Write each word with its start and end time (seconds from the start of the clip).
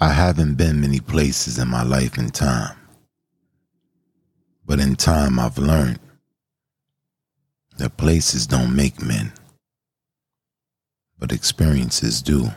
I 0.00 0.12
haven't 0.12 0.54
been 0.54 0.80
many 0.80 1.00
places 1.00 1.58
in 1.58 1.66
my 1.66 1.82
life 1.82 2.18
and 2.18 2.32
time. 2.32 2.76
But 4.64 4.78
in 4.78 4.94
time, 4.94 5.40
I've 5.40 5.58
learned 5.58 5.98
that 7.78 7.96
places 7.96 8.46
don't 8.46 8.76
make 8.76 9.02
men, 9.02 9.32
but 11.18 11.32
experiences 11.32 12.22
do. 12.22 12.48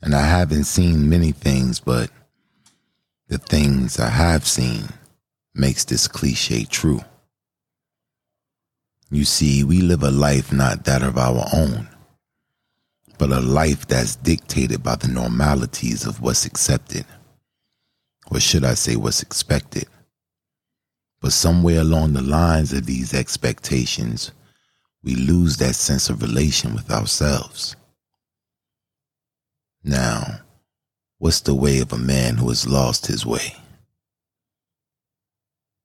And 0.00 0.14
I 0.14 0.24
haven't 0.24 0.64
seen 0.64 1.10
many 1.10 1.32
things, 1.32 1.80
but 1.80 2.08
the 3.26 3.38
things 3.38 3.98
I 3.98 4.10
have 4.10 4.46
seen 4.46 4.90
makes 5.54 5.84
this 5.84 6.06
cliche 6.06 6.64
true. 6.64 7.00
You 9.10 9.24
see, 9.24 9.64
we 9.64 9.80
live 9.80 10.04
a 10.04 10.10
life 10.12 10.52
not 10.52 10.84
that 10.84 11.02
of 11.02 11.18
our 11.18 11.46
own 11.52 11.88
but 13.18 13.30
a 13.30 13.40
life 13.40 13.86
that's 13.86 14.16
dictated 14.16 14.82
by 14.82 14.96
the 14.96 15.08
normalities 15.08 16.06
of 16.06 16.20
what's 16.20 16.44
accepted. 16.44 17.04
Or 18.30 18.40
should 18.40 18.64
I 18.64 18.74
say, 18.74 18.96
what's 18.96 19.22
expected? 19.22 19.86
But 21.20 21.32
somewhere 21.32 21.80
along 21.80 22.12
the 22.12 22.22
lines 22.22 22.72
of 22.72 22.86
these 22.86 23.14
expectations, 23.14 24.32
we 25.02 25.14
lose 25.14 25.56
that 25.58 25.74
sense 25.74 26.10
of 26.10 26.22
relation 26.22 26.74
with 26.74 26.90
ourselves. 26.90 27.76
Now, 29.84 30.40
what's 31.18 31.40
the 31.40 31.54
way 31.54 31.78
of 31.78 31.92
a 31.92 31.98
man 31.98 32.36
who 32.36 32.48
has 32.48 32.66
lost 32.66 33.06
his 33.06 33.24
way? 33.24 33.54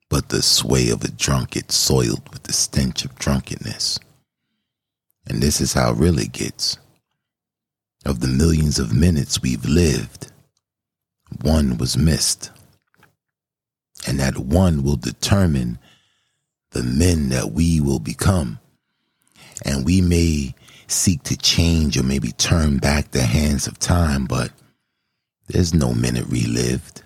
But 0.10 0.30
the 0.30 0.42
sway 0.42 0.90
of 0.90 1.04
a 1.04 1.12
drunkard 1.12 1.72
soiled 1.72 2.28
with 2.34 2.44
the 2.44 2.54
stench 2.54 3.06
of 3.06 3.16
drunkenness. 3.16 4.00
And 5.28 5.42
this 5.42 5.62
is 5.62 5.74
how 5.74 5.92
it 5.92 5.98
really 5.98 6.28
gets. 6.28 6.78
Of 8.04 8.20
the 8.20 8.28
millions 8.28 8.80
of 8.80 8.96
minutes 8.96 9.42
we've 9.42 9.66
lived, 9.66 10.32
one 11.42 11.78
was 11.78 11.98
missed. 11.98 12.52
And 14.08 14.20
that 14.20 14.38
one 14.38 14.84
will 14.84 14.96
determine 14.96 15.78
the 16.72 16.82
men 16.82 17.30
that 17.30 17.52
we 17.52 17.80
will 17.80 18.00
become. 18.00 18.60
And 19.64 19.86
we 19.86 20.02
may 20.02 20.56
seek 20.88 21.22
to 21.24 21.38
change 21.38 21.98
or 21.98 22.04
maybe 22.04 22.32
turn 22.32 22.80
back 22.80 23.12
the 23.12 23.22
hands 23.22 23.68
of 23.68 23.78
time, 23.78 24.26
but 24.26 24.52
there's 25.48 25.74
no 25.74 25.94
minute 25.94 26.26
relived. 26.28 27.04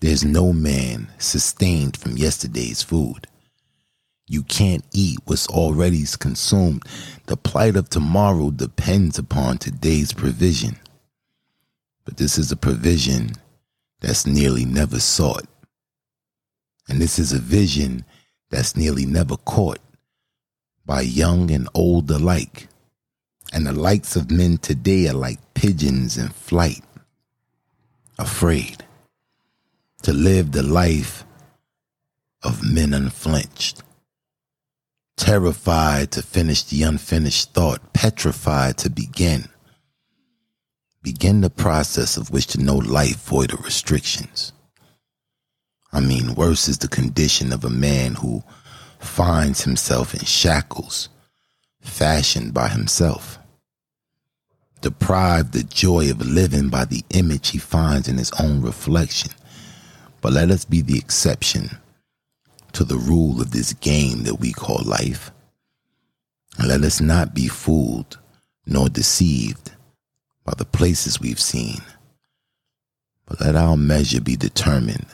There's 0.00 0.24
no 0.24 0.52
man 0.52 1.08
sustained 1.18 1.96
from 1.96 2.16
yesterday's 2.16 2.82
food. 2.82 3.28
You 4.32 4.44
can't 4.44 4.82
eat 4.94 5.18
what's 5.26 5.46
already 5.48 6.02
consumed. 6.18 6.84
The 7.26 7.36
plight 7.36 7.76
of 7.76 7.90
tomorrow 7.90 8.50
depends 8.50 9.18
upon 9.18 9.58
today's 9.58 10.14
provision. 10.14 10.78
But 12.06 12.16
this 12.16 12.38
is 12.38 12.50
a 12.50 12.56
provision 12.56 13.32
that's 14.00 14.26
nearly 14.26 14.64
never 14.64 15.00
sought. 15.00 15.44
And 16.88 16.98
this 16.98 17.18
is 17.18 17.34
a 17.34 17.38
vision 17.38 18.06
that's 18.48 18.74
nearly 18.74 19.04
never 19.04 19.36
caught 19.36 19.80
by 20.86 21.02
young 21.02 21.50
and 21.50 21.68
old 21.74 22.10
alike. 22.10 22.68
And 23.52 23.66
the 23.66 23.72
likes 23.74 24.16
of 24.16 24.30
men 24.30 24.56
today 24.56 25.08
are 25.08 25.12
like 25.12 25.40
pigeons 25.52 26.16
in 26.16 26.30
flight, 26.30 26.82
afraid 28.18 28.82
to 30.04 30.14
live 30.14 30.52
the 30.52 30.62
life 30.62 31.26
of 32.42 32.64
men 32.64 32.94
unflinched 32.94 33.82
terrified 35.16 36.10
to 36.12 36.22
finish 36.22 36.62
the 36.64 36.82
unfinished 36.82 37.52
thought, 37.52 37.92
petrified 37.92 38.78
to 38.78 38.90
begin. 38.90 39.44
Begin 41.02 41.40
the 41.40 41.50
process 41.50 42.16
of 42.16 42.30
which 42.30 42.46
to 42.48 42.62
know 42.62 42.76
life 42.76 43.22
void 43.24 43.52
of 43.52 43.64
restrictions. 43.64 44.52
I 45.92 46.00
mean, 46.00 46.34
worse 46.34 46.68
is 46.68 46.78
the 46.78 46.88
condition 46.88 47.52
of 47.52 47.64
a 47.64 47.70
man 47.70 48.14
who 48.14 48.42
finds 48.98 49.62
himself 49.62 50.14
in 50.14 50.24
shackles, 50.24 51.08
fashioned 51.80 52.54
by 52.54 52.68
himself. 52.68 53.38
Deprived 54.80 55.52
the 55.52 55.64
joy 55.64 56.10
of 56.10 56.24
living 56.24 56.68
by 56.68 56.84
the 56.84 57.04
image 57.10 57.50
he 57.50 57.58
finds 57.58 58.08
in 58.08 58.16
his 58.16 58.32
own 58.40 58.62
reflection. 58.62 59.30
But 60.20 60.32
let 60.32 60.50
us 60.50 60.64
be 60.64 60.82
the 60.82 60.98
exception 60.98 61.70
to 62.72 62.84
the 62.84 62.96
rule 62.96 63.40
of 63.40 63.50
this 63.50 63.72
game 63.74 64.24
that 64.24 64.40
we 64.40 64.52
call 64.52 64.82
life. 64.84 65.30
And 66.58 66.68
let 66.68 66.82
us 66.82 67.00
not 67.00 67.34
be 67.34 67.48
fooled 67.48 68.18
nor 68.66 68.88
deceived 68.88 69.72
by 70.44 70.54
the 70.56 70.64
places 70.64 71.20
we've 71.20 71.40
seen, 71.40 71.80
but 73.26 73.40
let 73.40 73.56
our 73.56 73.76
measure 73.76 74.20
be 74.20 74.36
determined 74.36 75.06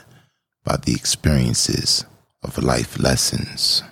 by 0.63 0.77
the 0.77 0.93
experiences 0.93 2.05
of 2.43 2.57
life 2.61 2.99
lessons. 2.99 3.83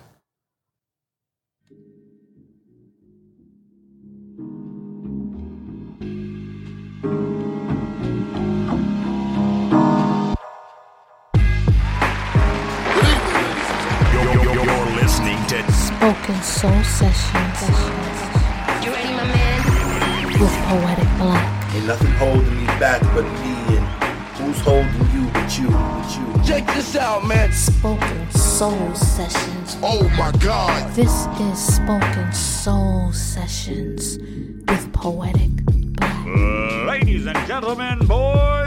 Spoken 16.08 16.42
Soul 16.42 16.84
Sessions. 16.84 17.60
You 18.82 18.90
ready, 18.94 19.12
my 19.12 19.24
man? 19.24 20.40
With 20.40 20.56
Poetic 20.64 21.04
Black. 21.18 21.74
Ain't 21.74 21.86
nothing 21.86 22.10
holding 22.12 22.56
me 22.60 22.64
back 22.80 23.02
but 23.12 23.24
me 23.24 23.76
and 23.76 23.86
who's 24.38 24.58
holding 24.60 25.10
you 25.12 25.28
but 25.34 25.58
you, 25.58 25.68
but 25.68 26.16
you. 26.16 26.42
Check 26.44 26.66
this 26.74 26.96
out, 26.96 27.26
man. 27.26 27.52
Spoken 27.52 28.30
Soul 28.30 28.94
Sessions. 28.94 29.76
Oh 29.82 30.08
my 30.16 30.32
God. 30.38 30.94
This 30.94 31.26
is 31.40 31.58
Spoken 31.58 32.32
Soul 32.32 33.12
Sessions 33.12 34.16
with 34.66 34.90
Poetic 34.94 35.50
Black. 35.66 36.26
Ladies 36.86 37.26
and 37.26 37.36
gentlemen, 37.46 37.98
boys 38.06 38.06
and 38.06 38.06
girls. 38.06 38.57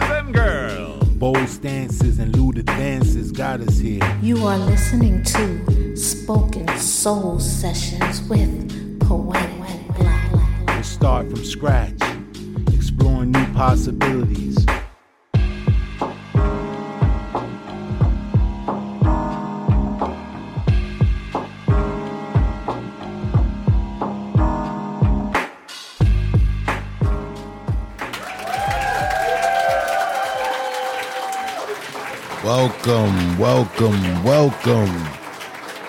Bold 1.22 1.48
stances 1.48 2.18
and 2.18 2.36
lewd 2.36 2.58
advances 2.58 3.32
got 3.32 3.62
us 3.62 3.78
here. 3.78 4.02
You 4.24 4.44
are 4.48 4.58
listening 4.58 5.22
to 5.22 5.96
Spoken 5.96 6.68
Soul 6.80 7.40
Sessions 7.40 8.24
with 8.28 9.00
Poetic 9.02 9.88
Black. 10.00 10.32
We'll 10.66 10.82
start 10.82 11.30
from 11.30 11.46
scratch, 11.46 11.94
exploring 12.74 13.34
new 13.34 13.46
possibilities. 13.54 14.66
Welcome, 32.84 33.38
welcome, 33.38 34.24
welcome 34.24 35.08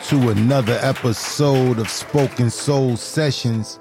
to 0.08 0.28
another 0.28 0.78
episode 0.82 1.78
of 1.78 1.88
Spoken 1.88 2.50
Soul 2.50 2.98
Sessions. 2.98 3.80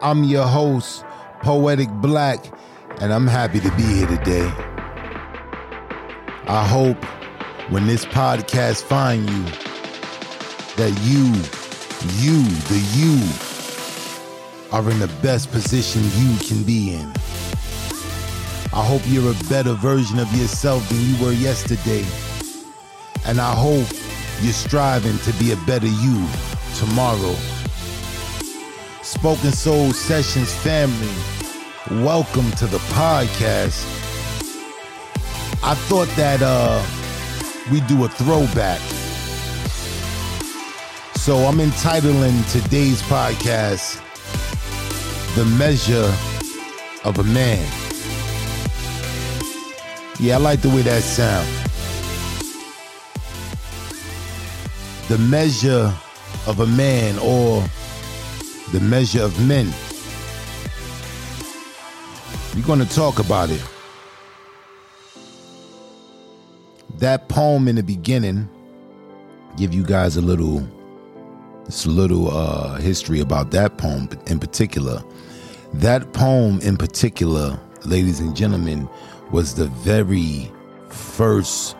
I'm 0.00 0.24
your 0.24 0.46
host, 0.46 1.04
Poetic 1.42 1.90
Black, 2.00 2.46
and 3.02 3.12
I'm 3.12 3.26
happy 3.26 3.60
to 3.60 3.70
be 3.72 3.82
here 3.82 4.06
today. 4.06 4.46
I 6.46 6.66
hope 6.66 7.04
when 7.70 7.86
this 7.86 8.06
podcast 8.06 8.84
find 8.84 9.28
you, 9.28 9.44
that 10.76 10.98
you, 11.02 11.26
you, 12.22 12.42
the 12.68 12.80
you, 12.96 13.20
are 14.72 14.90
in 14.90 14.98
the 14.98 15.14
best 15.20 15.50
position 15.50 16.02
you 16.14 16.38
can 16.38 16.62
be 16.62 16.94
in. 16.94 17.12
I 18.72 18.82
hope 18.82 19.02
you're 19.04 19.30
a 19.30 19.44
better 19.50 19.74
version 19.74 20.18
of 20.18 20.32
yourself 20.32 20.88
than 20.88 21.00
you 21.02 21.22
were 21.22 21.32
yesterday. 21.32 22.06
And 23.26 23.40
I 23.40 23.56
hope 23.56 23.88
you're 24.40 24.52
striving 24.52 25.18
to 25.18 25.32
be 25.32 25.50
a 25.50 25.56
better 25.66 25.88
you 25.88 26.28
tomorrow. 26.76 27.34
Spoken 29.02 29.50
Soul 29.50 29.92
Sessions 29.92 30.54
family, 30.54 32.04
welcome 32.04 32.48
to 32.52 32.68
the 32.68 32.78
podcast. 32.94 33.84
I 35.64 35.74
thought 35.74 36.06
that 36.14 36.40
uh 36.40 36.80
we 37.72 37.80
do 37.82 38.04
a 38.04 38.08
throwback. 38.08 38.80
So 41.16 41.38
I'm 41.38 41.58
entitling 41.58 42.44
today's 42.44 43.02
podcast 43.02 44.00
The 45.34 45.44
Measure 45.44 46.14
of 47.02 47.18
a 47.18 47.24
Man. 47.24 47.66
Yeah, 50.20 50.36
I 50.36 50.38
like 50.38 50.60
the 50.60 50.68
way 50.68 50.82
that 50.82 51.02
sounds. 51.02 51.65
The 55.08 55.18
measure 55.18 55.94
of 56.46 56.60
a 56.60 56.66
man 56.66 57.18
or 57.18 57.62
the 58.72 58.80
measure 58.80 59.22
of 59.22 59.46
men. 59.46 59.72
we're 62.56 62.62
going 62.62 62.78
to 62.80 62.94
talk 62.94 63.18
about 63.18 63.50
it. 63.50 63.62
That 66.98 67.28
poem 67.28 67.68
in 67.68 67.76
the 67.76 67.82
beginning, 67.82 68.48
give 69.56 69.74
you 69.74 69.84
guys 69.84 70.16
a 70.16 70.22
little, 70.22 70.66
it's 71.66 71.84
a 71.84 71.90
little 71.90 72.34
uh, 72.34 72.76
history 72.76 73.20
about 73.20 73.50
that 73.50 73.76
poem 73.76 74.08
in 74.26 74.38
particular. 74.38 75.04
That 75.74 76.14
poem 76.14 76.58
in 76.60 76.78
particular, 76.78 77.60
ladies 77.84 78.20
and 78.20 78.34
gentlemen, 78.34 78.88
was 79.30 79.54
the 79.54 79.66
very 79.66 80.50
first 80.88 81.76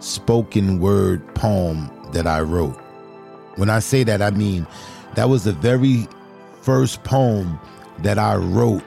spoken 0.00 0.80
word 0.80 1.22
poem 1.34 1.88
that 2.14 2.26
I 2.26 2.40
wrote. 2.40 2.76
When 3.56 3.70
I 3.70 3.78
say 3.78 4.02
that, 4.04 4.22
I 4.22 4.30
mean 4.30 4.66
that 5.14 5.28
was 5.28 5.44
the 5.44 5.52
very 5.52 6.08
first 6.62 7.04
poem 7.04 7.60
that 7.98 8.18
I 8.18 8.36
wrote 8.36 8.82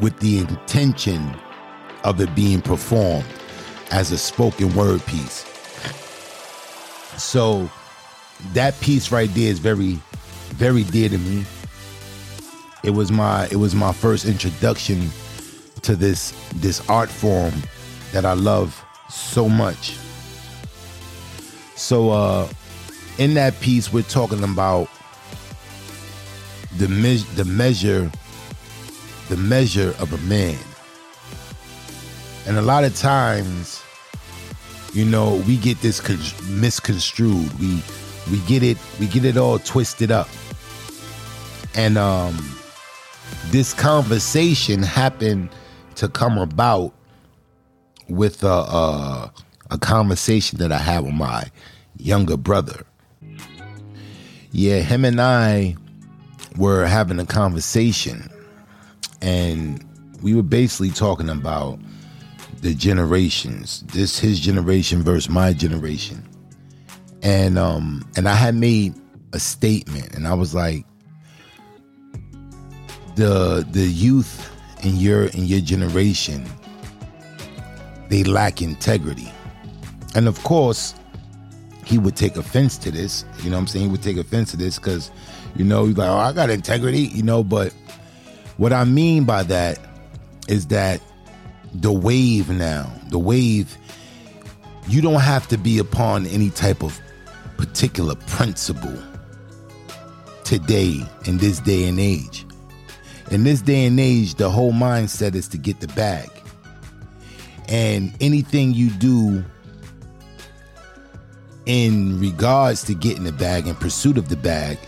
with 0.00 0.18
the 0.18 0.38
intention 0.38 1.34
of 2.02 2.20
it 2.20 2.34
being 2.34 2.60
performed 2.60 3.24
as 3.90 4.10
a 4.12 4.18
spoken 4.18 4.74
word 4.74 5.04
piece. 5.06 5.44
So 7.16 7.70
that 8.52 8.78
piece 8.80 9.12
right 9.12 9.32
there 9.34 9.50
is 9.50 9.58
very, 9.58 10.00
very 10.50 10.84
dear 10.84 11.08
to 11.08 11.18
me. 11.18 11.44
It 12.82 12.90
was 12.90 13.10
my 13.10 13.46
it 13.46 13.56
was 13.56 13.74
my 13.74 13.92
first 13.92 14.26
introduction 14.26 15.08
to 15.82 15.96
this 15.96 16.34
this 16.56 16.86
art 16.90 17.08
form 17.08 17.54
that 18.12 18.26
I 18.26 18.34
love 18.34 18.84
so 19.08 19.48
much. 19.48 19.96
So 21.84 22.08
uh 22.12 22.48
in 23.18 23.34
that 23.34 23.60
piece 23.60 23.92
we're 23.92 24.04
talking 24.04 24.42
about 24.42 24.88
the 26.78 26.88
me- 26.88 27.26
the 27.36 27.44
measure 27.44 28.10
the 29.28 29.36
measure 29.36 29.94
of 29.98 30.10
a 30.14 30.18
man. 30.26 30.56
And 32.46 32.56
a 32.56 32.62
lot 32.62 32.84
of 32.84 32.96
times, 32.96 33.82
you 34.94 35.04
know, 35.04 35.42
we 35.46 35.58
get 35.58 35.82
this 35.82 36.00
con- 36.00 36.18
misconstrued. 36.58 37.52
We 37.60 37.82
we 38.30 38.38
get 38.46 38.62
it 38.62 38.78
we 38.98 39.06
get 39.06 39.26
it 39.26 39.36
all 39.36 39.58
twisted 39.58 40.10
up. 40.10 40.30
And 41.74 41.98
um 41.98 42.34
this 43.48 43.74
conversation 43.74 44.82
happened 44.82 45.50
to 45.96 46.08
come 46.08 46.38
about 46.38 46.94
with 48.08 48.42
a, 48.42 48.46
a 48.48 49.32
a 49.70 49.76
conversation 49.76 50.58
that 50.60 50.72
I 50.72 50.78
had 50.78 51.04
with 51.04 51.12
my 51.12 51.44
younger 51.98 52.36
brother. 52.36 52.84
Yeah, 54.50 54.80
him 54.80 55.04
and 55.04 55.20
I 55.20 55.76
were 56.56 56.86
having 56.86 57.18
a 57.18 57.26
conversation 57.26 58.30
and 59.20 59.84
we 60.22 60.34
were 60.34 60.42
basically 60.42 60.90
talking 60.90 61.28
about 61.28 61.78
the 62.60 62.74
generations 62.74 63.82
this 63.92 64.18
his 64.18 64.38
generation 64.38 65.02
versus 65.02 65.28
my 65.28 65.52
generation 65.52 66.22
and 67.22 67.58
um 67.58 68.08
and 68.16 68.28
i 68.28 68.34
had 68.34 68.54
made 68.54 68.94
a 69.32 69.38
statement 69.40 70.14
and 70.14 70.26
i 70.26 70.34
was 70.34 70.54
like 70.54 70.84
the 73.16 73.66
the 73.70 73.86
youth 73.86 74.50
in 74.82 74.96
your 74.96 75.24
in 75.26 75.44
your 75.44 75.60
generation 75.60 76.46
they 78.08 78.24
lack 78.24 78.62
integrity 78.62 79.32
and 80.14 80.28
of 80.28 80.42
course 80.44 80.94
he 81.84 81.98
would 81.98 82.16
take 82.16 82.36
offense 82.36 82.78
to 82.78 82.90
this. 82.90 83.24
You 83.38 83.50
know 83.50 83.56
what 83.56 83.62
i'm 83.62 83.66
saying? 83.66 83.86
He 83.86 83.90
would 83.90 84.02
take 84.02 84.16
offense 84.16 84.50
to 84.52 84.56
this 84.56 84.78
because 84.78 85.10
you 85.56 85.64
know 85.64 85.86
he's 85.86 85.96
like 85.96 86.08
oh 86.08 86.16
i 86.16 86.32
got 86.32 86.50
integrity 86.50 87.02
you 87.02 87.22
know 87.22 87.44
but 87.44 87.72
what 88.56 88.72
i 88.72 88.82
mean 88.82 89.22
by 89.24 89.44
that 89.44 89.78
is 90.48 90.66
that 90.66 91.00
the 91.74 91.92
wave 91.92 92.50
now 92.50 92.92
the 93.10 93.18
wave 93.18 93.78
you 94.88 95.00
don't 95.00 95.20
have 95.20 95.46
to 95.48 95.56
be 95.56 95.78
upon 95.78 96.26
any 96.26 96.50
type 96.50 96.82
of 96.82 97.00
particular 97.56 98.14
principle 98.26 98.98
today 100.44 101.00
in 101.24 101.38
this 101.38 101.58
day 101.60 101.88
and 101.88 101.98
age. 101.98 102.44
In 103.30 103.44
this 103.44 103.62
day 103.62 103.86
and 103.86 103.98
age 103.98 104.34
the 104.34 104.50
whole 104.50 104.72
mindset 104.72 105.34
is 105.34 105.48
to 105.48 105.58
get 105.58 105.80
the 105.80 105.88
bag. 105.88 106.30
And 107.68 108.14
anything 108.20 108.74
you 108.74 108.90
do 108.90 109.44
in 111.66 112.20
regards 112.20 112.82
to 112.84 112.94
getting 112.94 113.24
the 113.24 113.32
bag 113.32 113.66
in 113.66 113.74
pursuit 113.74 114.18
of 114.18 114.28
the 114.28 114.36
bag 114.36 114.78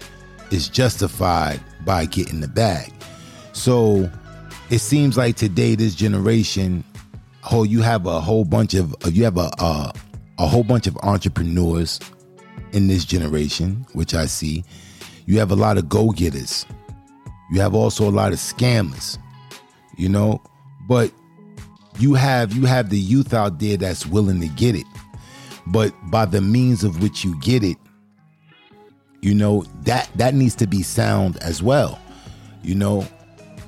is 0.50 0.68
justified 0.68 1.60
by 1.84 2.04
getting 2.04 2.40
the 2.40 2.48
bag. 2.48 2.92
So 3.52 4.10
it 4.70 4.78
seems 4.78 5.16
like 5.16 5.36
today 5.36 5.74
this 5.74 5.94
generation 5.94 6.84
oh 7.52 7.62
you 7.62 7.80
have 7.80 8.06
a 8.06 8.20
whole 8.20 8.44
bunch 8.44 8.74
of 8.74 8.94
you 9.10 9.24
have 9.24 9.36
a 9.36 9.50
a, 9.58 9.92
a 10.38 10.46
whole 10.46 10.64
bunch 10.64 10.86
of 10.86 10.96
entrepreneurs 10.98 12.00
in 12.72 12.88
this 12.88 13.04
generation 13.04 13.86
which 13.92 14.14
i 14.14 14.26
see. 14.26 14.64
You 15.26 15.38
have 15.40 15.50
a 15.50 15.56
lot 15.56 15.76
of 15.76 15.88
go-getters. 15.88 16.66
You 17.50 17.60
have 17.60 17.74
also 17.74 18.08
a 18.08 18.12
lot 18.12 18.32
of 18.32 18.38
scammers 18.38 19.18
you 19.96 20.08
know? 20.08 20.40
But 20.88 21.10
you 21.98 22.14
have 22.14 22.52
you 22.52 22.66
have 22.66 22.90
the 22.90 22.98
youth 22.98 23.34
out 23.34 23.58
there 23.58 23.76
that's 23.76 24.06
willing 24.06 24.40
to 24.40 24.48
get 24.48 24.76
it 24.76 24.86
but 25.68 25.92
by 26.10 26.24
the 26.24 26.40
means 26.40 26.84
of 26.84 27.02
which 27.02 27.24
you 27.24 27.38
get 27.40 27.62
it 27.62 27.76
you 29.22 29.34
know 29.34 29.64
that 29.82 30.08
that 30.14 30.34
needs 30.34 30.54
to 30.54 30.66
be 30.66 30.82
sound 30.82 31.36
as 31.38 31.62
well 31.62 31.98
you 32.62 32.74
know? 32.74 33.06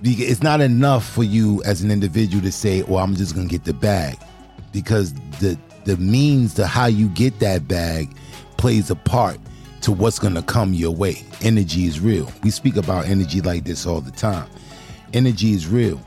It's 0.03 0.43
not 0.43 0.61
enough 0.61 1.09
for 1.09 1.23
you 1.23 1.63
as 1.65 1.83
an 1.83 1.91
individual 1.91 2.43
to 2.43 2.53
say 2.53 2.83
well 2.83 3.03
i'm 3.03 3.17
just 3.17 3.35
gonna 3.35 3.49
get 3.49 3.65
the 3.65 3.75
bag 3.75 4.17
because 4.73 5.13
the 5.41 5.59
the 5.85 5.97
means 5.97 6.55
to 6.55 6.67
how 6.67 6.87
you 6.87 7.09
get 7.09 7.39
that 7.41 7.67
bag 7.67 8.15
plays 8.59 8.91
a 8.91 8.95
part 8.95 9.39
to 9.81 9.93
what's 9.93 10.19
gonna 10.19 10.43
come 10.43 10.75
your 10.75 10.95
way. 10.95 11.25
Energy 11.41 11.87
is 11.87 12.01
real. 12.01 12.31
We 12.43 12.51
speak 12.51 12.77
about 12.77 13.07
energy 13.07 13.41
like 13.41 13.65
this 13.65 13.87
all 13.87 14.01
the 14.01 14.11
time. 14.11 14.49
Energy 15.15 15.53
is 15.53 15.67
real 15.67 16.01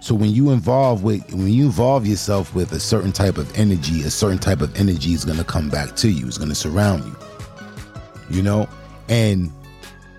so 0.00 0.14
when 0.14 0.30
you 0.30 0.50
involve 0.50 1.02
with 1.02 1.28
when 1.32 1.48
you 1.48 1.66
involve 1.66 2.06
yourself 2.06 2.54
with 2.54 2.72
a 2.72 2.80
certain 2.80 3.12
type 3.12 3.36
of 3.36 3.52
energy 3.58 4.02
a 4.02 4.10
certain 4.10 4.38
type 4.38 4.60
of 4.60 4.74
energy 4.76 5.12
is 5.12 5.24
gonna 5.24 5.44
come 5.44 5.68
back 5.68 5.96
to 5.96 6.08
you 6.08 6.26
it's 6.26 6.38
gonna 6.38 6.54
surround 6.54 7.04
you. 7.04 7.16
You 8.30 8.42
know? 8.42 8.68
And 9.08 9.50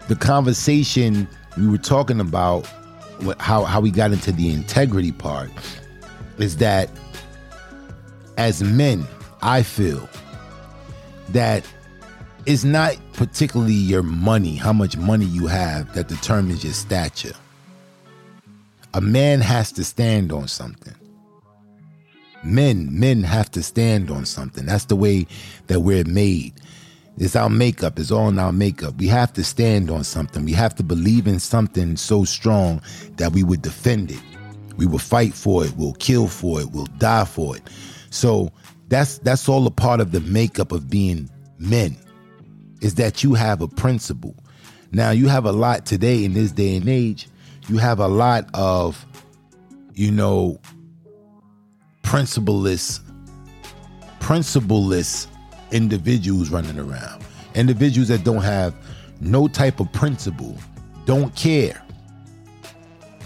the 0.08 0.16
conversation 0.16 1.28
we 1.58 1.68
were 1.68 1.78
talking 1.78 2.20
about 2.20 2.68
how 3.40 3.64
how 3.64 3.82
we 3.82 3.92
got 3.92 4.12
into 4.12 4.32
the 4.32 4.50
integrity 4.52 5.12
part 5.12 5.50
is 6.38 6.58
that 6.58 6.90
as 8.38 8.64
men 8.64 9.06
i 9.42 9.62
feel 9.62 10.08
that 11.30 11.66
it's 12.46 12.64
not 12.64 12.98
particularly 13.14 13.74
your 13.74 14.04
money 14.04 14.56
how 14.56 14.72
much 14.72 14.96
money 14.98 15.26
you 15.26 15.48
have 15.48 15.94
that 15.94 16.08
determines 16.08 16.64
your 16.64 16.74
stature 16.74 17.34
a 18.94 19.02
man 19.02 19.42
has 19.42 19.72
to 19.74 19.84
stand 19.84 20.32
on 20.32 20.48
something. 20.48 20.96
Men 22.44 22.98
men 22.98 23.24
have 23.24 23.52
to 23.52 23.62
stand 23.62 24.10
on 24.10 24.26
something. 24.26 24.66
That's 24.66 24.86
the 24.86 24.96
way 24.96 25.28
that 25.68 25.82
we're 25.82 26.06
made. 26.06 26.54
It's 27.18 27.36
our 27.36 27.50
makeup. 27.50 28.00
It's 28.00 28.12
all 28.12 28.30
in 28.30 28.40
our 28.40 28.54
makeup. 28.54 28.96
We 28.98 29.08
have 29.08 29.34
to 29.34 29.44
stand 29.44 29.92
on 29.92 30.06
something. 30.06 30.46
We 30.46 30.54
have 30.54 30.74
to 30.76 30.84
believe 30.84 31.28
in 31.28 31.40
something 31.40 31.98
so 31.98 32.24
strong 32.24 32.82
that 33.18 33.34
we 33.34 33.44
would 33.44 33.62
defend 33.62 34.12
it. 34.12 34.22
We 34.78 34.86
will 34.86 35.00
fight 35.00 35.34
for 35.34 35.66
it. 35.66 35.74
We'll 35.76 35.94
kill 35.96 36.30
for 36.30 36.62
it. 36.62 36.72
We'll 36.72 36.86
die 36.98 37.26
for 37.26 37.58
it. 37.58 37.64
So 38.10 38.52
that's 38.88 39.18
that's 39.20 39.50
all 39.50 39.68
a 39.68 39.72
part 39.72 40.00
of 40.00 40.14
the 40.14 40.22
makeup 40.22 40.72
of 40.72 40.90
being 40.90 41.30
men 41.58 41.98
is 42.82 42.96
that 42.96 43.22
you 43.22 43.34
have 43.34 43.62
a 43.62 43.68
principle. 43.68 44.36
Now 44.94 45.12
you 45.12 45.28
have 45.28 45.46
a 45.46 45.52
lot 45.52 45.86
today 45.86 46.24
in 46.24 46.34
this 46.34 46.54
day 46.54 46.78
and 46.78 46.88
age 46.88 47.28
you 47.70 47.78
have 47.78 48.00
a 48.00 48.08
lot 48.08 48.50
of 48.54 49.06
you 49.94 50.12
know 50.12 50.60
principleless 52.04 53.00
principleless 54.20 55.28
individuals 55.72 56.50
running 56.50 56.80
around. 56.80 57.24
Individuals 57.56 58.08
that 58.10 58.24
don't 58.24 58.44
have 58.44 58.74
no 59.22 59.48
type 59.48 59.80
of 59.80 59.92
principle 59.94 60.58
don't 61.06 61.36
care. 61.36 61.82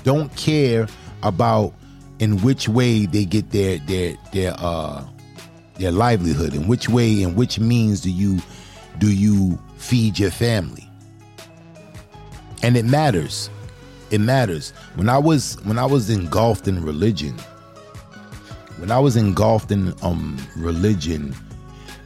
Don't 0.04 0.34
care 0.36 0.88
about 1.24 1.74
in 2.20 2.42
which 2.42 2.68
way 2.68 3.06
they 3.06 3.26
get 3.26 3.52
their 3.52 3.80
their 3.80 4.16
their 4.34 4.54
uh 4.58 5.06
their 5.76 5.92
livelihood 5.92 6.54
in 6.54 6.68
which 6.68 6.88
way 6.88 7.24
in 7.24 7.36
which 7.36 7.60
means 7.60 8.02
do 8.02 8.12
you 8.12 8.40
do 9.00 9.12
you 9.12 9.58
feed 9.78 10.20
your 10.20 10.32
family. 10.32 10.88
And 12.62 12.78
it 12.78 12.86
matters 12.86 13.50
it 14.14 14.22
matters. 14.22 14.72
When 14.96 15.10
i 15.10 15.18
was 15.18 15.58
when 15.64 15.78
i 15.80 15.86
was 15.86 16.10
engulfed 16.10 16.68
in 16.68 16.84
religion 16.84 17.36
when 18.78 18.92
i 18.92 19.00
was 19.00 19.16
engulfed 19.16 19.72
in 19.72 19.94
um 20.02 20.38
religion 20.58 21.36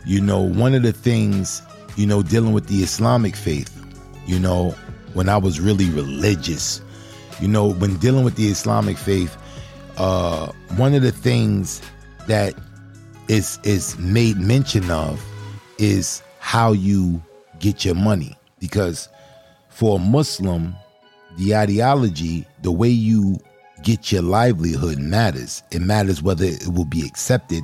you 0.05 0.21
know 0.21 0.41
one 0.41 0.73
of 0.75 0.83
the 0.83 0.93
things 0.93 1.61
you 1.95 2.05
know 2.05 2.21
dealing 2.23 2.53
with 2.53 2.67
the 2.67 2.83
islamic 2.83 3.35
faith 3.35 3.71
you 4.25 4.39
know 4.39 4.71
when 5.13 5.27
i 5.29 5.37
was 5.37 5.59
really 5.59 5.89
religious 5.91 6.81
You 7.39 7.47
know, 7.47 7.73
when 7.73 7.97
dealing 7.97 8.23
with 8.25 8.35
the 8.35 8.47
Islamic 8.47 8.97
faith, 8.97 9.37
uh, 9.97 10.51
one 10.75 10.93
of 10.95 11.03
the 11.03 11.11
things 11.11 11.81
that 12.27 12.55
is 13.27 13.59
is 13.63 13.97
made 13.99 14.37
mention 14.37 14.89
of 14.89 15.23
is 15.77 16.23
how 16.39 16.71
you 16.71 17.21
get 17.59 17.85
your 17.85 17.93
money. 17.95 18.35
Because 18.59 19.07
for 19.69 19.97
a 19.97 19.99
Muslim, 19.99 20.75
the 21.37 21.55
ideology, 21.55 22.45
the 22.61 22.71
way 22.71 22.89
you 22.89 23.37
get 23.83 24.11
your 24.11 24.23
livelihood 24.23 24.97
matters. 24.97 25.63
It 25.71 25.81
matters 25.81 26.21
whether 26.21 26.45
it 26.45 26.67
will 26.67 26.85
be 26.85 27.05
accepted 27.05 27.63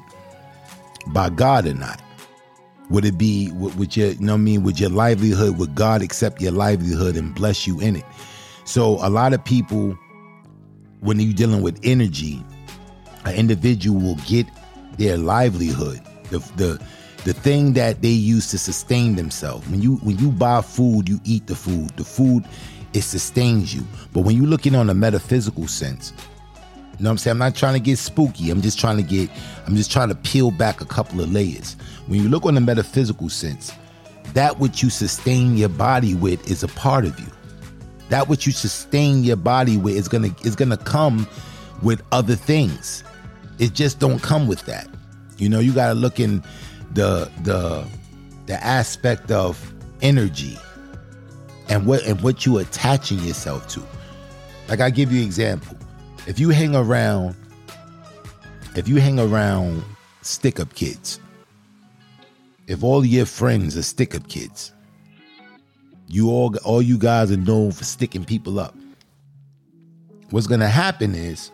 by 1.07 1.29
God 1.29 1.65
or 1.65 1.73
not. 1.73 2.01
Would 2.89 3.05
it 3.05 3.17
be 3.17 3.51
would 3.53 3.95
your, 3.97 4.09
you 4.09 4.19
know 4.19 4.35
I 4.35 4.37
mean, 4.37 4.63
with 4.63 4.79
your 4.79 4.89
livelihood, 4.89 5.57
would 5.57 5.73
God 5.73 6.01
accept 6.01 6.41
your 6.41 6.51
livelihood 6.51 7.15
and 7.15 7.33
bless 7.33 7.65
you 7.65 7.79
in 7.79 7.95
it? 7.95 8.05
So 8.65 8.97
a 9.05 9.09
lot 9.09 9.33
of 9.33 9.43
people, 9.43 9.97
when 10.99 11.19
you're 11.19 11.33
dealing 11.33 11.61
with 11.61 11.79
energy, 11.83 12.43
an 13.25 13.35
individual 13.35 13.99
will 13.99 14.19
get 14.27 14.45
their 14.97 15.17
livelihood, 15.17 16.01
the 16.29 16.39
the 16.55 16.81
the 17.23 17.33
thing 17.33 17.73
that 17.73 18.01
they 18.01 18.09
use 18.09 18.51
to 18.51 18.57
sustain 18.57 19.15
themselves. 19.15 19.67
When 19.69 19.81
you 19.81 19.95
when 19.97 20.17
you 20.17 20.29
buy 20.29 20.61
food, 20.61 21.09
you 21.09 21.19
eat 21.23 21.47
the 21.47 21.55
food. 21.55 21.89
The 21.91 22.03
food 22.03 22.43
it 22.93 23.01
sustains 23.01 23.73
you. 23.73 23.85
But 24.13 24.21
when 24.21 24.35
you 24.35 24.45
look 24.45 24.65
in 24.65 24.75
on 24.75 24.89
a 24.89 24.93
metaphysical 24.93 25.67
sense, 25.67 26.13
you 26.97 27.03
know 27.03 27.09
what 27.09 27.11
I'm 27.11 27.17
saying? 27.17 27.31
I'm 27.33 27.39
not 27.39 27.55
trying 27.55 27.73
to 27.73 27.79
get 27.79 27.97
spooky. 27.97 28.51
I'm 28.51 28.61
just 28.61 28.79
trying 28.79 28.97
to 28.97 29.03
get 29.03 29.29
I'm 29.65 29.75
just 29.75 29.91
trying 29.91 30.09
to 30.09 30.15
peel 30.15 30.51
back 30.51 30.81
a 30.81 30.85
couple 30.85 31.21
of 31.21 31.31
layers. 31.31 31.75
When 32.07 32.21
you 32.21 32.29
look 32.29 32.45
on 32.45 32.53
the 32.53 32.61
metaphysical 32.61 33.29
sense, 33.29 33.71
that 34.33 34.59
which 34.59 34.83
you 34.83 34.89
sustain 34.89 35.57
your 35.57 35.69
body 35.69 36.13
with 36.13 36.49
is 36.49 36.63
a 36.63 36.67
part 36.67 37.05
of 37.05 37.19
you. 37.19 37.27
That 38.09 38.27
which 38.27 38.45
you 38.45 38.51
sustain 38.51 39.23
your 39.23 39.37
body 39.37 39.77
with 39.77 39.95
is 39.95 40.07
gonna 40.07 40.35
is 40.43 40.55
gonna 40.55 40.77
come 40.77 41.27
with 41.81 42.03
other 42.11 42.35
things. 42.35 43.03
It 43.57 43.73
just 43.73 43.99
don't 43.99 44.21
come 44.21 44.47
with 44.47 44.63
that. 44.65 44.87
You 45.37 45.49
know, 45.49 45.59
you 45.59 45.73
gotta 45.73 45.95
look 45.95 46.19
in 46.19 46.43
the 46.93 47.29
the 47.41 47.87
the 48.45 48.63
aspect 48.63 49.31
of 49.31 49.73
energy 50.01 50.57
and 51.69 51.85
what 51.85 52.03
and 52.03 52.21
what 52.21 52.45
you 52.45 52.57
attaching 52.57 53.19
yourself 53.19 53.67
to. 53.69 53.83
Like 54.67 54.79
I 54.79 54.89
give 54.89 55.11
you 55.11 55.23
example. 55.23 55.77
If 56.27 56.39
you 56.39 56.49
hang 56.49 56.75
around, 56.75 57.35
if 58.75 58.87
you 58.87 58.99
hang 58.99 59.19
around 59.19 59.83
stick 60.21 60.59
up 60.59 60.73
kids, 60.73 61.19
if 62.67 62.83
all 62.83 63.05
your 63.05 63.25
friends 63.25 63.77
are 63.77 63.83
stick 63.83 64.15
up 64.15 64.27
kids, 64.27 64.71
you 66.07 66.29
all 66.29 66.55
all 66.63 66.81
you 66.81 66.97
guys 66.97 67.31
are 67.31 67.37
known 67.37 67.71
for 67.71 67.83
sticking 67.83 68.25
people 68.25 68.59
up. 68.59 68.75
What's 70.29 70.47
gonna 70.47 70.69
happen 70.69 71.13
is 71.15 71.51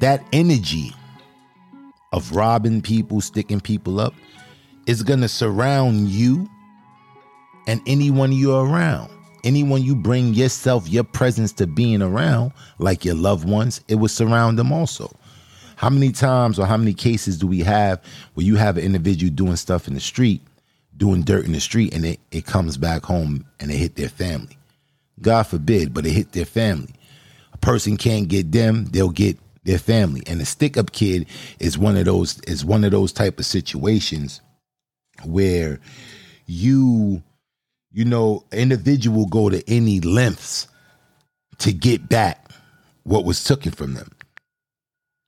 that 0.00 0.24
energy 0.32 0.94
of 2.12 2.34
robbing 2.34 2.82
people, 2.82 3.20
sticking 3.20 3.60
people 3.60 4.00
up, 4.00 4.14
is 4.86 5.02
gonna 5.02 5.28
surround 5.28 6.08
you 6.08 6.48
and 7.70 7.80
anyone 7.86 8.32
you're 8.32 8.66
around. 8.66 9.12
Anyone 9.44 9.84
you 9.84 9.94
bring 9.94 10.34
yourself, 10.34 10.88
your 10.88 11.04
presence 11.04 11.52
to 11.52 11.68
being 11.68 12.02
around, 12.02 12.52
like 12.78 13.04
your 13.04 13.14
loved 13.14 13.48
ones, 13.48 13.80
it 13.86 13.94
will 13.94 14.08
surround 14.08 14.58
them 14.58 14.72
also. 14.72 15.14
How 15.76 15.88
many 15.88 16.10
times 16.10 16.58
or 16.58 16.66
how 16.66 16.76
many 16.76 16.92
cases 16.92 17.38
do 17.38 17.46
we 17.46 17.60
have 17.60 18.02
where 18.34 18.44
you 18.44 18.56
have 18.56 18.76
an 18.76 18.82
individual 18.82 19.32
doing 19.32 19.54
stuff 19.54 19.86
in 19.86 19.94
the 19.94 20.00
street, 20.00 20.42
doing 20.96 21.22
dirt 21.22 21.44
in 21.44 21.52
the 21.52 21.60
street, 21.60 21.94
and 21.94 22.04
it, 22.04 22.18
it 22.32 22.44
comes 22.44 22.76
back 22.76 23.04
home 23.04 23.46
and 23.60 23.70
it 23.70 23.76
hit 23.76 23.94
their 23.94 24.08
family? 24.08 24.58
God 25.22 25.44
forbid, 25.44 25.94
but 25.94 26.04
it 26.04 26.10
hit 26.10 26.32
their 26.32 26.46
family. 26.46 26.92
A 27.52 27.58
person 27.58 27.96
can't 27.96 28.26
get 28.26 28.50
them, 28.50 28.86
they'll 28.86 29.10
get 29.10 29.38
their 29.62 29.78
family. 29.78 30.24
And 30.26 30.40
a 30.40 30.44
stick 30.44 30.76
up 30.76 30.90
kid 30.90 31.26
is 31.60 31.78
one 31.78 31.96
of 31.96 32.04
those 32.04 32.40
is 32.40 32.64
one 32.64 32.82
of 32.82 32.90
those 32.90 33.12
type 33.12 33.38
of 33.38 33.46
situations 33.46 34.40
where 35.24 35.78
you 36.46 37.22
you 37.92 38.04
know, 38.04 38.44
individual 38.52 39.26
go 39.26 39.50
to 39.50 39.68
any 39.68 40.00
lengths 40.00 40.68
to 41.58 41.72
get 41.72 42.08
back 42.08 42.50
what 43.02 43.24
was 43.24 43.42
taken 43.42 43.72
from 43.72 43.94
them. 43.94 44.10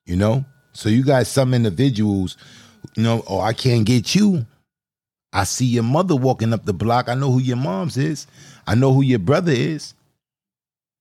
You 0.07 0.17
know? 0.17 0.45
So 0.73 0.89
you 0.89 1.05
got 1.05 1.27
some 1.27 1.55
individuals, 1.55 2.37
you 2.97 3.03
know, 3.03 3.23
oh, 3.27 3.41
I 3.41 3.53
can't 3.53 3.85
get 3.85 4.15
you. 4.15 4.47
I 5.33 5.45
see 5.45 5.67
your 5.67 5.83
mother 5.83 6.17
walking 6.17 6.53
up 6.53 6.65
the 6.65 6.73
block. 6.73 7.09
I 7.09 7.15
know 7.15 7.31
who 7.31 7.41
your 7.41 7.57
mom's 7.57 7.97
is. 7.97 8.27
I 8.67 8.75
know 8.75 8.93
who 8.93 9.03
your 9.03 9.19
brother 9.19 9.53
is. 9.53 9.95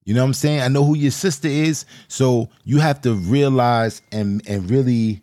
You 0.04 0.14
know 0.14 0.22
what 0.22 0.28
I'm 0.28 0.34
saying? 0.34 0.60
I 0.60 0.68
know 0.68 0.84
who 0.84 0.96
your 0.96 1.10
sister 1.10 1.48
is. 1.48 1.84
So 2.08 2.48
you 2.64 2.80
have 2.80 3.00
to 3.02 3.14
realize 3.14 4.02
and 4.10 4.42
and 4.48 4.68
really 4.68 5.22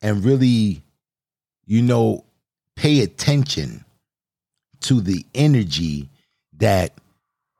and 0.00 0.24
really, 0.24 0.82
you 1.66 1.82
know, 1.82 2.24
pay 2.74 3.02
attention 3.02 3.84
to 4.80 5.00
the 5.00 5.24
energy 5.34 6.08
that 6.58 6.98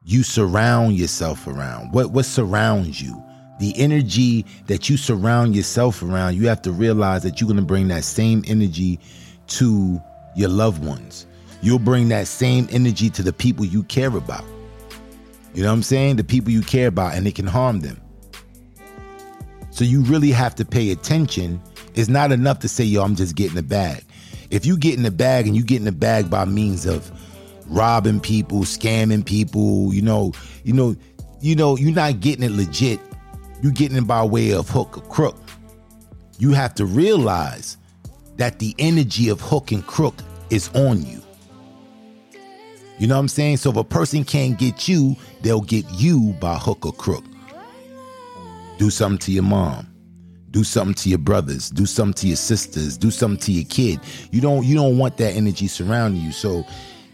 you 0.04 0.22
surround 0.22 0.96
yourself 0.96 1.46
around. 1.46 1.92
What 1.92 2.10
what 2.12 2.25
surrounds 2.25 3.00
you? 3.00 3.22
The 3.60 3.75
energy 3.76 4.46
that 4.66 4.88
you 4.88 4.96
surround 4.96 5.56
yourself 5.56 6.02
around, 6.02 6.37
you 6.37 6.46
have 6.46 6.62
to 6.62 6.72
realize 6.72 7.25
that 7.25 7.40
you're 7.40 7.48
going 7.48 7.58
to 7.58 7.66
bring 7.66 7.88
that 7.88 8.04
same 8.04 8.44
energy 8.46 9.00
to 9.48 10.00
your 10.37 10.48
loved 10.48 10.84
ones. 10.84 11.26
You'll 11.60 11.80
bring 11.80 12.08
that 12.08 12.28
same 12.28 12.68
energy 12.70 13.10
to 13.10 13.22
the 13.22 13.32
people 13.32 13.64
you 13.64 13.82
care 13.82 14.16
about. 14.16 14.44
You 15.54 15.62
know 15.62 15.70
what 15.70 15.75
I'm 15.75 15.82
saying? 15.82 16.16
The 16.16 16.25
people 16.25 16.52
you 16.52 16.62
care 16.62 16.87
about 16.87 17.14
and 17.14 17.26
it 17.26 17.34
can 17.34 17.46
harm 17.46 17.80
them. 17.80 18.00
So 19.70 19.84
you 19.84 20.02
really 20.02 20.30
have 20.30 20.54
to 20.56 20.64
pay 20.64 20.90
attention. 20.90 21.60
It's 21.94 22.08
not 22.08 22.32
enough 22.32 22.60
to 22.60 22.68
say, 22.68 22.84
yo, 22.84 23.02
I'm 23.02 23.16
just 23.16 23.34
getting 23.34 23.58
a 23.58 23.62
bag. 23.62 24.04
If 24.50 24.64
you 24.64 24.76
get 24.78 24.97
in 24.97 25.02
the 25.02 25.11
bag 25.11 25.47
and 25.47 25.55
you 25.55 25.62
get 25.62 25.78
in 25.78 25.85
the 25.85 25.93
bag 25.93 26.31
by 26.31 26.45
means 26.45 26.87
of 26.87 27.11
robbing 27.67 28.21
people, 28.21 28.61
scamming 28.61 29.25
people, 29.25 29.93
you 29.93 30.02
know, 30.02 30.33
you 30.64 30.73
know, 30.73 30.97
you 31.40 31.55
know, 31.55 31.76
you're 31.76 31.95
not 31.95 32.21
getting 32.21 32.45
it 32.45 32.52
legit. 32.52 33.00
You're 33.62 33.73
getting 33.73 33.97
it 33.97 34.07
by 34.07 34.25
way 34.25 34.52
of 34.52 34.69
hook 34.69 34.99
or 34.99 35.02
crook. 35.02 35.37
You 36.38 36.52
have 36.52 36.75
to 36.76 36.87
realize 36.87 37.76
that 38.37 38.59
the 38.59 38.75
energy 38.78 39.28
of 39.28 39.40
hook 39.40 39.73
and 39.73 39.85
crook 39.87 40.14
is 40.50 40.69
on 40.75 41.05
you. 41.05 41.21
You 42.99 43.07
know 43.07 43.14
what 43.14 43.21
I'm 43.21 43.28
saying? 43.28 43.59
So 43.59 43.71
if 43.71 43.76
a 43.76 43.85
person 43.85 44.25
can't 44.25 44.59
get 44.59 44.88
you, 44.88 45.17
they'll 45.43 45.61
get 45.61 45.85
you 45.90 46.37
by 46.40 46.57
hook 46.57 46.87
or 46.87 46.93
crook. 46.93 47.25
Do 48.78 48.90
something 48.90 49.19
to 49.19 49.33
your 49.33 49.45
mom. 49.45 49.88
Do 50.50 50.64
something 50.64 50.95
to 50.95 51.09
your 51.09 51.19
brothers. 51.19 51.71
Do 51.71 51.87
something 51.87 52.14
to 52.14 52.26
your 52.28 52.37
sisters. 52.37 52.97
Do 52.97 53.11
something 53.11 53.40
to 53.40 53.52
your 53.52 53.64
kid. 53.64 54.00
You 54.31 54.40
don't 54.40 54.64
you 54.64 54.75
don't 54.75 54.99
want 54.99 55.17
that 55.19 55.35
energy 55.35 55.67
surrounding 55.67 56.23
you. 56.23 56.33
So 56.33 56.64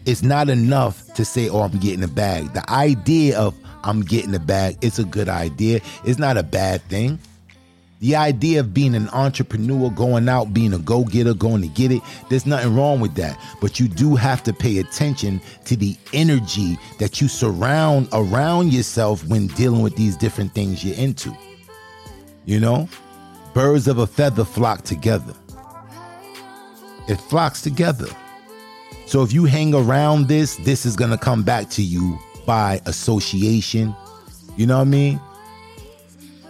it's 0.05 0.23
not 0.23 0.49
enough 0.49 1.13
to 1.15 1.25
say, 1.25 1.49
"Oh, 1.49 1.61
I'm 1.61 1.77
getting 1.79 2.03
a 2.03 2.07
bag." 2.07 2.53
The 2.53 2.69
idea 2.69 3.37
of 3.37 3.53
I'm 3.83 4.01
getting 4.01 4.33
a 4.33 4.39
bag, 4.39 4.77
it's 4.81 4.99
a 4.99 5.03
good 5.03 5.29
idea. 5.29 5.79
It's 6.03 6.17
not 6.17 6.37
a 6.37 6.43
bad 6.43 6.81
thing. 6.89 7.19
The 7.99 8.15
idea 8.15 8.59
of 8.59 8.73
being 8.73 8.93
an 8.93 9.09
entrepreneur, 9.09 9.89
going 9.89 10.27
out, 10.27 10.53
being 10.53 10.73
a 10.73 10.79
go 10.79 11.05
getter, 11.05 11.33
going 11.33 11.61
to 11.61 11.67
get 11.67 11.91
it, 11.91 12.01
there's 12.29 12.45
nothing 12.45 12.75
wrong 12.75 12.99
with 12.99 13.15
that. 13.15 13.39
But 13.61 13.79
you 13.79 13.87
do 13.87 14.15
have 14.15 14.43
to 14.43 14.53
pay 14.53 14.79
attention 14.79 15.39
to 15.65 15.77
the 15.77 15.95
energy 16.13 16.77
that 16.99 17.21
you 17.21 17.27
surround 17.27 18.09
around 18.11 18.73
yourself 18.73 19.25
when 19.27 19.47
dealing 19.47 19.81
with 19.81 19.95
these 19.95 20.17
different 20.17 20.53
things 20.53 20.83
you're 20.83 20.97
into. 20.97 21.35
You 22.45 22.59
know, 22.59 22.89
birds 23.55 23.87
of 23.87 23.97
a 23.97 24.05
feather 24.05 24.45
flock 24.45 24.83
together, 24.83 25.33
it 27.07 27.15
flocks 27.15 27.61
together. 27.61 28.07
So 29.07 29.23
if 29.23 29.33
you 29.33 29.45
hang 29.45 29.73
around 29.73 30.27
this, 30.27 30.57
this 30.57 30.85
is 30.85 30.95
going 30.95 31.11
to 31.11 31.17
come 31.17 31.41
back 31.41 31.69
to 31.71 31.81
you 31.81 32.19
by 32.45 32.81
association. 32.85 33.95
You 34.57 34.67
know 34.67 34.77
what 34.77 34.81
I 34.81 34.85
mean? 34.85 35.21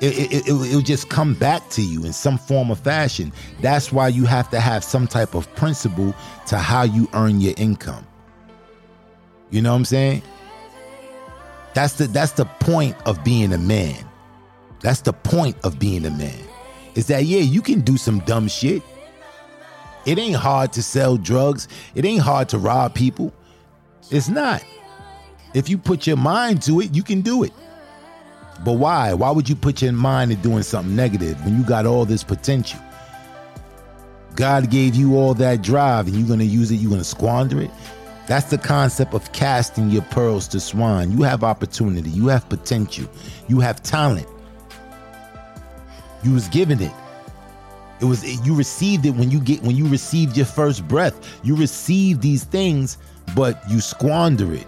It, 0.01 0.33
it, 0.33 0.47
it, 0.47 0.51
will 0.51 0.81
just 0.81 1.09
come 1.09 1.35
back 1.35 1.69
to 1.69 1.81
you 1.81 2.05
in 2.05 2.11
some 2.11 2.37
form 2.37 2.69
or 2.69 2.75
fashion. 2.75 3.31
That's 3.61 3.91
why 3.91 4.09
you 4.09 4.25
have 4.25 4.49
to 4.49 4.59
have 4.59 4.83
some 4.83 5.07
type 5.07 5.35
of 5.35 5.53
principle 5.55 6.13
to 6.47 6.57
how 6.57 6.83
you 6.83 7.09
earn 7.13 7.39
your 7.39 7.53
income. 7.57 8.05
You 9.51 9.61
know 9.61 9.71
what 9.71 9.77
I'm 9.77 9.85
saying? 9.85 10.21
That's 11.73 11.93
the 11.93 12.07
that's 12.07 12.33
the 12.33 12.45
point 12.45 12.95
of 13.05 13.23
being 13.23 13.53
a 13.53 13.57
man. 13.57 14.03
That's 14.81 15.01
the 15.01 15.13
point 15.13 15.55
of 15.63 15.79
being 15.79 16.05
a 16.05 16.11
man. 16.11 16.44
Is 16.95 17.07
that 17.07 17.25
yeah, 17.25 17.41
you 17.41 17.61
can 17.61 17.81
do 17.81 17.97
some 17.97 18.19
dumb 18.19 18.47
shit. 18.47 18.81
It 20.05 20.17
ain't 20.17 20.35
hard 20.35 20.71
to 20.73 20.83
sell 20.83 21.17
drugs. 21.17 21.67
It 21.93 22.05
ain't 22.05 22.21
hard 22.21 22.49
to 22.49 22.57
rob 22.57 22.93
people. 22.93 23.33
It's 24.11 24.29
not. 24.29 24.63
If 25.53 25.69
you 25.69 25.77
put 25.77 26.05
your 26.05 26.17
mind 26.17 26.61
to 26.63 26.81
it, 26.81 26.93
you 26.93 27.03
can 27.03 27.21
do 27.21 27.43
it. 27.43 27.51
But 28.63 28.73
why? 28.73 29.13
Why 29.13 29.31
would 29.31 29.49
you 29.49 29.55
put 29.55 29.81
your 29.81 29.91
mind 29.91 30.31
to 30.31 30.37
doing 30.37 30.63
something 30.63 30.95
negative 30.95 31.43
when 31.43 31.57
you 31.57 31.63
got 31.63 31.85
all 31.85 32.05
this 32.05 32.23
potential? 32.23 32.79
God 34.35 34.69
gave 34.69 34.95
you 34.95 35.15
all 35.15 35.33
that 35.35 35.61
drive 35.61 36.07
and 36.07 36.15
you're 36.15 36.27
going 36.27 36.39
to 36.39 36.45
use 36.45 36.71
it, 36.71 36.75
you're 36.75 36.89
going 36.89 37.01
to 37.01 37.05
squander 37.05 37.61
it. 37.61 37.71
That's 38.27 38.49
the 38.49 38.57
concept 38.57 39.13
of 39.13 39.31
casting 39.31 39.89
your 39.89 40.01
pearls 40.03 40.47
to 40.49 40.59
swine. 40.59 41.11
You 41.11 41.23
have 41.23 41.43
opportunity, 41.43 42.09
you 42.09 42.27
have 42.27 42.47
potential, 42.49 43.07
you 43.47 43.59
have 43.59 43.81
talent. 43.83 44.27
You 46.25 46.33
was 46.33 46.47
given 46.47 46.81
it. 46.81 46.91
It 48.01 48.05
was 48.05 48.23
you 48.45 48.55
received 48.55 49.05
it 49.05 49.11
when 49.11 49.29
you 49.29 49.39
get 49.39 49.61
when 49.61 49.75
you 49.75 49.87
received 49.87 50.35
your 50.35 50.47
first 50.47 50.87
breath. 50.87 51.15
You 51.43 51.55
receive 51.55 52.21
these 52.21 52.43
things, 52.43 52.97
but 53.35 53.61
you 53.69 53.79
squander 53.79 54.51
it. 54.51 54.67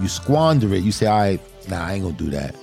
You 0.00 0.06
squander 0.06 0.72
it. 0.72 0.84
You 0.84 0.92
say, 0.92 1.06
"All 1.06 1.18
right, 1.18 1.40
nah, 1.68 1.84
I 1.84 1.94
ain't 1.94 2.04
gonna 2.04 2.14
do 2.14 2.30
that." 2.30 2.54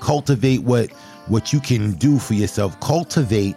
Cultivate 0.00 0.62
what 0.62 0.90
what 1.26 1.54
you 1.54 1.60
can 1.60 1.92
do 1.92 2.18
for 2.18 2.34
yourself. 2.34 2.78
Cultivate 2.80 3.56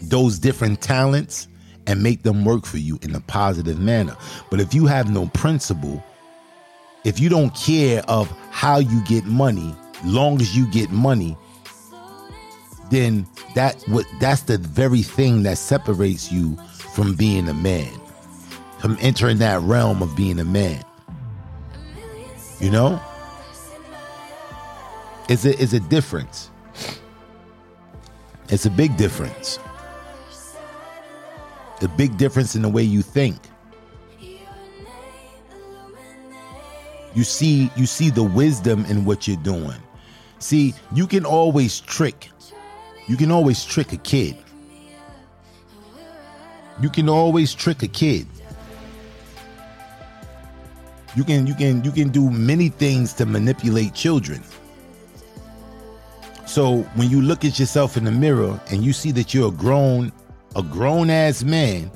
those 0.00 0.40
different 0.40 0.80
talents 0.80 1.46
and 1.86 2.02
make 2.02 2.24
them 2.24 2.44
work 2.44 2.66
for 2.66 2.78
you 2.78 2.98
in 3.02 3.14
a 3.14 3.20
positive 3.20 3.78
manner. 3.78 4.16
But 4.50 4.60
if 4.60 4.74
you 4.74 4.86
have 4.86 5.08
no 5.08 5.26
principle, 5.28 6.02
if 7.04 7.20
you 7.20 7.28
don't 7.28 7.54
care 7.54 8.02
of 8.08 8.28
how 8.50 8.78
you 8.78 9.04
get 9.04 9.24
money, 9.24 9.74
long 10.04 10.40
as 10.40 10.56
you 10.56 10.66
get 10.72 10.90
money, 10.90 11.36
then 12.90 13.26
that 13.54 13.82
what 13.88 14.06
that's 14.20 14.42
the 14.42 14.58
very 14.58 15.02
thing 15.02 15.42
that 15.44 15.58
separates 15.58 16.30
you 16.30 16.56
from 16.94 17.14
being 17.14 17.48
a 17.48 17.54
man, 17.54 17.92
from 18.78 18.96
entering 19.00 19.38
that 19.38 19.60
realm 19.62 20.02
of 20.02 20.14
being 20.16 20.38
a 20.38 20.44
man. 20.44 20.84
You 22.60 22.70
know, 22.70 23.00
it's 25.28 25.44
a 25.44 25.60
it's 25.60 25.72
a 25.72 25.80
difference. 25.80 26.50
It's 28.48 28.66
a 28.66 28.70
big 28.70 28.96
difference. 28.96 29.58
The 31.80 31.88
big 31.88 32.16
difference 32.16 32.54
in 32.54 32.62
the 32.62 32.68
way 32.68 32.82
you 32.82 33.02
think. 33.02 33.36
You 37.14 37.22
see, 37.22 37.70
you 37.76 37.86
see 37.86 38.10
the 38.10 38.22
wisdom 38.22 38.84
in 38.86 39.04
what 39.04 39.28
you're 39.28 39.36
doing. 39.38 39.80
See, 40.40 40.74
you 40.92 41.06
can 41.06 41.24
always 41.24 41.80
trick. 41.80 42.28
You 43.06 43.16
can 43.16 43.30
always 43.30 43.64
trick 43.64 43.92
a 43.92 43.98
kid. 43.98 44.36
You 46.80 46.88
can 46.88 47.08
always 47.08 47.54
trick 47.54 47.82
a 47.82 47.88
kid. 47.88 48.26
You 51.14 51.22
can 51.22 51.46
you 51.46 51.54
can 51.54 51.84
you 51.84 51.92
can 51.92 52.08
do 52.08 52.28
many 52.30 52.70
things 52.70 53.12
to 53.14 53.26
manipulate 53.26 53.94
children. 53.94 54.42
So 56.46 56.78
when 56.94 57.10
you 57.10 57.20
look 57.20 57.44
at 57.44 57.58
yourself 57.58 57.96
in 57.96 58.04
the 58.04 58.10
mirror 58.10 58.60
and 58.70 58.82
you 58.82 58.92
see 58.92 59.12
that 59.12 59.32
you're 59.32 59.48
a 59.48 59.52
grown 59.52 60.12
a 60.56 60.62
grown 60.62 61.10
ass 61.10 61.42
man 61.42 61.90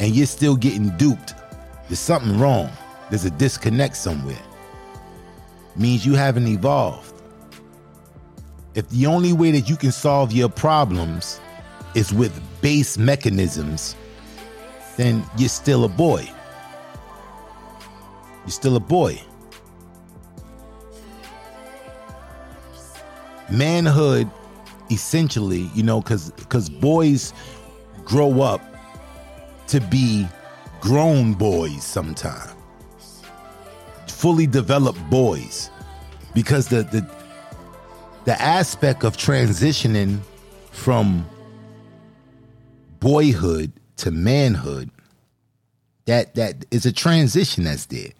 and 0.00 0.14
you're 0.14 0.26
still 0.26 0.56
getting 0.56 0.96
duped, 0.96 1.34
there's 1.88 1.98
something 1.98 2.38
wrong. 2.38 2.70
There's 3.10 3.24
a 3.24 3.30
disconnect 3.30 3.96
somewhere. 3.96 4.42
Means 5.76 6.06
you 6.06 6.14
haven't 6.14 6.46
evolved. 6.46 7.11
If 8.74 8.88
the 8.88 9.06
only 9.06 9.32
way 9.32 9.50
that 9.50 9.68
you 9.68 9.76
can 9.76 9.92
solve 9.92 10.32
your 10.32 10.48
problems 10.48 11.40
is 11.94 12.12
with 12.12 12.32
base 12.62 12.96
mechanisms, 12.96 13.94
then 14.96 15.24
you're 15.36 15.48
still 15.48 15.84
a 15.84 15.88
boy. 15.88 16.26
You're 18.44 18.50
still 18.50 18.76
a 18.76 18.80
boy. 18.80 19.20
Manhood, 23.50 24.30
essentially, 24.90 25.70
you 25.74 25.82
know, 25.82 26.00
because 26.00 26.30
because 26.32 26.70
boys 26.70 27.34
grow 28.04 28.40
up 28.40 28.62
to 29.66 29.80
be 29.80 30.26
grown 30.80 31.34
boys 31.34 31.84
sometime, 31.84 32.56
fully 34.08 34.46
developed 34.46 34.98
boys, 35.10 35.70
because 36.34 36.68
the 36.68 36.82
the 36.84 37.06
the 38.24 38.40
aspect 38.40 39.04
of 39.04 39.16
transitioning 39.16 40.20
from 40.70 41.26
boyhood 43.00 43.72
to 43.96 44.10
manhood 44.10 44.90
that 46.06 46.34
that 46.34 46.64
is 46.70 46.86
a 46.86 46.92
transition 46.92 47.64
that's 47.64 47.86
there. 47.86 48.10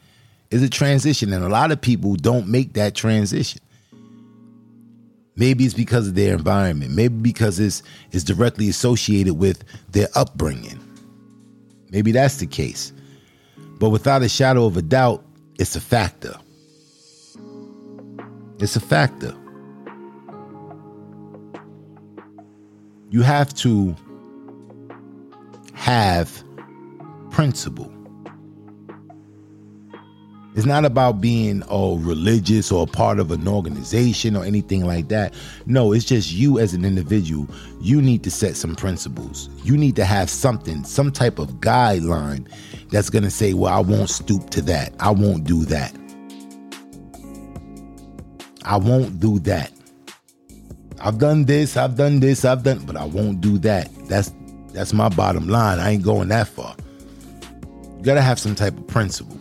Is 0.51 0.63
a 0.63 0.69
transition 0.69 1.33
and 1.33 1.45
a 1.45 1.49
lot 1.49 1.73
of 1.73 1.81
people 1.81 2.15
don't 2.15 2.47
make 2.47 2.75
that 2.75 2.95
transition. 2.95 3.61
Maybe 5.35 5.65
it's 5.65 5.73
because 5.73 6.09
of 6.09 6.15
their 6.15 6.35
environment. 6.35 6.93
Maybe 6.93 7.15
because 7.15 7.59
it's 7.59 7.83
it's 8.11 8.25
directly 8.25 8.69
associated 8.69 9.35
with 9.35 9.65
their 9.91 10.09
upbringing. 10.15 10.79
Maybe 11.91 12.13
that's 12.13 12.37
the 12.37 12.47
case. 12.47 12.93
But 13.79 13.91
without 13.91 14.23
a 14.23 14.29
shadow 14.29 14.67
of 14.67 14.77
a 14.77 14.83
doubt 14.83 15.25
it's 15.59 15.75
a 15.75 15.81
factor. 15.81 16.35
It's 18.59 18.77
a 18.77 18.81
factor 18.81 19.35
you 23.13 23.21
have 23.21 23.53
to 23.53 23.95
have 25.75 26.43
principle. 27.31 27.93
It's 30.55 30.65
not 30.65 30.87
about 30.87 31.21
being 31.21 31.63
oh 31.69 31.99
religious 31.99 32.73
or 32.73 32.87
part 32.87 33.19
of 33.19 33.31
an 33.31 33.47
organization 33.47 34.35
or 34.35 34.45
anything 34.45 34.87
like 34.87 35.09
that. 35.09 35.35
No, 35.67 35.93
it's 35.93 36.07
just 36.07 36.33
you 36.33 36.59
as 36.59 36.73
an 36.73 36.87
individual. 36.87 37.47
You 37.83 38.01
need 38.01 38.25
to 38.25 38.31
set 38.31 38.57
some 38.57 38.75
principles. 38.75 39.51
You 39.63 39.77
need 39.77 39.95
to 39.97 40.07
have 40.07 40.31
something, 40.31 40.83
some 40.85 41.13
type 41.13 41.39
of 41.39 41.49
guideline 41.57 42.49
that's 42.91 43.11
going 43.11 43.25
to 43.25 43.31
say, 43.31 43.53
"Well, 43.53 43.75
I 43.75 43.81
won't 43.81 44.09
stoop 44.09 44.49
to 44.51 44.63
that. 44.63 44.95
I 45.01 45.11
won't 45.11 45.45
do 45.45 45.67
that. 45.67 45.95
I 48.65 48.79
won't 48.79 49.21
do 49.21 49.39
that." 49.41 49.71
I've 51.05 51.19
done 51.19 51.47
this, 51.47 51.77
I've 51.77 51.97
done 51.97 52.21
this, 52.21 52.45
I've 52.45 52.63
done, 52.63 52.85
but 52.87 52.97
I 52.97 53.05
won't 53.05 53.41
do 53.41 53.59
that. 53.59 53.91
That's 54.07 54.33
that's 54.73 54.93
my 54.93 55.09
bottom 55.09 55.49
line. 55.49 55.81
I 55.81 55.91
ain't 55.91 56.05
going 56.05 56.29
that 56.29 56.47
far. 56.47 56.77
You 57.97 58.03
gotta 58.03 58.23
have 58.23 58.39
some 58.39 58.55
type 58.55 58.77
of 58.79 58.87
principle. 58.87 59.37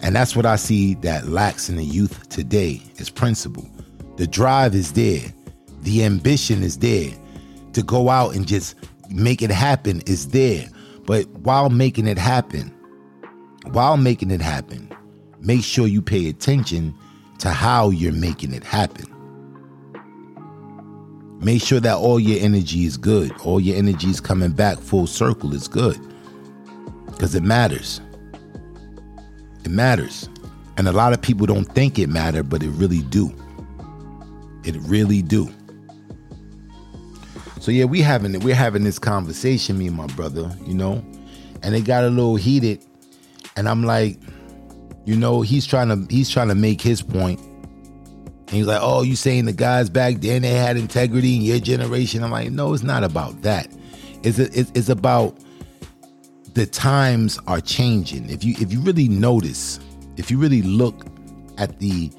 And 0.00 0.14
that's 0.14 0.36
what 0.36 0.44
I 0.44 0.56
see 0.56 0.94
that 0.96 1.26
lacks 1.26 1.70
in 1.70 1.76
the 1.76 1.84
youth 1.84 2.28
today 2.28 2.82
is 2.96 3.08
principle. 3.08 3.68
The 4.16 4.26
drive 4.26 4.74
is 4.74 4.92
there. 4.92 5.22
The 5.80 6.04
ambition 6.04 6.62
is 6.62 6.78
there. 6.78 7.12
To 7.72 7.82
go 7.82 8.10
out 8.10 8.36
and 8.36 8.46
just 8.46 8.74
make 9.08 9.40
it 9.40 9.50
happen 9.50 10.02
is 10.06 10.28
there. 10.28 10.68
But 11.06 11.26
while 11.38 11.70
making 11.70 12.06
it 12.06 12.18
happen, 12.18 12.68
while 13.72 13.96
making 13.96 14.30
it 14.30 14.42
happen, 14.42 14.90
make 15.40 15.64
sure 15.64 15.86
you 15.86 16.02
pay 16.02 16.28
attention 16.28 16.94
to 17.38 17.50
how 17.50 17.88
you're 17.88 18.12
making 18.12 18.52
it 18.52 18.64
happen. 18.64 19.06
Make 21.40 21.62
sure 21.62 21.80
that 21.80 21.96
all 21.96 22.18
your 22.18 22.40
energy 22.40 22.84
is 22.84 22.96
good. 22.96 23.32
All 23.40 23.60
your 23.60 23.76
energy 23.76 24.08
is 24.08 24.20
coming 24.20 24.50
back 24.50 24.78
full 24.78 25.06
circle 25.06 25.54
is 25.54 25.68
good. 25.68 25.98
Because 27.06 27.34
it 27.34 27.42
matters. 27.42 28.00
It 29.64 29.70
matters. 29.70 30.28
And 30.76 30.88
a 30.88 30.92
lot 30.92 31.12
of 31.12 31.22
people 31.22 31.46
don't 31.46 31.64
think 31.64 31.98
it 31.98 32.08
matter, 32.08 32.42
but 32.42 32.62
it 32.62 32.70
really 32.70 33.02
do. 33.02 33.32
It 34.64 34.76
really 34.82 35.22
do. 35.22 35.52
So 37.60 37.72
yeah, 37.72 37.84
we 37.84 38.00
having 38.00 38.38
we're 38.40 38.54
having 38.54 38.84
this 38.84 38.98
conversation, 38.98 39.78
me 39.78 39.88
and 39.88 39.96
my 39.96 40.06
brother, 40.06 40.50
you 40.64 40.74
know, 40.74 41.04
and 41.62 41.74
it 41.74 41.84
got 41.84 42.04
a 42.04 42.08
little 42.08 42.36
heated, 42.36 42.84
and 43.56 43.68
I'm 43.68 43.84
like, 43.84 44.18
you 45.04 45.16
know, 45.16 45.42
he's 45.42 45.66
trying 45.66 45.88
to 45.88 46.06
he's 46.14 46.30
trying 46.30 46.48
to 46.48 46.54
make 46.54 46.80
his 46.80 47.02
point, 47.02 47.40
and 48.48 48.56
he's 48.56 48.66
like, 48.66 48.80
"Oh, 48.82 49.02
you 49.02 49.14
saying 49.14 49.44
the 49.44 49.52
guys 49.52 49.90
back 49.90 50.16
then 50.16 50.40
they 50.40 50.54
had 50.54 50.78
integrity 50.78 51.36
in 51.36 51.42
your 51.42 51.58
generation?" 51.58 52.24
I'm 52.24 52.30
like, 52.30 52.50
"No, 52.50 52.72
it's 52.72 52.82
not 52.82 53.04
about 53.04 53.42
that. 53.42 53.68
It's 54.22 54.38
it's, 54.38 54.72
it's 54.74 54.88
about 54.88 55.36
the 56.54 56.64
times 56.64 57.38
are 57.46 57.60
changing. 57.60 58.30
If 58.30 58.42
you 58.42 58.54
if 58.58 58.72
you 58.72 58.80
really 58.80 59.06
notice, 59.06 59.80
if 60.16 60.30
you 60.30 60.38
really 60.38 60.62
look 60.62 61.04
at 61.58 61.78
the 61.78 62.10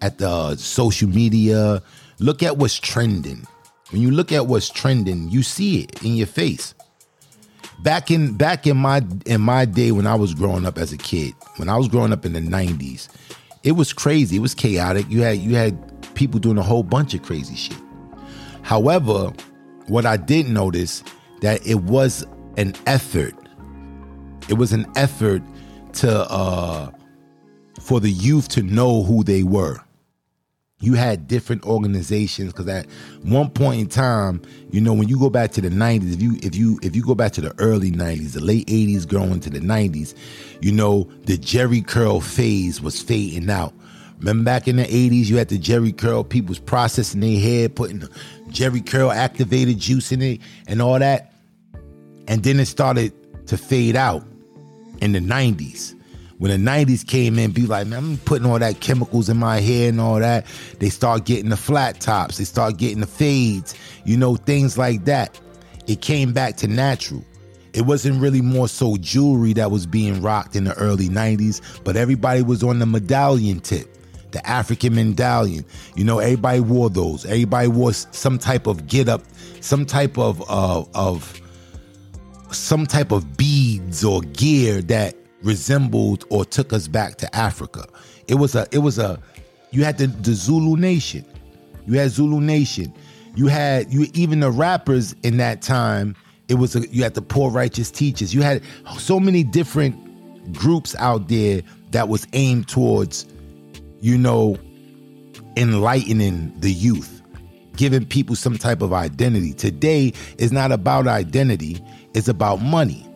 at 0.00 0.18
the 0.18 0.28
uh, 0.28 0.56
social 0.56 1.08
media, 1.08 1.82
look 2.20 2.44
at 2.44 2.58
what's 2.58 2.78
trending. 2.78 3.44
When 3.90 4.00
you 4.00 4.12
look 4.12 4.30
at 4.30 4.46
what's 4.46 4.70
trending, 4.70 5.28
you 5.30 5.42
see 5.42 5.82
it 5.82 6.02
in 6.04 6.14
your 6.14 6.28
face. 6.28 6.74
Back 7.80 8.12
in 8.12 8.36
back 8.36 8.68
in 8.68 8.76
my 8.76 9.02
in 9.26 9.40
my 9.40 9.64
day 9.64 9.90
when 9.90 10.06
I 10.06 10.14
was 10.14 10.32
growing 10.32 10.64
up 10.64 10.78
as 10.78 10.92
a 10.92 10.96
kid, 10.96 11.34
when 11.56 11.68
I 11.68 11.76
was 11.76 11.88
growing 11.88 12.12
up 12.12 12.24
in 12.24 12.32
the 12.32 12.40
90s, 12.40 13.08
it 13.62 13.72
was 13.72 13.92
crazy. 13.92 14.36
It 14.36 14.40
was 14.40 14.54
chaotic. 14.54 15.06
You 15.08 15.22
had 15.22 15.38
you 15.38 15.54
had 15.54 15.76
people 16.14 16.40
doing 16.40 16.58
a 16.58 16.62
whole 16.62 16.82
bunch 16.82 17.14
of 17.14 17.22
crazy 17.22 17.54
shit. 17.54 17.76
However, 18.62 19.32
what 19.86 20.06
I 20.06 20.16
did 20.16 20.48
notice 20.48 21.02
that 21.40 21.64
it 21.66 21.82
was 21.82 22.26
an 22.56 22.74
effort. 22.86 23.34
It 24.48 24.54
was 24.54 24.72
an 24.72 24.86
effort 24.96 25.42
to 25.94 26.30
uh 26.30 26.90
for 27.80 28.00
the 28.00 28.10
youth 28.10 28.48
to 28.48 28.62
know 28.62 29.02
who 29.02 29.24
they 29.24 29.42
were. 29.42 29.78
You 30.82 30.94
had 30.94 31.28
different 31.28 31.64
organizations 31.64 32.52
because 32.52 32.66
at 32.66 32.86
one 33.22 33.50
point 33.50 33.80
in 33.80 33.86
time 33.86 34.42
you 34.72 34.80
know 34.80 34.92
when 34.92 35.08
you 35.08 35.16
go 35.16 35.30
back 35.30 35.52
to 35.52 35.60
the 35.60 35.68
90s 35.68 36.14
if 36.14 36.20
you 36.20 36.36
if 36.42 36.56
you 36.56 36.80
if 36.82 36.96
you 36.96 37.04
go 37.04 37.14
back 37.14 37.30
to 37.32 37.40
the 37.40 37.54
early 37.58 37.92
90s 37.92 38.32
the 38.32 38.40
late 38.40 38.66
80s 38.66 39.08
growing 39.08 39.38
to 39.40 39.48
the 39.48 39.60
90s 39.60 40.14
you 40.60 40.72
know 40.72 41.08
the 41.26 41.38
Jheri 41.38 41.86
curl 41.86 42.20
phase 42.20 42.80
was 42.80 43.00
fading 43.00 43.48
out. 43.48 43.72
Remember 44.18 44.44
back 44.44 44.66
in 44.66 44.74
the 44.76 44.84
80s 44.84 45.26
you 45.26 45.36
had 45.36 45.48
the 45.48 45.58
Jheri 45.58 45.96
curl 45.96 46.24
people 46.24 46.56
processing 46.66 47.20
their 47.20 47.38
hair 47.38 47.68
putting 47.68 48.00
Jheri 48.48 48.84
curl 48.84 49.12
activated 49.12 49.78
juice 49.78 50.10
in 50.10 50.20
it 50.20 50.40
and 50.66 50.82
all 50.82 50.98
that. 50.98 51.32
And 52.26 52.42
then 52.42 52.58
it 52.58 52.66
started 52.66 53.12
to 53.46 53.56
fade 53.56 53.94
out 53.94 54.24
in 55.00 55.12
the 55.12 55.20
90s 55.20 55.94
when 56.42 56.50
the 56.50 56.70
90s 56.70 57.06
came 57.06 57.38
in, 57.38 57.52
be 57.52 57.66
like, 57.66 57.86
man, 57.86 57.98
I'm 58.00 58.16
putting 58.18 58.50
all 58.50 58.58
that 58.58 58.80
chemicals 58.80 59.28
in 59.28 59.36
my 59.36 59.60
hair 59.60 59.90
and 59.90 60.00
all 60.00 60.18
that. 60.18 60.44
They 60.80 60.88
start 60.88 61.24
getting 61.24 61.50
the 61.50 61.56
flat 61.56 62.00
tops, 62.00 62.38
they 62.38 62.42
start 62.42 62.78
getting 62.78 62.98
the 62.98 63.06
fades, 63.06 63.76
you 64.04 64.16
know, 64.16 64.34
things 64.34 64.76
like 64.76 65.04
that. 65.04 65.38
It 65.86 66.00
came 66.00 66.32
back 66.32 66.56
to 66.56 66.66
natural. 66.66 67.24
It 67.74 67.82
wasn't 67.82 68.20
really 68.20 68.40
more 68.40 68.66
so 68.66 68.96
jewelry 68.96 69.52
that 69.52 69.70
was 69.70 69.86
being 69.86 70.20
rocked 70.20 70.56
in 70.56 70.64
the 70.64 70.76
early 70.78 71.08
90s, 71.08 71.84
but 71.84 71.96
everybody 71.96 72.42
was 72.42 72.64
on 72.64 72.80
the 72.80 72.86
medallion 72.86 73.60
tip, 73.60 73.86
the 74.32 74.44
African 74.44 74.96
medallion. 74.96 75.64
You 75.94 76.02
know, 76.02 76.18
everybody 76.18 76.58
wore 76.58 76.90
those. 76.90 77.24
Everybody 77.24 77.68
wore 77.68 77.92
some 77.92 78.36
type 78.40 78.66
of 78.66 78.88
get 78.88 79.08
up, 79.08 79.22
some 79.60 79.86
type 79.86 80.18
of 80.18 80.42
uh, 80.50 80.84
of 80.92 81.40
some 82.50 82.84
type 82.84 83.12
of 83.12 83.36
beads 83.36 84.04
or 84.04 84.22
gear 84.22 84.82
that 84.82 85.14
resembled 85.42 86.24
or 86.30 86.44
took 86.44 86.72
us 86.72 86.88
back 86.88 87.16
to 87.16 87.36
Africa. 87.36 87.86
It 88.28 88.36
was 88.36 88.54
a 88.54 88.66
it 88.72 88.78
was 88.78 88.98
a 88.98 89.18
you 89.70 89.84
had 89.84 89.98
the, 89.98 90.06
the 90.06 90.34
Zulu 90.34 90.76
nation. 90.76 91.24
You 91.86 91.98
had 91.98 92.10
Zulu 92.10 92.40
nation. 92.40 92.92
You 93.34 93.46
had 93.46 93.92
you 93.92 94.06
even 94.14 94.40
the 94.40 94.50
rappers 94.50 95.14
in 95.22 95.38
that 95.38 95.62
time. 95.62 96.14
It 96.48 96.54
was 96.54 96.76
a, 96.76 96.86
you 96.88 97.02
had 97.02 97.14
the 97.14 97.22
poor 97.22 97.50
righteous 97.50 97.90
teachers. 97.90 98.34
You 98.34 98.42
had 98.42 98.62
so 98.98 99.18
many 99.18 99.42
different 99.42 100.54
groups 100.54 100.94
out 100.96 101.28
there 101.28 101.62
that 101.92 102.08
was 102.08 102.26
aimed 102.32 102.68
towards, 102.68 103.26
you 104.00 104.18
know, 104.18 104.58
enlightening 105.56 106.52
the 106.60 106.70
youth, 106.70 107.22
giving 107.76 108.04
people 108.04 108.36
some 108.36 108.58
type 108.58 108.82
of 108.82 108.92
identity. 108.92 109.54
Today 109.54 110.12
is 110.38 110.52
not 110.52 110.72
about 110.72 111.06
identity; 111.06 111.82
it's 112.14 112.28
about 112.28 112.60
money. 112.60 113.06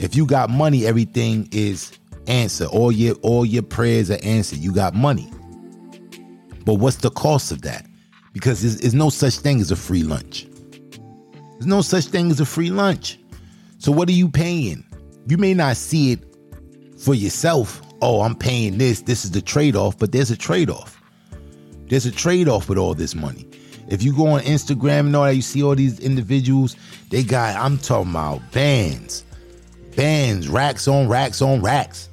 If 0.00 0.16
you 0.16 0.24
got 0.24 0.48
money, 0.48 0.86
everything 0.86 1.46
is 1.52 1.92
answered. 2.26 2.68
All 2.68 2.90
your 2.90 3.14
all 3.16 3.44
your 3.44 3.62
prayers 3.62 4.10
are 4.10 4.18
answered. 4.22 4.58
You 4.58 4.72
got 4.72 4.94
money. 4.94 5.30
But 6.64 6.74
what's 6.74 6.96
the 6.96 7.10
cost 7.10 7.52
of 7.52 7.62
that? 7.62 7.86
Because 8.32 8.62
there's, 8.62 8.78
there's 8.78 8.94
no 8.94 9.10
such 9.10 9.38
thing 9.38 9.60
as 9.60 9.70
a 9.70 9.76
free 9.76 10.02
lunch. 10.02 10.46
There's 11.52 11.66
no 11.66 11.82
such 11.82 12.06
thing 12.06 12.30
as 12.30 12.40
a 12.40 12.46
free 12.46 12.70
lunch. 12.70 13.18
So 13.78 13.92
what 13.92 14.08
are 14.08 14.12
you 14.12 14.30
paying? 14.30 14.84
You 15.26 15.36
may 15.36 15.52
not 15.52 15.76
see 15.76 16.12
it 16.12 16.20
for 16.98 17.14
yourself. 17.14 17.82
Oh, 18.00 18.22
I'm 18.22 18.34
paying 18.34 18.78
this. 18.78 19.02
This 19.02 19.26
is 19.26 19.32
the 19.32 19.42
trade-off, 19.42 19.98
but 19.98 20.12
there's 20.12 20.30
a 20.30 20.36
trade-off. 20.36 20.98
There's 21.88 22.06
a 22.06 22.10
trade-off 22.10 22.68
with 22.68 22.78
all 22.78 22.94
this 22.94 23.14
money. 23.14 23.46
If 23.88 24.02
you 24.02 24.14
go 24.14 24.28
on 24.28 24.40
Instagram 24.42 25.00
and 25.00 25.16
all 25.16 25.24
that, 25.24 25.34
you 25.34 25.42
see 25.42 25.62
all 25.62 25.74
these 25.74 25.98
individuals, 26.00 26.76
they 27.10 27.22
got, 27.22 27.56
I'm 27.56 27.76
talking 27.78 28.10
about 28.10 28.40
bands 28.52 29.24
bands, 30.00 30.48
racks 30.48 30.88
on 30.88 31.06
racks 31.08 31.42
on 31.42 31.60
racks. 31.60 32.08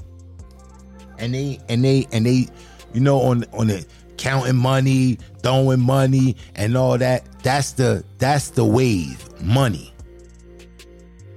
And 1.19 1.33
they 1.33 1.57
and 1.69 1.85
they 1.85 2.05
and 2.11 2.25
they, 2.25 2.47
you 2.93 2.99
know, 2.99 3.21
on 3.21 3.45
on 3.53 3.67
the 3.67 3.85
counting 4.17 4.57
money, 4.57 5.17
throwing 5.41 5.79
money, 5.79 6.35
and 6.55 6.75
all 6.75 6.97
that. 6.97 7.23
That's 7.43 7.71
the 7.71 8.03
that's 8.17 8.49
the 8.49 8.65
wave. 8.65 9.23
Money. 9.41 9.93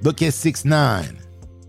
Look 0.03 0.23
at 0.23 0.35
six 0.35 0.65
nine. 0.65 1.19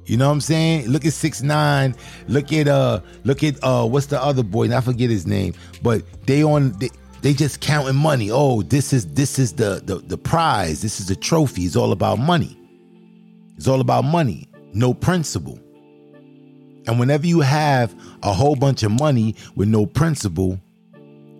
You 0.05 0.17
know 0.17 0.27
what 0.27 0.33
I'm 0.33 0.41
saying? 0.41 0.87
Look 0.87 1.05
at 1.05 1.13
six 1.13 1.43
nine. 1.43 1.95
Look 2.27 2.51
at 2.51 2.67
uh 2.67 3.01
look 3.23 3.43
at 3.43 3.63
uh 3.63 3.85
what's 3.85 4.07
the 4.07 4.21
other 4.21 4.41
boy? 4.41 4.75
I 4.75 4.81
forget 4.81 5.11
his 5.11 5.27
name. 5.27 5.53
But 5.83 6.03
they 6.25 6.43
on 6.43 6.71
they, 6.79 6.89
they 7.21 7.33
just 7.33 7.61
counting 7.61 7.95
money. 7.95 8.31
Oh, 8.31 8.63
this 8.63 8.93
is 8.93 9.05
this 9.13 9.37
is 9.37 9.53
the, 9.53 9.83
the 9.85 9.97
the 9.99 10.17
prize. 10.17 10.81
This 10.81 10.99
is 10.99 11.07
the 11.07 11.15
trophy. 11.15 11.65
It's 11.65 11.75
all 11.75 11.91
about 11.91 12.17
money. 12.17 12.57
It's 13.57 13.67
all 13.67 13.79
about 13.79 14.05
money 14.05 14.47
no 14.73 14.93
principle. 14.93 15.59
And 16.87 16.99
whenever 16.99 17.27
you 17.27 17.41
have 17.41 17.93
a 18.23 18.33
whole 18.33 18.55
bunch 18.55 18.83
of 18.83 18.91
money 18.91 19.35
with 19.55 19.67
no 19.67 19.85
principle, 19.85 20.59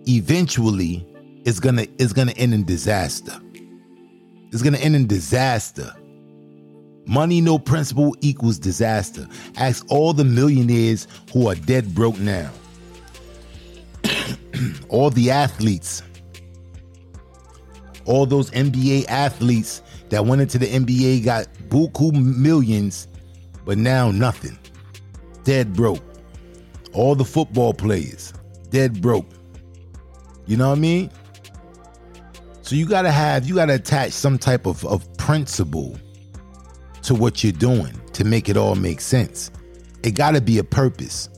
eventually 0.06 1.06
it's 1.44 1.58
gonna 1.60 1.86
it's 1.98 2.12
gonna 2.12 2.32
end 2.32 2.54
in 2.54 2.64
disaster. 2.64 3.38
It's 4.52 4.62
gonna 4.62 4.78
end 4.78 4.94
in 4.94 5.06
disaster. 5.06 5.92
Money, 7.04 7.40
no 7.40 7.58
principle 7.58 8.14
equals 8.20 8.58
disaster. 8.58 9.26
Ask 9.56 9.84
all 9.90 10.12
the 10.12 10.24
millionaires 10.24 11.08
who 11.32 11.48
are 11.48 11.56
dead 11.56 11.94
broke 11.94 12.18
now. 12.18 12.50
all 14.88 15.10
the 15.10 15.30
athletes, 15.30 16.02
all 18.04 18.24
those 18.24 18.50
NBA 18.52 19.06
athletes 19.08 19.82
that 20.10 20.24
went 20.24 20.42
into 20.42 20.58
the 20.58 20.66
NBA 20.66 21.24
got 21.24 21.48
buku 21.68 22.12
millions 22.12 23.08
but 23.64 23.78
now 23.78 24.10
nothing. 24.10 24.58
Dead 25.44 25.72
broke. 25.74 26.02
All 26.92 27.14
the 27.14 27.24
football 27.24 27.72
players, 27.72 28.32
dead 28.70 29.00
broke. 29.00 29.26
You 30.46 30.56
know 30.56 30.68
what 30.68 30.78
I 30.78 30.80
mean? 30.80 31.10
So 32.62 32.76
you 32.76 32.86
gotta 32.86 33.10
have, 33.10 33.46
you 33.46 33.54
gotta 33.54 33.74
attach 33.74 34.12
some 34.12 34.38
type 34.38 34.66
of, 34.66 34.84
of 34.84 35.16
principle 35.16 35.96
to 37.02 37.14
what 37.14 37.42
you're 37.42 37.52
doing 37.52 37.92
to 38.12 38.24
make 38.24 38.48
it 38.48 38.56
all 38.56 38.74
make 38.74 39.00
sense. 39.00 39.50
It 40.02 40.12
gotta 40.12 40.40
be 40.40 40.58
a 40.58 40.64
purpose. 40.64 41.28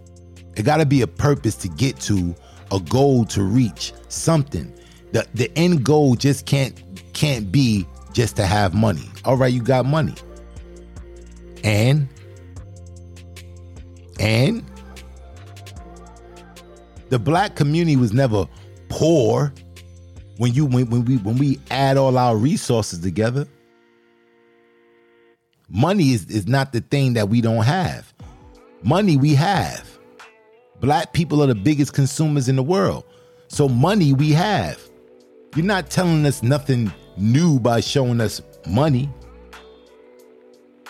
It 0.56 0.64
gotta 0.64 0.86
be 0.86 1.02
a 1.02 1.06
purpose 1.06 1.54
to 1.56 1.68
get 1.68 1.98
to 2.00 2.34
a 2.72 2.80
goal 2.80 3.24
to 3.26 3.42
reach 3.42 3.92
something. 4.08 4.72
The 5.12 5.26
the 5.34 5.50
end 5.56 5.84
goal 5.84 6.14
just 6.14 6.46
can't 6.46 6.82
can't 7.12 7.50
be 7.52 7.86
just 8.12 8.36
to 8.36 8.46
have 8.46 8.74
money. 8.74 9.08
All 9.24 9.36
right, 9.36 9.52
you 9.52 9.62
got 9.62 9.86
money. 9.86 10.14
And 11.62 12.08
and 14.20 14.64
the 17.10 17.18
black 17.18 17.54
community 17.54 17.96
was 17.96 18.12
never 18.12 18.48
poor 18.88 19.52
when 20.38 20.52
you 20.52 20.66
when, 20.66 20.88
when 20.90 21.04
we 21.04 21.16
when 21.18 21.38
we 21.38 21.60
add 21.70 21.96
all 21.96 22.18
our 22.18 22.36
resources 22.36 23.00
together. 23.00 23.46
Money 25.68 26.12
is, 26.12 26.26
is 26.26 26.46
not 26.46 26.72
the 26.72 26.80
thing 26.80 27.14
that 27.14 27.28
we 27.28 27.40
don't 27.40 27.64
have. 27.64 28.12
Money 28.82 29.16
we 29.16 29.34
have. 29.34 29.98
Black 30.80 31.12
people 31.12 31.42
are 31.42 31.46
the 31.46 31.54
biggest 31.54 31.94
consumers 31.94 32.48
in 32.48 32.56
the 32.56 32.62
world. 32.62 33.04
So 33.48 33.68
money 33.68 34.12
we 34.12 34.30
have. 34.32 34.78
You're 35.56 35.64
not 35.64 35.88
telling 35.88 36.26
us 36.26 36.42
nothing 36.42 36.92
new 37.16 37.58
by 37.58 37.80
showing 37.80 38.20
us 38.20 38.42
money. 38.68 39.08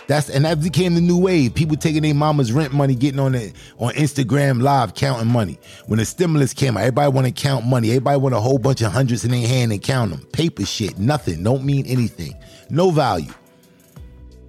That's 0.06 0.28
and 0.28 0.44
that 0.44 0.60
became 0.62 0.94
the 0.94 1.00
new 1.00 1.18
wave. 1.18 1.54
People 1.54 1.76
taking 1.76 2.02
their 2.02 2.14
mama's 2.14 2.52
rent 2.52 2.74
money, 2.74 2.94
getting 2.94 3.20
on 3.20 3.34
it 3.34 3.54
on 3.78 3.92
Instagram 3.94 4.60
live, 4.60 4.94
counting 4.94 5.28
money. 5.28 5.58
When 5.86 5.98
the 5.98 6.04
stimulus 6.04 6.52
came 6.52 6.76
out, 6.76 6.80
everybody 6.80 7.10
want 7.10 7.26
to 7.26 7.32
count 7.32 7.64
money. 7.64 7.88
Everybody 7.90 8.18
want 8.18 8.34
a 8.34 8.40
whole 8.40 8.58
bunch 8.58 8.82
of 8.82 8.92
hundreds 8.92 9.24
in 9.24 9.30
their 9.30 9.46
hand 9.46 9.72
and 9.72 9.82
count 9.82 10.10
them. 10.10 10.20
Paper 10.32 10.66
shit, 10.66 10.98
nothing. 10.98 11.42
Don't 11.42 11.64
mean 11.64 11.86
anything. 11.86 12.34
No 12.68 12.90
value. 12.90 13.32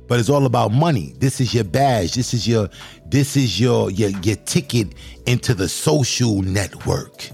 But 0.07 0.19
it's 0.19 0.29
all 0.29 0.45
about 0.45 0.71
money. 0.71 1.13
This 1.17 1.39
is 1.39 1.53
your 1.53 1.63
badge. 1.63 2.13
This 2.13 2.33
is 2.33 2.47
your 2.47 2.69
this 3.07 3.37
is 3.37 3.59
your 3.59 3.89
your, 3.91 4.09
your 4.09 4.35
ticket 4.35 4.93
into 5.25 5.53
the 5.53 5.69
social 5.69 6.41
network. 6.41 7.29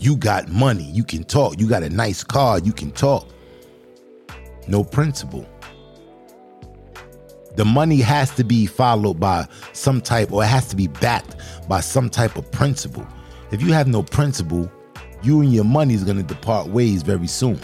You 0.00 0.16
got 0.16 0.48
money. 0.48 0.90
You 0.90 1.04
can 1.04 1.22
talk. 1.22 1.60
You 1.60 1.68
got 1.68 1.84
a 1.84 1.90
nice 1.90 2.24
car. 2.24 2.58
You 2.58 2.72
can 2.72 2.90
talk. 2.90 3.28
No 4.66 4.82
principle 4.82 5.46
the 7.60 7.64
money 7.66 8.00
has 8.00 8.30
to 8.30 8.42
be 8.42 8.64
followed 8.64 9.20
by 9.20 9.46
some 9.74 10.00
type 10.00 10.32
or 10.32 10.42
it 10.42 10.46
has 10.46 10.66
to 10.66 10.74
be 10.74 10.86
backed 10.86 11.36
by 11.68 11.78
some 11.78 12.08
type 12.08 12.38
of 12.38 12.50
principle. 12.50 13.06
If 13.50 13.60
you 13.60 13.70
have 13.74 13.86
no 13.86 14.02
principle 14.02 14.72
you 15.22 15.42
and 15.42 15.52
your 15.52 15.64
money 15.64 15.92
is 15.92 16.02
going 16.02 16.16
to 16.16 16.22
depart 16.22 16.68
ways 16.68 17.02
very 17.02 17.26
soon. 17.26 17.60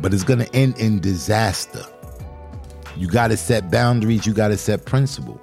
But 0.00 0.12
it's 0.12 0.22
going 0.22 0.40
to 0.40 0.54
end 0.54 0.78
in 0.78 1.00
disaster. 1.00 1.82
You 2.98 3.08
got 3.08 3.28
to 3.28 3.38
set 3.38 3.70
boundaries 3.70 4.26
you 4.26 4.34
got 4.34 4.48
to 4.48 4.58
set 4.58 4.84
principle. 4.84 5.40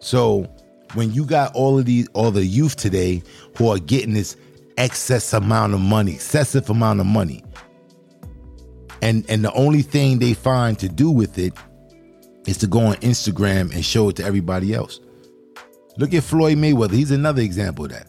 So 0.00 0.52
when 0.94 1.12
you 1.12 1.24
got 1.24 1.54
all 1.54 1.78
of 1.78 1.84
these 1.84 2.08
all 2.14 2.32
the 2.32 2.44
youth 2.44 2.74
today 2.74 3.22
who 3.56 3.68
are 3.68 3.78
getting 3.78 4.14
this 4.14 4.36
excess 4.76 5.32
amount 5.32 5.72
of 5.72 5.80
money 5.80 6.14
excessive 6.14 6.68
amount 6.68 6.98
of 6.98 7.06
money 7.06 7.43
and 9.04 9.24
and 9.28 9.44
the 9.44 9.52
only 9.52 9.82
thing 9.82 10.18
they 10.18 10.32
find 10.32 10.78
to 10.78 10.88
do 10.88 11.10
with 11.10 11.38
it 11.38 11.52
is 12.46 12.56
to 12.58 12.66
go 12.66 12.80
on 12.80 12.94
Instagram 12.96 13.72
and 13.74 13.84
show 13.84 14.08
it 14.08 14.16
to 14.16 14.24
everybody 14.24 14.72
else. 14.74 14.98
Look 15.98 16.14
at 16.14 16.22
Floyd 16.24 16.56
Mayweather. 16.56 16.92
He's 16.92 17.10
another 17.10 17.42
example 17.42 17.84
of 17.84 17.92
that. 17.92 18.08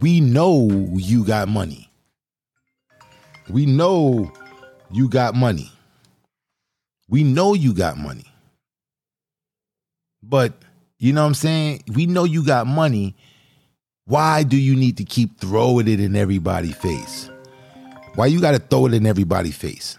we 0.00 0.20
know 0.20 0.68
you 0.94 1.24
got 1.24 1.48
money. 1.48 1.90
We 3.48 3.66
know 3.66 4.30
you 4.90 5.08
got 5.08 5.34
money. 5.34 5.72
We 7.08 7.24
know 7.24 7.54
you 7.54 7.74
got 7.74 7.96
money. 7.96 8.24
But 10.22 10.52
you 10.98 11.12
know 11.12 11.22
what 11.22 11.28
I'm 11.28 11.34
saying? 11.34 11.84
We 11.92 12.06
know 12.06 12.24
you 12.24 12.44
got 12.44 12.66
money. 12.66 13.16
Why 14.04 14.42
do 14.42 14.58
you 14.58 14.76
need 14.76 14.98
to 14.98 15.04
keep 15.04 15.40
throwing 15.40 15.88
it 15.88 16.00
in 16.00 16.16
everybody's 16.16 16.76
face? 16.76 17.30
Why 18.14 18.26
you 18.26 18.40
got 18.40 18.52
to 18.52 18.58
throw 18.58 18.86
it 18.86 18.94
in 18.94 19.06
everybody's 19.06 19.56
face? 19.56 19.98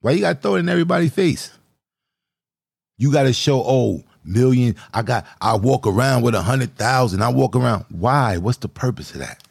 Why 0.00 0.12
you 0.12 0.20
got 0.20 0.36
to 0.36 0.40
throw 0.40 0.54
it 0.56 0.60
in 0.60 0.68
everybody's 0.68 1.12
face? 1.12 1.50
You 2.98 3.12
got 3.12 3.22
to 3.22 3.32
show, 3.32 3.62
oh, 3.64 4.04
million. 4.24 4.76
I 4.92 5.02
got, 5.02 5.26
I 5.40 5.56
walk 5.56 5.86
around 5.86 6.22
with 6.22 6.34
a 6.34 6.42
hundred 6.42 6.76
thousand. 6.76 7.22
I 7.22 7.30
walk 7.30 7.56
around. 7.56 7.86
Why? 7.88 8.36
What's 8.36 8.58
the 8.58 8.68
purpose 8.68 9.12
of 9.12 9.20
that? 9.20 9.42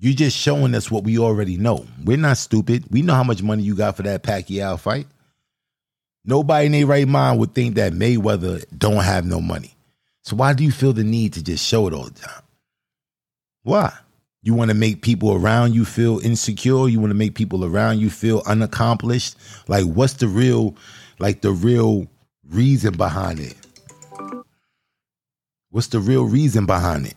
You're 0.00 0.14
just 0.14 0.36
showing 0.36 0.74
us 0.74 0.90
what 0.90 1.04
we 1.04 1.16
already 1.18 1.56
know. 1.56 1.86
We're 2.04 2.16
not 2.16 2.36
stupid. 2.36 2.84
We 2.90 3.02
know 3.02 3.14
how 3.14 3.22
much 3.22 3.40
money 3.40 3.62
you 3.62 3.76
got 3.76 3.96
for 3.96 4.02
that 4.02 4.24
Pacquiao 4.24 4.78
fight. 4.80 5.06
Nobody 6.24 6.66
in 6.66 6.72
their 6.72 6.86
right 6.86 7.06
mind 7.06 7.38
would 7.38 7.54
think 7.54 7.76
that 7.76 7.92
Mayweather 7.92 8.64
don't 8.76 9.02
have 9.04 9.24
no 9.24 9.40
money. 9.40 9.74
So 10.24 10.34
why 10.34 10.54
do 10.54 10.64
you 10.64 10.72
feel 10.72 10.92
the 10.92 11.04
need 11.04 11.34
to 11.34 11.42
just 11.44 11.64
show 11.64 11.86
it 11.86 11.94
all 11.94 12.04
the 12.04 12.18
time? 12.18 12.42
Why? 13.62 13.92
You 14.44 14.54
want 14.54 14.70
to 14.70 14.74
make 14.74 15.02
people 15.02 15.34
around 15.34 15.72
you 15.74 15.84
feel 15.84 16.18
insecure? 16.18 16.88
You 16.88 16.98
want 16.98 17.10
to 17.10 17.16
make 17.16 17.34
people 17.36 17.64
around 17.64 18.00
you 18.00 18.10
feel 18.10 18.42
unaccomplished? 18.44 19.36
Like 19.68 19.84
what's 19.84 20.14
the 20.14 20.26
real 20.26 20.76
like 21.20 21.42
the 21.42 21.52
real 21.52 22.08
reason 22.48 22.96
behind 22.96 23.38
it? 23.38 23.54
What's 25.70 25.86
the 25.86 26.00
real 26.00 26.24
reason 26.24 26.66
behind 26.66 27.06
it? 27.06 27.16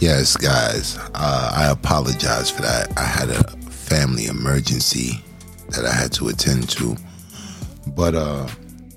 Yes, 0.00 0.36
guys, 0.36 0.98
uh, 1.14 1.52
I 1.54 1.70
apologize 1.70 2.50
for 2.50 2.62
that. 2.62 2.96
I 2.98 3.04
had 3.04 3.28
a 3.28 3.42
family 3.70 4.26
emergency 4.26 5.22
that 5.70 5.84
I 5.84 5.92
had 5.92 6.12
to 6.12 6.28
attend 6.28 6.68
to. 6.70 6.96
But 7.88 8.14
uh, 8.14 8.48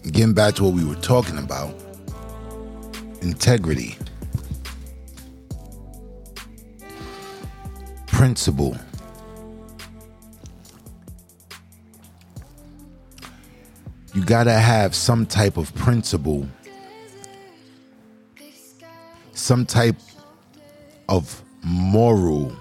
getting 0.04 0.34
back 0.34 0.56
to 0.56 0.64
what 0.64 0.74
we 0.74 0.84
were 0.84 0.96
talking 0.96 1.38
about 1.38 1.74
integrity, 3.22 3.98
principle. 8.20 8.76
You 14.14 14.26
gotta 14.26 14.52
have 14.52 14.94
some 14.94 15.26
type 15.26 15.56
of 15.56 15.74
principle, 15.74 16.46
some 19.32 19.66
type 19.66 19.96
of 21.08 21.42
moral, 21.64 22.54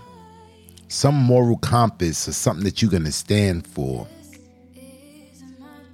some 0.87 1.17
moral 1.17 1.57
compass 1.57 2.29
or 2.29 2.33
something 2.35 2.63
that 2.63 2.81
you're 2.81 2.93
to 2.93 3.11
stand 3.11 3.67
for 3.67 4.07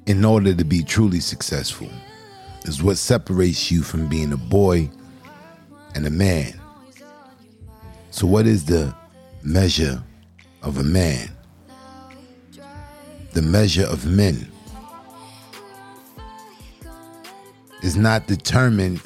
in 0.04 0.26
order 0.26 0.54
to 0.54 0.64
be 0.64 0.82
truly 0.82 1.20
successful 1.20 1.88
is 2.64 2.82
what 2.82 2.98
separates 2.98 3.70
you 3.70 3.82
from 3.82 4.08
being 4.10 4.34
a 4.34 4.36
boy 4.36 4.90
and 5.94 6.06
a 6.06 6.10
man. 6.10 6.52
So, 8.10 8.26
what 8.26 8.46
is 8.46 8.66
the 8.66 8.94
measure 9.44 10.02
of 10.62 10.78
a 10.78 10.82
man? 10.82 11.28
The 13.32 13.42
measure 13.42 13.84
of 13.84 14.06
men 14.06 14.50
is 17.82 17.96
not 17.96 18.26
determined 18.26 19.02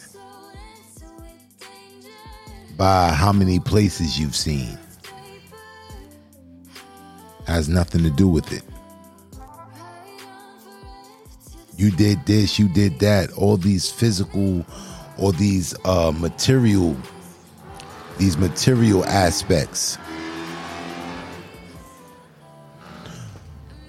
by 2.76 3.10
how 3.10 3.32
many 3.32 3.58
places 3.58 4.18
you've 4.18 4.36
seen. 4.36 4.78
Has 7.46 7.68
nothing 7.68 8.02
to 8.04 8.10
do 8.10 8.28
with 8.28 8.52
it. 8.52 8.62
You 11.76 11.90
did 11.90 12.24
this, 12.26 12.58
you 12.58 12.68
did 12.68 12.98
that, 13.00 13.32
all 13.32 13.56
these 13.56 13.90
physical 13.90 14.64
or 15.16 15.32
these 15.32 15.74
uh 15.84 16.12
material 16.14 16.96
these 18.18 18.36
material 18.36 19.04
aspects. 19.04 19.96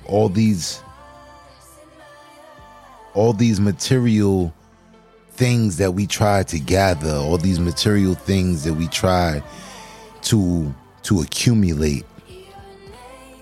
All 0.09 0.27
these 0.27 0.81
all 3.13 3.33
these 3.33 3.59
material 3.59 4.53
things 5.31 5.77
that 5.77 5.91
we 5.91 6.07
try 6.07 6.41
to 6.43 6.59
gather, 6.59 7.13
all 7.13 7.37
these 7.37 7.59
material 7.59 8.15
things 8.15 8.63
that 8.63 8.73
we 8.73 8.87
try 8.87 9.43
to 10.23 10.73
to 11.03 11.21
accumulate, 11.21 12.05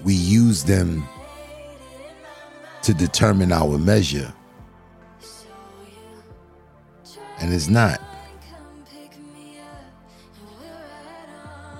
we 0.03 0.13
use 0.13 0.65
them 0.65 1.07
to 2.83 2.93
determine 2.93 3.51
our 3.51 3.77
measure. 3.77 4.33
And 7.39 7.53
it's 7.53 7.69
not. 7.69 8.01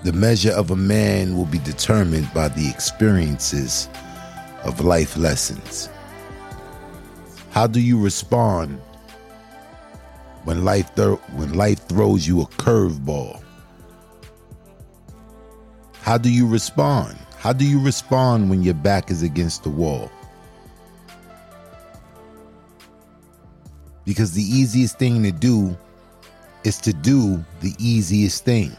The 0.04 0.12
measure 0.12 0.52
of 0.52 0.70
a 0.70 0.76
man 0.76 1.36
will 1.36 1.46
be 1.46 1.58
determined 1.58 2.32
by 2.32 2.48
the 2.48 2.68
experiences 2.70 3.88
of 4.64 4.80
life 4.80 5.16
lessons. 5.16 5.88
How 7.50 7.66
do 7.66 7.80
you 7.80 8.00
respond 8.00 8.80
when 10.44 10.64
life 10.64 10.94
thro- 10.94 11.20
when 11.34 11.54
life 11.54 11.86
throws 11.88 12.26
you 12.26 12.40
a 12.40 12.46
curveball? 12.46 13.42
How 16.02 16.18
do 16.18 16.30
you 16.30 16.46
respond? 16.46 17.18
How 17.38 17.52
do 17.52 17.64
you 17.64 17.80
respond 17.80 18.50
when 18.50 18.62
your 18.62 18.74
back 18.74 19.10
is 19.10 19.22
against 19.22 19.62
the 19.62 19.70
wall? 19.70 20.10
Because 24.04 24.32
the 24.32 24.42
easiest 24.42 24.98
thing 24.98 25.22
to 25.22 25.30
do 25.30 25.76
is 26.64 26.78
to 26.78 26.92
do 26.92 27.44
the 27.60 27.74
easiest 27.78 28.44
thing. 28.44 28.74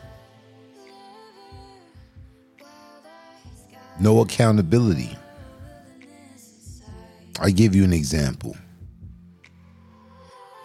No 3.99 4.21
accountability. 4.21 5.15
I 7.41 7.51
give 7.51 7.73
you 7.73 7.85
an 7.85 7.93
example. 7.93 8.55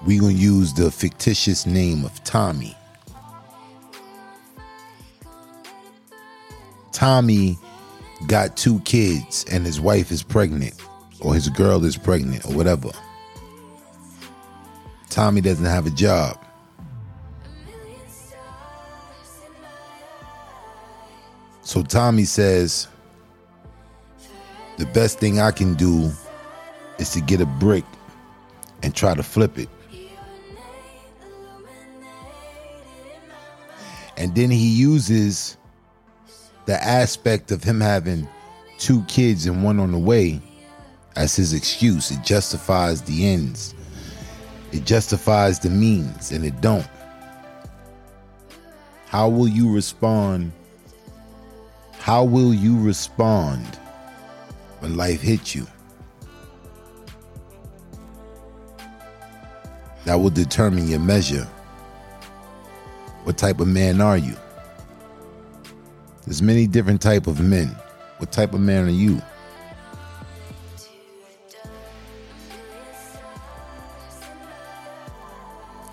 We're 0.05 0.21
going 0.21 0.37
to 0.37 0.43
use 0.43 0.75
the 0.75 0.91
fictitious 0.91 1.67
name 1.67 2.05
of 2.05 2.23
Tommy. 2.25 2.77
Tommy 6.93 7.57
got 8.27 8.57
two 8.57 8.81
kids 8.81 9.45
and 9.51 9.65
his 9.65 9.81
wife 9.81 10.11
is 10.11 10.23
pregnant, 10.23 10.75
or 11.21 11.35
his 11.35 11.49
girl 11.49 11.85
is 11.85 11.97
pregnant, 11.97 12.45
or 12.45 12.53
whatever. 12.53 12.91
Tommy 15.11 15.41
doesn't 15.41 15.65
have 15.65 15.87
a 15.87 15.91
job. 15.91 16.45
So 21.63 21.83
Tommy 21.83 22.25
says, 22.25 22.89
the 24.77 24.87
best 24.87 25.21
thing 25.21 25.39
I 25.39 25.51
can 25.51 25.75
do 25.75 26.11
is 26.98 27.11
to 27.12 27.20
get 27.20 27.40
a 27.40 27.46
brick 27.46 27.85
and 28.83 28.94
try 28.94 29.14
to 29.14 29.22
flip 29.22 29.59
it. 29.59 29.68
And 34.16 34.35
then 34.35 34.50
he 34.50 34.68
uses 34.68 35.57
the 36.66 36.83
aspect 36.83 37.50
of 37.50 37.64
him 37.64 37.80
having 37.80 38.28
two 38.78 39.02
kids 39.04 39.46
and 39.46 39.64
one 39.64 39.80
on 39.80 39.92
the 39.92 39.98
way 39.98 40.40
as 41.16 41.35
his 41.37 41.52
excuse. 41.52 42.11
It 42.11 42.22
justifies 42.22 43.02
the 43.02 43.26
ends. 43.26 43.74
It 44.72 44.85
justifies 44.85 45.59
the 45.59 45.70
means 45.70 46.33
and 46.33 46.44
it 46.44 46.61
don't. 46.61 46.87
How 49.07 49.28
will 49.28 49.48
you 49.48 49.72
respond? 49.72 50.52
How 51.98 52.24
will 52.24 52.52
you 52.52 52.80
respond 52.80 53.64
when 54.80 54.96
life 54.96 55.20
hits 55.20 55.54
you? 55.54 55.66
That 60.05 60.17
will 60.17 60.31
determine 60.31 60.88
your 60.88 61.01
measure. 61.01 61.49
What 63.25 63.38
type 63.38 63.61
of 63.61 63.69
man 63.69 64.01
are 64.01 64.19
you? 64.19 64.37
There's 66.27 66.43
many 66.43 66.67
different 66.67 67.01
type 67.01 67.27
of 67.27 67.40
men. 67.40 67.69
What 68.19 68.33
type 68.33 68.53
of 68.53 68.61
man 68.61 68.87
are 68.87 68.90
you? 68.90 69.21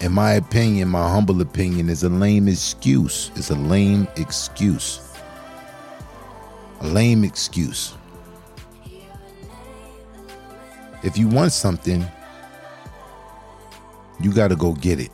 In 0.02 0.12
my 0.14 0.34
opinion, 0.34 0.90
my 0.90 1.08
humble 1.10 1.42
opinion, 1.42 1.90
is 1.90 2.04
a 2.04 2.10
lame 2.10 2.48
excuse. 2.48 3.32
It's 3.36 3.52
a 3.52 3.56
lame 3.56 4.08
excuse. 4.18 5.14
A 6.80 6.88
lame 6.88 7.24
excuse. 7.24 7.94
If 11.04 11.18
you 11.18 11.28
want 11.28 11.52
something, 11.52 12.06
you 14.24 14.34
got 14.34 14.50
to 14.50 14.56
go 14.56 14.74
get 14.74 15.00
it. 15.00 15.12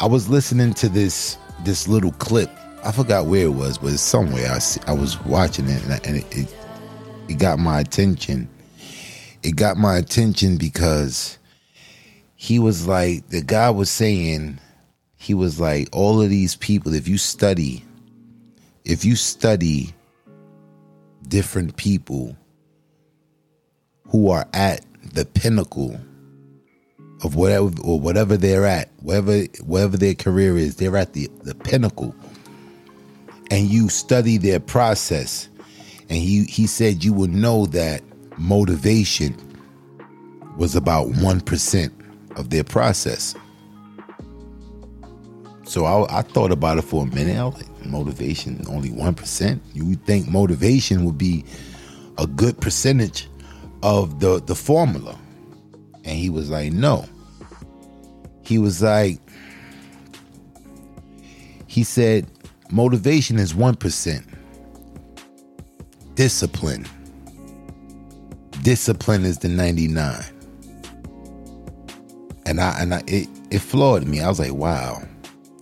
I 0.00 0.06
was 0.06 0.28
listening 0.28 0.74
to 0.74 0.88
this 0.88 1.36
this 1.64 1.88
little 1.88 2.12
clip. 2.12 2.50
I 2.84 2.92
forgot 2.92 3.26
where 3.26 3.44
it 3.44 3.54
was, 3.54 3.78
but 3.78 3.92
it's 3.92 4.00
somewhere. 4.00 4.50
I 4.50 4.58
see, 4.58 4.80
I 4.86 4.92
was 4.92 5.22
watching 5.24 5.68
it, 5.68 5.82
and, 5.84 5.92
I, 5.92 6.00
and 6.04 6.16
it, 6.16 6.36
it 6.36 6.56
it 7.28 7.38
got 7.38 7.58
my 7.58 7.80
attention. 7.80 8.48
It 9.42 9.56
got 9.56 9.76
my 9.76 9.96
attention 9.96 10.56
because 10.56 11.38
he 12.34 12.58
was 12.58 12.86
like 12.86 13.28
the 13.28 13.42
guy 13.42 13.68
was 13.68 13.90
saying 13.90 14.58
he 15.16 15.34
was 15.34 15.60
like 15.60 15.88
all 15.92 16.22
of 16.22 16.30
these 16.30 16.56
people 16.56 16.94
if 16.94 17.06
you 17.06 17.18
study 17.18 17.84
if 18.86 19.04
you 19.04 19.14
study 19.14 19.94
different 21.28 21.76
people 21.76 22.34
who 24.08 24.30
are 24.30 24.46
at 24.54 24.80
the 25.12 25.26
pinnacle 25.26 26.00
of 27.22 27.34
whatever 27.34 27.70
or 27.82 28.00
whatever 28.00 28.36
they're 28.36 28.66
at, 28.66 28.90
wherever 29.02 29.42
wherever 29.64 29.96
their 29.96 30.14
career 30.14 30.56
is, 30.56 30.76
they're 30.76 30.96
at 30.96 31.12
the, 31.12 31.28
the 31.42 31.54
pinnacle. 31.54 32.14
And 33.50 33.66
you 33.68 33.88
study 33.88 34.38
their 34.38 34.60
process. 34.60 35.48
And 36.08 36.18
he, 36.18 36.44
he 36.44 36.66
said 36.66 37.04
you 37.04 37.12
will 37.12 37.28
know 37.28 37.66
that 37.66 38.02
motivation 38.38 39.36
was 40.56 40.74
about 40.76 41.08
1% 41.08 41.92
of 42.36 42.50
their 42.50 42.64
process. 42.64 43.34
So 45.64 45.84
I, 45.84 46.18
I 46.18 46.22
thought 46.22 46.50
about 46.50 46.78
it 46.78 46.82
for 46.82 47.04
a 47.04 47.06
minute. 47.06 47.36
I 47.36 47.44
was 47.44 47.54
like, 47.54 47.86
motivation, 47.86 48.64
only 48.68 48.90
1%? 48.90 49.60
You 49.72 49.86
would 49.86 50.04
think 50.04 50.28
motivation 50.28 51.04
would 51.04 51.18
be 51.18 51.44
a 52.18 52.26
good 52.26 52.60
percentage 52.60 53.28
of 53.82 54.20
the, 54.20 54.40
the 54.40 54.54
formula. 54.54 55.18
And 56.04 56.18
he 56.18 56.30
was 56.30 56.50
like, 56.50 56.72
no. 56.72 57.04
He 58.42 58.58
was 58.58 58.82
like, 58.82 59.20
he 61.66 61.84
said, 61.84 62.26
motivation 62.70 63.38
is 63.38 63.52
1%. 63.52 64.24
Discipline. 66.14 66.86
Discipline 68.62 69.24
is 69.24 69.38
the 69.38 69.48
99. 69.48 70.24
And 72.46 72.60
I 72.60 72.80
and 72.80 72.94
I 72.94 73.02
it, 73.06 73.28
it 73.50 73.60
floored 73.60 74.06
me. 74.06 74.20
I 74.20 74.28
was 74.28 74.40
like, 74.40 74.52
wow, 74.52 75.02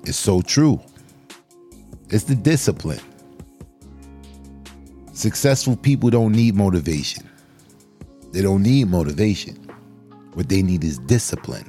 it's 0.04 0.16
so 0.16 0.40
true. 0.40 0.80
It's 2.08 2.24
the 2.24 2.34
discipline. 2.34 3.00
Successful 5.12 5.76
people 5.76 6.08
don't 6.08 6.32
need 6.32 6.54
motivation. 6.54 7.28
They 8.32 8.40
don't 8.40 8.62
need 8.62 8.88
motivation. 8.88 9.67
What 10.38 10.48
they 10.48 10.62
need 10.62 10.84
is 10.84 11.00
discipline. 11.00 11.68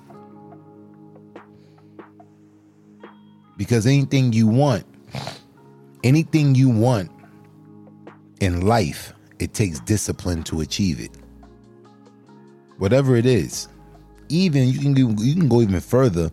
Because 3.58 3.88
anything 3.88 4.32
you 4.32 4.46
want, 4.46 4.86
anything 6.04 6.54
you 6.54 6.70
want 6.70 7.10
in 8.42 8.68
life, 8.68 9.12
it 9.40 9.56
takes 9.56 9.80
discipline 9.80 10.44
to 10.44 10.62
achieve 10.62 11.00
it. 11.00 11.10
Whatever 12.78 13.16
it 13.16 13.26
is. 13.26 13.70
Even 14.30 14.68
you 14.68 14.78
can 14.78 14.94
go, 14.94 15.24
you 15.24 15.34
can 15.34 15.50
go 15.50 15.62
even 15.62 15.80
further 15.80 16.30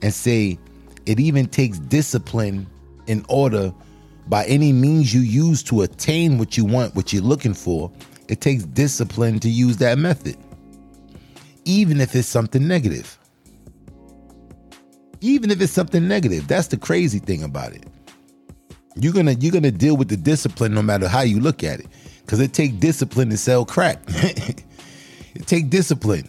and 0.00 0.14
say 0.14 0.58
it 1.04 1.20
even 1.20 1.44
takes 1.44 1.80
discipline 1.80 2.66
in 3.08 3.26
order 3.28 3.74
by 4.28 4.46
any 4.46 4.72
means 4.72 5.12
you 5.12 5.20
use 5.20 5.62
to 5.64 5.82
attain 5.82 6.38
what 6.38 6.56
you 6.56 6.64
want, 6.64 6.94
what 6.94 7.12
you're 7.12 7.22
looking 7.22 7.52
for, 7.52 7.92
it 8.28 8.40
takes 8.40 8.64
discipline 8.64 9.38
to 9.40 9.50
use 9.50 9.76
that 9.76 9.98
method. 9.98 10.38
Even 11.64 12.00
if 12.00 12.14
it's 12.14 12.28
something 12.28 12.66
negative. 12.66 13.18
Even 15.20 15.50
if 15.50 15.60
it's 15.60 15.72
something 15.72 16.06
negative. 16.06 16.46
That's 16.46 16.68
the 16.68 16.76
crazy 16.76 17.18
thing 17.18 17.42
about 17.42 17.72
it. 17.72 17.86
You're 18.96 19.12
gonna 19.12 19.32
you're 19.32 19.52
gonna 19.52 19.70
deal 19.70 19.96
with 19.96 20.08
the 20.08 20.16
discipline 20.16 20.74
no 20.74 20.82
matter 20.82 21.08
how 21.08 21.22
you 21.22 21.40
look 21.40 21.64
at 21.64 21.80
it. 21.80 21.86
Cause 22.26 22.40
it 22.40 22.52
take 22.52 22.80
discipline 22.80 23.30
to 23.30 23.36
sell 23.36 23.64
crack. 23.64 24.02
it 24.06 24.64
take 25.46 25.68
discipline. 25.68 26.28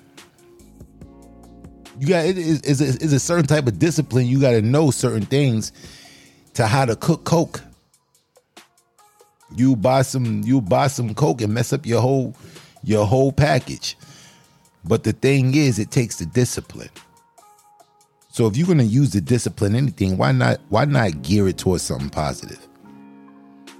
You 1.99 2.07
got 2.07 2.25
it 2.25 2.37
is 2.37 2.61
is 2.61 2.81
a, 2.81 3.15
a 3.15 3.19
certain 3.19 3.45
type 3.45 3.67
of 3.67 3.79
discipline. 3.79 4.25
You 4.25 4.41
got 4.41 4.51
to 4.51 4.61
know 4.61 4.91
certain 4.91 5.25
things 5.25 5.71
to 6.55 6.67
how 6.67 6.85
to 6.85 6.95
cook 6.95 7.23
coke. 7.23 7.61
You 9.55 9.75
buy 9.75 10.01
some 10.01 10.41
you 10.43 10.59
buy 10.59 10.87
some 10.87 11.13
coke 11.13 11.41
and 11.41 11.53
mess 11.53 11.71
up 11.71 11.85
your 11.85 12.01
whole 12.01 12.35
your 12.83 13.05
whole 13.05 13.31
package. 13.31 13.97
But 14.87 15.03
the 15.03 15.13
thing 15.13 15.55
is, 15.55 15.79
it 15.79 15.89
takes 15.89 16.17
the 16.17 16.25
discipline. 16.27 16.89
So 18.29 18.47
if 18.47 18.55
you're 18.55 18.67
gonna 18.67 18.83
use 18.83 19.11
the 19.11 19.21
discipline 19.21 19.75
anything, 19.75 20.17
why 20.17 20.31
not 20.31 20.59
why 20.69 20.85
not 20.85 21.21
gear 21.21 21.47
it 21.47 21.57
towards 21.57 21.83
something 21.83 22.09
positive? 22.09 22.59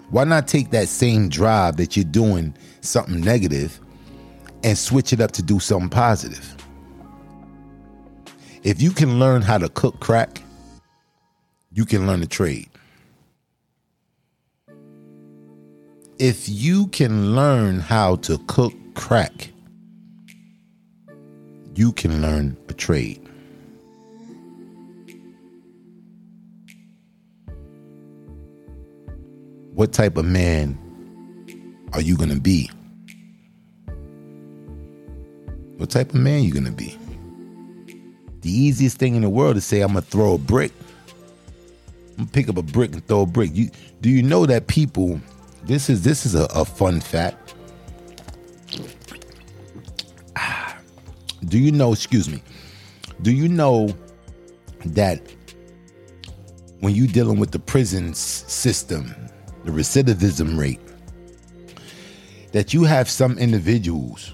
Why 0.09 0.23
not 0.23 0.47
take 0.47 0.71
that 0.71 0.87
same 0.87 1.29
drive 1.29 1.77
that 1.77 1.95
you're 1.95 2.05
doing 2.05 2.55
something 2.81 3.19
negative 3.21 3.79
and 4.63 4.77
switch 4.77 5.13
it 5.13 5.19
up 5.19 5.31
to 5.33 5.43
do 5.43 5.59
something 5.59 5.89
positive? 5.89 6.55
If 8.63 8.81
you 8.81 8.91
can 8.91 9.19
learn 9.19 9.41
how 9.41 9.57
to 9.57 9.69
cook 9.69 9.99
crack, 9.99 10.41
you 11.71 11.85
can 11.85 12.07
learn 12.07 12.23
a 12.23 12.27
trade. 12.27 12.69
If 16.17 16.47
you 16.47 16.87
can 16.87 17.35
learn 17.35 17.79
how 17.79 18.15
to 18.17 18.37
cook 18.47 18.73
crack, 18.93 19.51
you 21.75 21.91
can 21.91 22.21
learn 22.21 22.57
a 22.69 22.73
trade. 22.73 23.21
What 29.73 29.91
type 29.91 30.15
of 30.15 30.25
man 30.25 30.77
are 31.91 32.01
you 32.01 32.15
going 32.15 32.29
to 32.29 32.39
be? 32.39 32.71
What 35.77 35.89
type 35.89 36.09
of 36.09 36.15
man 36.15 36.43
you 36.43 36.53
going 36.53 36.65
to 36.65 36.71
be? 36.71 36.97
The 38.39 38.49
easiest 38.49 38.97
thing 38.97 39.15
in 39.15 39.21
the 39.21 39.29
world 39.29 39.57
is 39.57 39.65
say 39.65 39.81
I'm 39.81 39.93
going 39.93 40.03
to 40.03 40.09
throw 40.09 40.35
a 40.35 40.37
brick. 40.37 40.71
I'm 42.11 42.15
going 42.15 42.27
to 42.27 42.31
pick 42.31 42.47
up 42.47 42.57
a 42.57 42.63
brick 42.63 42.93
and 42.93 43.05
throw 43.05 43.21
a 43.21 43.25
brick. 43.25 43.51
You 43.53 43.69
do 43.99 44.09
you 44.09 44.23
know 44.23 44.45
that 44.45 44.67
people 44.67 45.19
this 45.65 45.89
is 45.89 46.03
this 46.03 46.25
is 46.25 46.35
a, 46.35 46.45
a 46.55 46.63
fun 46.63 47.01
fact. 47.01 47.54
Do 51.45 51.59
you 51.59 51.71
know, 51.71 51.93
excuse 51.93 52.29
me, 52.29 52.41
do 53.21 53.31
you 53.31 53.47
know 53.47 53.89
that 54.85 55.21
when 56.79 56.95
you're 56.95 57.07
dealing 57.07 57.39
with 57.39 57.51
the 57.51 57.59
prison 57.59 58.13
system, 58.13 59.13
the 59.63 59.71
recidivism 59.71 60.57
rate, 60.57 60.79
that 62.51 62.73
you 62.73 62.83
have 62.83 63.09
some 63.09 63.37
individuals, 63.37 64.33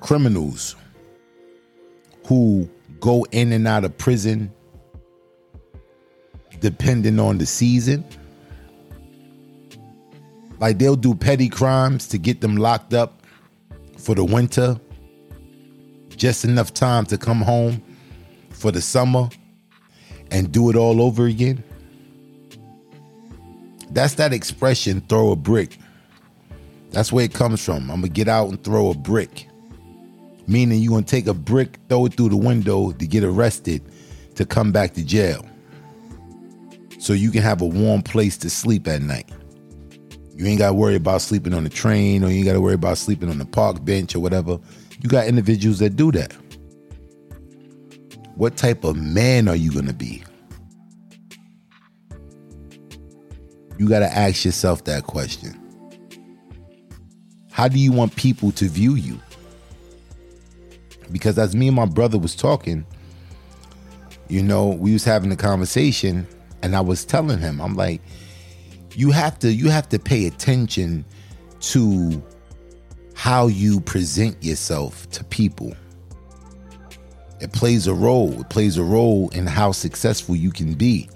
criminals, 0.00 0.76
who 2.26 2.68
go 3.00 3.26
in 3.32 3.52
and 3.52 3.66
out 3.66 3.84
of 3.84 3.96
prison 3.98 4.52
depending 6.60 7.18
on 7.18 7.38
the 7.38 7.46
season? 7.46 8.04
Like 10.60 10.78
they'll 10.78 10.96
do 10.96 11.14
petty 11.14 11.48
crimes 11.48 12.08
to 12.08 12.18
get 12.18 12.40
them 12.40 12.56
locked 12.56 12.94
up 12.94 13.22
for 13.96 14.14
the 14.14 14.24
winter, 14.24 14.80
just 16.18 16.44
enough 16.44 16.74
time 16.74 17.06
to 17.06 17.16
come 17.16 17.40
home 17.40 17.82
for 18.50 18.70
the 18.72 18.82
summer 18.82 19.28
and 20.30 20.52
do 20.52 20.68
it 20.68 20.76
all 20.76 21.00
over 21.00 21.26
again. 21.26 21.62
That's 23.90 24.14
that 24.14 24.32
expression, 24.32 25.00
throw 25.02 25.30
a 25.30 25.36
brick. 25.36 25.78
That's 26.90 27.12
where 27.12 27.24
it 27.24 27.32
comes 27.32 27.64
from. 27.64 27.90
I'm 27.90 28.00
gonna 28.00 28.08
get 28.08 28.28
out 28.28 28.48
and 28.48 28.62
throw 28.62 28.90
a 28.90 28.94
brick. 28.94 29.48
Meaning 30.46 30.80
you're 30.80 30.92
gonna 30.92 31.04
take 31.04 31.26
a 31.26 31.34
brick, 31.34 31.78
throw 31.88 32.06
it 32.06 32.14
through 32.14 32.30
the 32.30 32.36
window 32.36 32.92
to 32.92 33.06
get 33.06 33.24
arrested 33.24 33.82
to 34.34 34.44
come 34.44 34.72
back 34.72 34.94
to 34.94 35.04
jail. 35.04 35.44
So 36.98 37.12
you 37.12 37.30
can 37.30 37.42
have 37.42 37.62
a 37.62 37.66
warm 37.66 38.02
place 38.02 38.36
to 38.38 38.50
sleep 38.50 38.88
at 38.88 39.02
night. 39.02 39.30
You 40.34 40.46
ain't 40.46 40.58
gotta 40.58 40.74
worry 40.74 40.96
about 40.96 41.22
sleeping 41.22 41.54
on 41.54 41.64
the 41.64 41.70
train 41.70 42.24
or 42.24 42.28
you 42.28 42.36
ain't 42.36 42.46
gotta 42.46 42.60
worry 42.60 42.74
about 42.74 42.98
sleeping 42.98 43.28
on 43.28 43.38
the 43.38 43.44
park 43.44 43.84
bench 43.84 44.14
or 44.14 44.20
whatever. 44.20 44.58
You 45.00 45.08
got 45.08 45.26
individuals 45.26 45.78
that 45.78 45.96
do 45.96 46.10
that. 46.12 46.32
What 48.34 48.56
type 48.56 48.84
of 48.84 48.96
man 48.96 49.48
are 49.48 49.56
you 49.56 49.72
gonna 49.72 49.92
be? 49.92 50.24
You 53.78 53.88
gotta 53.88 54.12
ask 54.12 54.44
yourself 54.44 54.84
that 54.84 55.04
question. 55.04 55.60
How 57.52 57.68
do 57.68 57.78
you 57.78 57.92
want 57.92 58.14
people 58.16 58.52
to 58.52 58.68
view 58.68 58.94
you? 58.94 59.20
Because 61.10 61.38
as 61.38 61.56
me 61.56 61.68
and 61.68 61.76
my 61.76 61.86
brother 61.86 62.18
was 62.18 62.34
talking, 62.36 62.84
you 64.28 64.42
know, 64.42 64.68
we 64.68 64.92
was 64.92 65.04
having 65.04 65.32
a 65.32 65.36
conversation 65.36 66.26
and 66.62 66.76
I 66.76 66.80
was 66.80 67.04
telling 67.04 67.38
him, 67.38 67.60
I'm 67.60 67.74
like, 67.74 68.02
you 68.94 69.10
have 69.10 69.38
to 69.40 69.52
you 69.52 69.68
have 69.70 69.88
to 69.90 69.98
pay 69.98 70.26
attention 70.26 71.04
to 71.60 72.22
how 73.18 73.48
you 73.48 73.80
present 73.80 74.40
yourself 74.44 75.10
to 75.10 75.24
people. 75.24 75.74
It 77.40 77.52
plays 77.52 77.88
a 77.88 77.92
role. 77.92 78.42
It 78.42 78.48
plays 78.48 78.78
a 78.78 78.84
role 78.84 79.28
in 79.30 79.44
how 79.44 79.72
successful 79.72 80.36
you 80.36 80.52
can 80.52 80.74
be. 80.74 81.08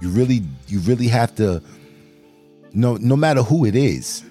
You 0.00 0.08
really 0.08 0.42
you 0.66 0.80
really 0.80 1.06
have 1.06 1.36
to 1.36 1.62
no 2.72 2.96
no 2.96 3.14
matter 3.14 3.40
who 3.40 3.64
it 3.64 3.76
is. 3.76 4.24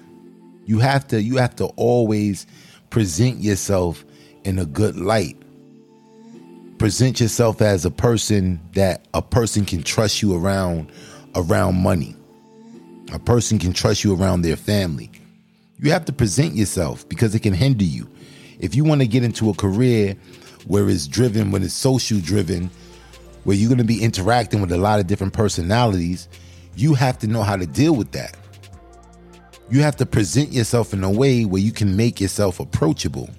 You 0.66 0.80
have 0.80 1.08
to 1.08 1.22
you 1.22 1.38
have 1.38 1.56
to 1.56 1.68
always 1.76 2.46
present 2.90 3.38
yourself 3.38 4.04
in 4.44 4.58
a 4.58 4.66
good 4.66 4.96
light. 4.96 5.38
Present 6.76 7.20
yourself 7.20 7.62
as 7.62 7.86
a 7.86 7.90
person 7.90 8.60
that 8.74 9.06
a 9.14 9.22
person 9.22 9.64
can 9.64 9.82
trust 9.82 10.20
you 10.20 10.36
around 10.36 10.92
around 11.34 11.76
money. 11.76 12.14
A 13.14 13.18
person 13.18 13.58
can 13.58 13.72
trust 13.72 14.04
you 14.04 14.14
around 14.14 14.42
their 14.42 14.56
family. 14.56 15.10
You 15.82 15.90
have 15.92 16.04
to 16.06 16.12
present 16.12 16.54
yourself 16.54 17.08
because 17.08 17.34
it 17.34 17.40
can 17.40 17.54
hinder 17.54 17.84
you. 17.84 18.10
If 18.58 18.74
you 18.74 18.84
want 18.84 19.00
to 19.00 19.06
get 19.06 19.24
into 19.24 19.48
a 19.48 19.54
career 19.54 20.14
where 20.66 20.88
it's 20.88 21.06
driven, 21.06 21.50
when 21.50 21.62
it's 21.62 21.72
social 21.72 22.20
driven, 22.20 22.70
where 23.44 23.56
you're 23.56 23.70
going 23.70 23.78
to 23.78 23.84
be 23.84 24.02
interacting 24.02 24.60
with 24.60 24.72
a 24.72 24.76
lot 24.76 25.00
of 25.00 25.06
different 25.06 25.32
personalities, 25.32 26.28
you 26.76 26.92
have 26.92 27.18
to 27.20 27.26
know 27.26 27.42
how 27.42 27.56
to 27.56 27.66
deal 27.66 27.94
with 27.96 28.12
that. 28.12 28.36
You 29.70 29.80
have 29.80 29.96
to 29.96 30.06
present 30.06 30.52
yourself 30.52 30.92
in 30.92 31.02
a 31.02 31.10
way 31.10 31.46
where 31.46 31.62
you 31.62 31.72
can 31.72 31.96
make 31.96 32.20
yourself 32.20 32.60
approachable. 32.60 33.30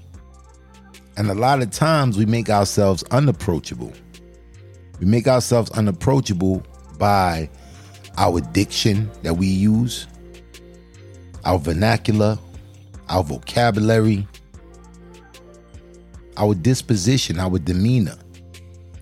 And 1.18 1.30
a 1.30 1.36
lot 1.36 1.62
of 1.62 1.70
times 1.70 2.18
we 2.18 2.26
make 2.26 2.50
ourselves 2.50 3.04
unapproachable. 3.12 3.94
We 5.00 5.06
make 5.06 5.28
ourselves 5.28 5.70
unapproachable 5.72 6.64
by 6.98 7.50
our 8.18 8.42
diction 8.42 9.12
that 9.22 9.36
we 9.36 9.46
use, 9.46 10.08
our 11.46 11.60
vernacular, 11.60 12.38
our 13.10 13.24
vocabulary, 13.24 14.28
our 16.38 16.54
disposition, 16.54 17.40
our 17.40 17.60
demeanor. 17.60 18.16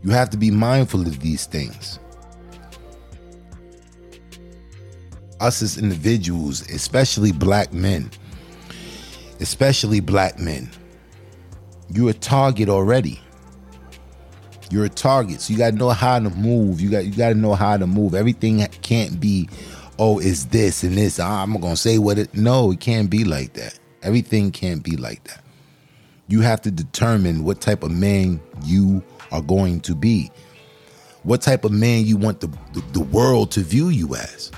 You 0.04 0.12
have 0.12 0.30
to 0.32 0.38
be 0.38 0.52
mindful 0.52 1.02
of 1.02 1.20
these 1.20 1.46
things. 1.46 2.00
Us 5.40 5.62
as 5.62 5.78
individuals, 5.78 6.70
especially 6.70 7.32
black 7.32 7.72
men, 7.72 8.12
especially 9.40 10.00
black 10.00 10.40
men, 10.40 10.70
you're 11.92 12.10
a 12.10 12.14
target 12.14 12.70
already. 12.70 13.20
You're 14.72 14.86
a 14.86 14.90
target, 14.90 15.42
so 15.42 15.52
you 15.52 15.58
gotta 15.58 15.76
know 15.76 15.90
how 15.90 16.20
to 16.20 16.30
move. 16.30 16.80
You 16.80 16.92
got 16.92 17.06
you 17.06 17.12
gotta 17.12 17.34
know 17.36 17.56
how 17.56 17.78
to 17.78 17.88
move. 17.88 18.14
Everything 18.14 18.66
can't 18.82 19.20
be, 19.20 19.50
oh, 20.00 20.18
it's 20.20 20.46
this 20.46 20.84
and 20.84 20.98
this. 20.98 21.20
Ah, 21.20 21.44
I'm 21.44 21.60
gonna 21.60 21.76
say 21.76 22.00
what 22.00 22.18
it. 22.18 22.34
No, 22.34 22.72
it 22.72 22.80
can't 22.80 23.10
be 23.10 23.24
like 23.24 23.54
that. 23.54 23.78
Everything 24.02 24.52
can't 24.52 24.82
be 24.82 24.98
like 24.98 25.24
that. 25.26 25.44
You 26.28 26.42
have 26.42 26.62
to 26.62 26.72
determine 26.72 27.44
what 27.44 27.60
type 27.60 27.84
of 27.84 27.92
man 27.92 28.40
you 28.64 29.04
are 29.32 29.42
going 29.42 29.82
to 29.82 29.96
be. 29.96 30.32
What 31.24 31.42
type 31.42 31.66
of 31.66 31.72
man 31.72 32.06
you 32.06 32.18
want 32.18 32.40
the, 32.40 32.48
the, 32.74 32.82
the 32.94 33.00
world 33.02 33.52
to 33.52 33.62
view 33.62 33.90
you 33.90 34.16
as. 34.16 34.52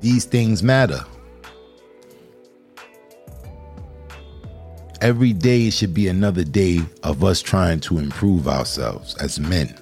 These 0.00 0.24
things 0.24 0.62
matter. 0.62 1.04
Every 5.00 5.32
day 5.32 5.70
should 5.70 5.94
be 5.94 6.08
another 6.08 6.44
day 6.44 6.80
of 7.02 7.22
us 7.22 7.40
trying 7.40 7.80
to 7.80 7.98
improve 7.98 8.48
ourselves 8.48 9.16
as 9.18 9.38
men. 9.38 9.79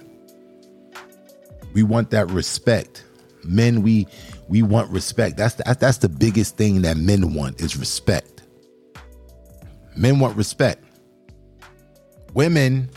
We 1.72 1.82
want 1.82 2.10
that 2.10 2.30
respect. 2.30 3.04
Men, 3.44 3.82
we 3.82 4.06
we 4.48 4.62
want 4.62 4.90
respect. 4.90 5.36
That's 5.36 5.54
the, 5.54 5.76
that's 5.78 5.98
the 5.98 6.08
biggest 6.08 6.56
thing 6.56 6.82
that 6.82 6.96
men 6.96 7.34
want 7.34 7.60
is 7.60 7.76
respect. 7.76 8.42
Men 9.96 10.20
want 10.20 10.36
respect. 10.36 10.84
Women, 12.34 12.90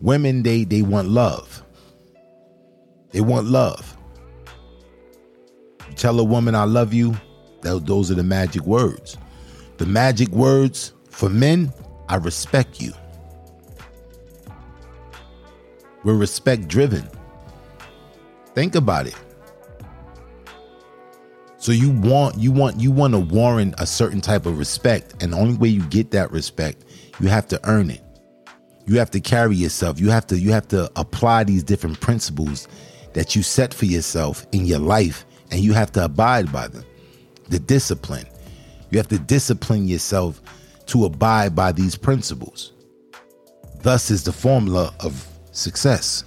women, 0.00 0.42
they 0.42 0.64
they 0.64 0.82
want 0.82 1.08
love. 1.08 1.62
They 3.10 3.20
want 3.20 3.46
love. 3.46 3.96
You 5.88 5.94
tell 5.94 6.18
a 6.20 6.24
woman 6.24 6.54
I 6.54 6.64
love 6.64 6.92
you, 6.92 7.16
those 7.62 8.10
are 8.10 8.14
the 8.14 8.22
magic 8.22 8.62
words. 8.62 9.16
The 9.78 9.86
magic 9.86 10.28
words 10.30 10.92
for 11.10 11.28
men, 11.28 11.72
I 12.08 12.16
respect 12.16 12.80
you. 12.80 12.92
We're 16.04 16.14
respect 16.14 16.68
driven. 16.68 17.08
Think 18.56 18.74
about 18.74 19.06
it. 19.06 19.14
So 21.58 21.72
you 21.72 21.90
want 21.90 22.38
you 22.38 22.50
want 22.50 22.80
you 22.80 22.90
want 22.90 23.12
to 23.12 23.18
warrant 23.18 23.74
a 23.76 23.86
certain 23.86 24.22
type 24.22 24.46
of 24.46 24.58
respect 24.58 25.22
and 25.22 25.34
the 25.34 25.36
only 25.36 25.58
way 25.58 25.68
you 25.68 25.82
get 25.82 26.10
that 26.12 26.32
respect, 26.32 26.86
you 27.20 27.28
have 27.28 27.46
to 27.48 27.60
earn 27.68 27.90
it. 27.90 28.00
You 28.86 28.98
have 28.98 29.10
to 29.10 29.20
carry 29.20 29.56
yourself. 29.56 30.00
You 30.00 30.08
have 30.08 30.26
to 30.28 30.38
you 30.38 30.52
have 30.52 30.66
to 30.68 30.90
apply 30.96 31.44
these 31.44 31.62
different 31.64 32.00
principles 32.00 32.66
that 33.12 33.36
you 33.36 33.42
set 33.42 33.74
for 33.74 33.84
yourself 33.84 34.46
in 34.52 34.64
your 34.64 34.78
life 34.78 35.26
and 35.50 35.60
you 35.60 35.74
have 35.74 35.92
to 35.92 36.06
abide 36.06 36.50
by 36.50 36.68
them. 36.68 36.84
The 37.50 37.58
discipline. 37.58 38.26
You 38.88 38.96
have 38.96 39.08
to 39.08 39.18
discipline 39.18 39.86
yourself 39.86 40.40
to 40.86 41.04
abide 41.04 41.54
by 41.54 41.72
these 41.72 41.94
principles. 41.94 42.72
Thus 43.82 44.10
is 44.10 44.24
the 44.24 44.32
formula 44.32 44.94
of 45.00 45.28
success. 45.52 46.24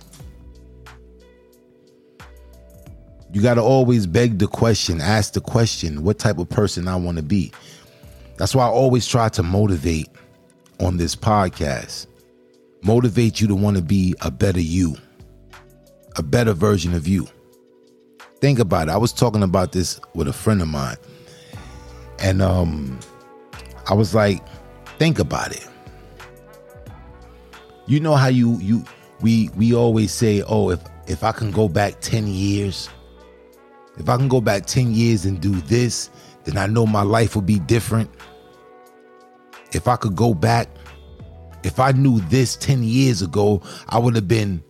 You 3.32 3.42
got 3.42 3.56
to 3.56 3.62
always 3.62 4.08
beg 4.08 4.40
the 4.40 4.48
question, 4.48 5.02
ask 5.02 5.34
the 5.34 5.42
question, 5.42 6.04
what 6.04 6.18
type 6.18 6.40
of 6.40 6.50
person 6.50 6.88
I 6.88 6.96
want 6.96 7.18
to 7.18 7.24
be. 7.24 7.52
That's 8.38 8.56
why 8.56 8.66
I 8.66 8.70
always 8.70 9.08
try 9.08 9.30
to 9.30 9.44
motivate 9.44 10.08
on 10.80 10.98
this 10.98 11.16
podcast. 11.16 12.08
Motivate 12.82 13.40
you 13.42 13.48
to 13.48 13.56
want 13.56 13.78
to 13.78 13.84
be 13.84 14.16
a 14.22 14.32
better 14.32 14.62
you, 14.62 14.96
a 16.16 16.24
better 16.24 16.54
version 16.54 16.94
of 16.94 17.08
you. 17.08 17.28
Think 18.40 18.58
about 18.58 18.88
it. 18.88 18.92
I 18.92 18.98
was 18.98 19.12
talking 19.12 19.44
about 19.44 19.74
this 19.74 20.00
with 20.16 20.28
a 20.28 20.34
friend 20.34 20.62
of 20.62 20.70
mine. 20.70 20.96
And 22.20 22.42
um 22.42 23.00
I 23.88 23.94
was 23.94 24.16
like, 24.16 24.42
think 24.98 25.20
about 25.20 25.52
it. 25.52 25.68
You 27.86 28.00
know 28.00 28.16
how 28.16 28.28
you 28.28 28.58
you 28.60 28.86
we 29.22 29.50
we 29.58 29.74
always 29.74 30.12
say, 30.14 30.42
"Oh, 30.44 30.70
if 30.70 30.80
if 31.08 31.24
I 31.24 31.32
can 31.32 31.52
go 31.52 31.68
back 31.68 32.00
10 32.02 32.28
years, 32.28 32.88
if 34.00 34.08
I 34.08 34.16
can 34.16 34.30
go 34.30 34.40
back 34.40 34.66
10 34.66 34.94
years 34.94 35.26
and 35.26 35.40
do 35.40 35.52
this, 35.62 36.10
then 36.46 36.58
I 36.58 36.68
know 36.68 36.86
my 36.86 37.02
life 37.02 37.36
will 37.36 37.42
be 37.42 37.60
different. 37.60 38.10
If 39.74 39.88
I 39.88 39.98
could 39.98 40.16
go 40.16 40.34
back, 40.34 40.70
if 41.64 41.80
I 41.80 41.92
knew 41.92 42.22
this 42.22 42.56
10 42.56 42.82
years 42.82 43.22
ago, 43.22 43.62
I 43.90 44.00
would 44.00 44.16
have 44.16 44.28
been 44.28 44.64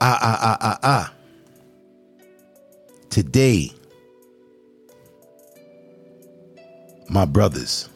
ah, 0.00 0.18
ah, 0.20 0.38
ah, 0.40 0.58
ah, 0.60 0.78
ah. 0.82 1.14
Today, 3.08 3.72
my 7.08 7.24
brothers, 7.24 7.88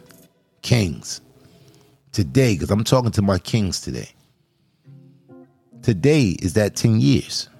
kings, 0.63 1.21
today, 2.13 2.55
because 2.55 2.71
I'm 2.71 2.83
talking 2.83 3.11
to 3.13 3.23
my 3.23 3.39
kings 3.39 3.83
today. 3.83 4.09
Today 5.83 6.37
is 6.41 6.55
that 6.55 6.77
10 6.77 6.99
years. 6.99 7.51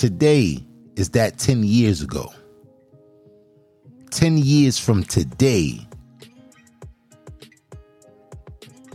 Today 0.00 0.56
is 0.96 1.10
that 1.10 1.36
10 1.36 1.62
years 1.62 2.00
ago. 2.00 2.32
10 4.12 4.38
years 4.38 4.78
from 4.78 5.04
today, 5.04 5.78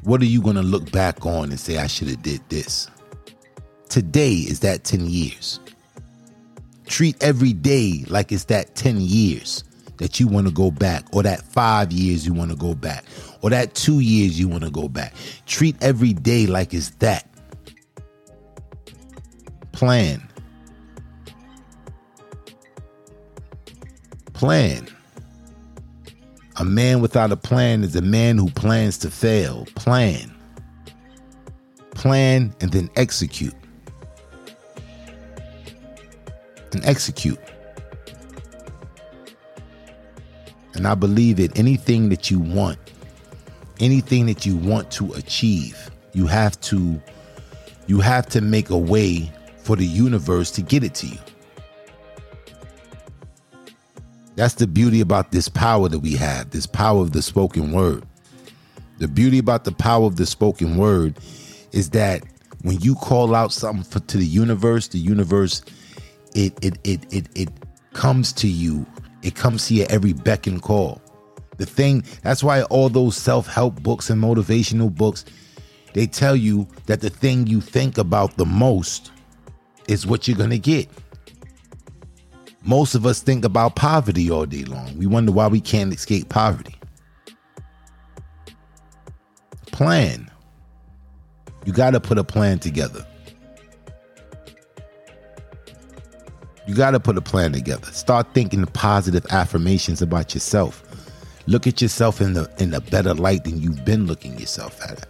what 0.01 0.19
are 0.19 0.25
you 0.25 0.41
going 0.41 0.55
to 0.55 0.63
look 0.63 0.91
back 0.91 1.23
on 1.23 1.51
and 1.51 1.59
say, 1.59 1.77
I 1.77 1.85
should 1.85 2.07
have 2.07 2.23
did 2.23 2.41
this? 2.49 2.89
Today 3.87 4.33
is 4.33 4.61
that 4.61 4.83
10 4.83 5.05
years. 5.05 5.59
Treat 6.87 7.21
every 7.21 7.53
day 7.53 8.03
like 8.07 8.31
it's 8.31 8.45
that 8.45 8.73
10 8.73 8.99
years 8.99 9.63
that 9.97 10.19
you 10.19 10.27
want 10.27 10.47
to 10.47 10.53
go 10.53 10.71
back, 10.71 11.05
or 11.13 11.21
that 11.21 11.43
five 11.43 11.91
years 11.91 12.25
you 12.25 12.33
want 12.33 12.49
to 12.49 12.57
go 12.57 12.73
back, 12.73 13.05
or 13.43 13.51
that 13.51 13.75
two 13.75 13.99
years 13.99 14.39
you 14.39 14.47
want 14.47 14.63
to 14.63 14.71
go 14.71 14.89
back. 14.89 15.13
Treat 15.45 15.75
every 15.83 16.13
day 16.13 16.47
like 16.47 16.73
it's 16.73 16.89
that. 16.95 17.29
Plan. 19.71 20.27
Plan. 24.35 24.85
A 26.57 26.65
man 26.65 26.99
without 26.99 27.31
a 27.31 27.37
plan 27.37 27.85
is 27.85 27.95
a 27.95 28.01
man 28.01 28.37
who 28.37 28.49
plans 28.49 28.97
to 28.99 29.09
fail. 29.09 29.65
Plan. 29.75 30.35
Plan 31.91 32.53
and 32.59 32.69
then 32.71 32.89
execute. 32.97 33.53
And 36.73 36.85
execute. 36.85 37.39
And 40.73 40.85
I 40.85 40.95
believe 40.95 41.37
that 41.37 41.57
anything 41.57 42.09
that 42.09 42.29
you 42.29 42.39
want, 42.39 42.77
anything 43.79 44.25
that 44.25 44.45
you 44.45 44.57
want 44.57 44.91
to 44.91 45.13
achieve, 45.13 45.89
you 46.11 46.27
have 46.27 46.59
to 46.61 47.01
you 47.87 48.01
have 48.01 48.27
to 48.27 48.41
make 48.41 48.69
a 48.69 48.77
way 48.77 49.31
for 49.59 49.77
the 49.77 49.85
universe 49.85 50.51
to 50.51 50.61
get 50.61 50.83
it 50.83 50.93
to 50.95 51.07
you. 51.07 51.19
That's 54.35 54.55
the 54.55 54.67
beauty 54.67 55.01
about 55.01 55.31
this 55.31 55.47
power 55.47 55.87
that 55.89 55.99
we 55.99 56.15
have, 56.15 56.51
this 56.51 56.65
power 56.65 57.01
of 57.01 57.13
the 57.13 57.21
spoken 57.21 57.71
word. 57.71 58.03
The 58.97 59.07
beauty 59.07 59.39
about 59.39 59.63
the 59.63 59.71
power 59.71 60.05
of 60.05 60.15
the 60.17 60.25
spoken 60.25 60.77
word 60.77 61.17
is 61.71 61.89
that 61.91 62.23
when 62.61 62.79
you 62.81 62.95
call 62.95 63.35
out 63.35 63.51
something 63.51 63.83
for, 63.83 63.99
to 64.07 64.17
the 64.17 64.25
universe, 64.25 64.87
the 64.87 64.99
universe 64.99 65.61
it 66.33 66.53
it 66.63 66.77
it 66.83 67.13
it 67.13 67.27
it 67.35 67.49
comes 67.93 68.33
to 68.33 68.47
you. 68.47 68.85
It 69.21 69.35
comes 69.35 69.67
to 69.67 69.73
you 69.73 69.85
every 69.89 70.13
beck 70.13 70.47
and 70.47 70.61
call. 70.61 71.01
The 71.57 71.65
thing 71.65 72.03
that's 72.21 72.43
why 72.43 72.63
all 72.63 72.89
those 72.89 73.15
self-help 73.15 73.81
books 73.81 74.09
and 74.09 74.21
motivational 74.21 74.93
books 74.93 75.25
they 75.93 76.07
tell 76.07 76.35
you 76.35 76.67
that 76.87 76.99
the 76.99 77.09
thing 77.09 77.47
you 77.47 77.61
think 77.61 77.97
about 77.97 78.35
the 78.35 78.45
most 78.45 79.11
is 79.87 80.05
what 80.05 80.27
you're 80.27 80.35
going 80.35 80.49
to 80.49 80.59
get. 80.59 80.89
Most 82.65 82.95
of 82.95 83.05
us 83.05 83.21
think 83.21 83.45
about 83.45 83.75
poverty 83.75 84.31
all 84.31 84.47
day 84.47 84.63
long. 84.63 84.97
We 84.97 85.05
wonder 85.05 85.31
why 85.31 85.47
we 85.47 85.61
can't 85.61 85.93
escape 85.93 86.29
poverty. 86.29 86.75
Plan. 89.67 90.31
You 91.65 91.73
got 91.73 91.91
to 91.91 91.99
put 91.99 92.17
a 92.17 92.23
plan 92.23 92.57
together. 92.57 93.05
You 96.67 96.73
got 96.73 96.91
to 96.91 96.99
put 96.99 97.17
a 97.17 97.21
plan 97.21 97.51
together. 97.53 97.85
Start 97.91 98.33
thinking 98.33 98.65
positive 98.65 99.25
affirmations 99.29 100.01
about 100.01 100.33
yourself. 100.33 100.83
Look 101.45 101.67
at 101.67 101.83
yourself 101.83 102.19
in 102.19 102.33
the 102.33 102.51
in 102.57 102.73
a 102.73 102.81
better 102.81 103.13
light 103.13 103.43
than 103.43 103.61
you've 103.61 103.85
been 103.85 104.07
looking 104.07 104.39
yourself 104.39 104.81
at. 104.81 105.05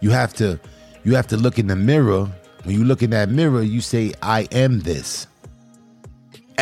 You 0.00 0.10
have 0.10 0.34
to 0.34 0.60
you 1.04 1.14
have 1.14 1.26
to 1.28 1.38
look 1.38 1.58
in 1.58 1.68
the 1.68 1.76
mirror. 1.76 2.28
When 2.64 2.76
you 2.76 2.84
look 2.84 3.02
in 3.02 3.10
that 3.10 3.30
mirror, 3.30 3.62
you 3.62 3.80
say, 3.80 4.12
"I 4.20 4.42
am 4.52 4.80
this." 4.80 5.26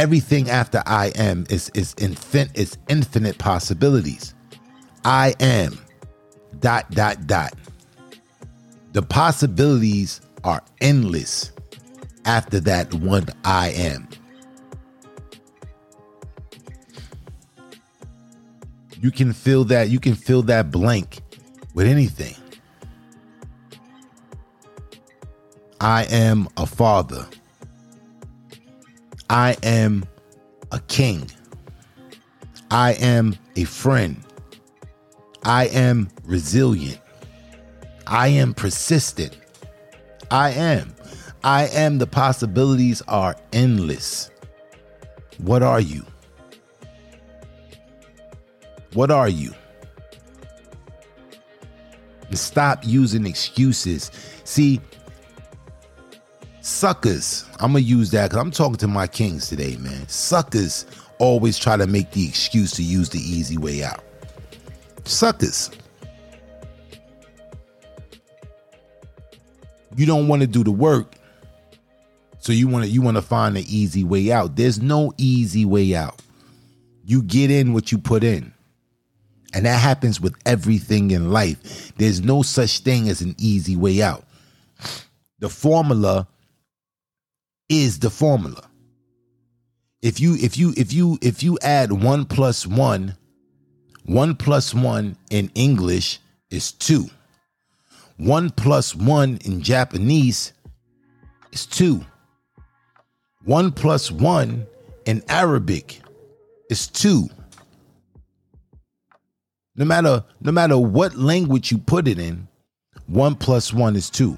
Everything 0.00 0.48
after 0.48 0.82
"I 0.86 1.08
am" 1.14 1.44
is 1.50 1.70
is 1.74 1.94
infinite. 1.98 2.56
Is 2.56 2.78
infinite 2.88 3.36
possibilities. 3.36 4.34
I 5.04 5.34
am. 5.40 5.78
Dot 6.58 6.90
dot 6.90 7.26
dot. 7.26 7.52
The 8.92 9.02
possibilities 9.02 10.22
are 10.42 10.62
endless 10.80 11.52
after 12.24 12.60
that 12.60 12.94
one 12.94 13.26
I 13.44 13.72
am. 13.72 14.08
You 19.02 19.10
can 19.10 19.34
fill 19.34 19.64
that 19.64 19.90
you 19.90 20.00
can 20.00 20.14
fill 20.14 20.40
that 20.44 20.70
blank 20.70 21.20
with 21.74 21.86
anything. 21.86 22.36
I 25.78 26.04
am 26.04 26.48
a 26.56 26.64
father. 26.64 27.26
I 29.30 29.56
am 29.62 30.04
a 30.72 30.80
king. 30.80 31.30
I 32.72 32.94
am 32.94 33.36
a 33.54 33.62
friend. 33.62 34.20
I 35.44 35.66
am 35.68 36.08
resilient. 36.24 36.98
I 38.08 38.26
am 38.26 38.54
persistent. 38.54 39.38
I 40.32 40.50
am. 40.50 40.92
I 41.44 41.68
am. 41.68 41.98
The 41.98 42.08
possibilities 42.08 43.02
are 43.06 43.36
endless. 43.52 44.32
What 45.38 45.62
are 45.62 45.80
you? 45.80 46.04
What 48.94 49.12
are 49.12 49.28
you? 49.28 49.54
Stop 52.32 52.80
using 52.84 53.26
excuses. 53.26 54.10
See, 54.42 54.80
suckers, 56.70 57.44
I'm 57.58 57.72
to 57.74 57.80
use 57.80 58.10
that 58.12 58.30
because 58.30 58.40
I'm 58.40 58.50
talking 58.50 58.76
to 58.76 58.88
my 58.88 59.06
kings 59.06 59.48
today, 59.48 59.76
man. 59.76 60.08
Suckers 60.08 60.86
always 61.18 61.58
try 61.58 61.76
to 61.76 61.86
make 61.86 62.12
the 62.12 62.26
excuse 62.26 62.72
to 62.72 62.82
use 62.82 63.10
the 63.10 63.18
easy 63.18 63.58
way 63.58 63.82
out. 63.82 64.02
Suckers. 65.04 65.70
You 69.96 70.06
don't 70.06 70.28
want 70.28 70.42
to 70.42 70.46
do 70.46 70.64
the 70.64 70.70
work. 70.70 71.16
So 72.38 72.52
you 72.52 72.68
want 72.68 72.84
to 72.86 72.90
you 72.90 73.02
want 73.02 73.16
to 73.16 73.22
find 73.22 73.56
the 73.56 73.62
easy 73.62 74.04
way 74.04 74.32
out. 74.32 74.56
There's 74.56 74.80
no 74.80 75.12
easy 75.18 75.64
way 75.64 75.94
out. 75.94 76.22
You 77.04 77.22
get 77.22 77.50
in 77.50 77.74
what 77.74 77.92
you 77.92 77.98
put 77.98 78.24
in. 78.24 78.54
And 79.52 79.66
that 79.66 79.80
happens 79.80 80.20
with 80.20 80.36
everything 80.46 81.10
in 81.10 81.32
life. 81.32 81.92
There's 81.96 82.22
no 82.22 82.42
such 82.42 82.78
thing 82.78 83.08
as 83.08 83.20
an 83.20 83.34
easy 83.36 83.76
way 83.76 84.00
out. 84.00 84.24
The 85.40 85.48
formula 85.48 86.28
is 87.70 88.00
the 88.00 88.10
formula. 88.10 88.68
If 90.02 90.20
you 90.20 90.34
if 90.34 90.58
you 90.58 90.74
if 90.76 90.92
you 90.92 91.18
if 91.22 91.42
you 91.42 91.58
add 91.62 91.92
1 91.92 92.24
plus 92.26 92.66
1 92.66 93.16
1 94.04 94.34
plus 94.36 94.74
1 94.74 95.16
in 95.30 95.50
English 95.54 96.18
is 96.50 96.72
2. 96.72 97.08
1 98.16 98.50
plus 98.50 98.94
1 98.94 99.38
in 99.44 99.62
Japanese 99.62 100.52
is 101.52 101.64
2. 101.66 102.04
1 103.44 103.72
plus 103.72 104.10
1 104.10 104.66
in 105.06 105.22
Arabic 105.28 106.00
is 106.68 106.88
2. 106.88 107.28
No 109.76 109.84
matter 109.84 110.24
no 110.40 110.52
matter 110.52 110.76
what 110.76 111.14
language 111.14 111.70
you 111.70 111.78
put 111.78 112.08
it 112.08 112.18
in, 112.18 112.48
1 113.06 113.36
plus 113.36 113.72
1 113.72 113.96
is 113.96 114.10
2. 114.10 114.36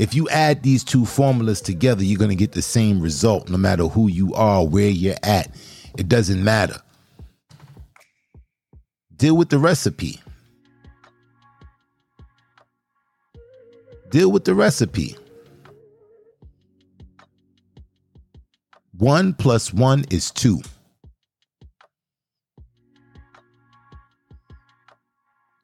If 0.00 0.14
you 0.14 0.30
add 0.30 0.62
these 0.62 0.82
two 0.82 1.04
formulas 1.04 1.60
together, 1.60 2.02
you're 2.02 2.18
going 2.18 2.30
to 2.30 2.34
get 2.34 2.52
the 2.52 2.62
same 2.62 3.02
result 3.02 3.50
no 3.50 3.58
matter 3.58 3.86
who 3.86 4.08
you 4.08 4.32
are, 4.32 4.66
where 4.66 4.88
you're 4.88 5.14
at. 5.22 5.54
It 5.98 6.08
doesn't 6.08 6.42
matter. 6.42 6.80
Deal 9.14 9.36
with 9.36 9.50
the 9.50 9.58
recipe. 9.58 10.18
Deal 14.08 14.32
with 14.32 14.46
the 14.46 14.54
recipe. 14.54 15.18
One 18.96 19.34
plus 19.34 19.70
one 19.70 20.06
is 20.10 20.30
two. 20.30 20.62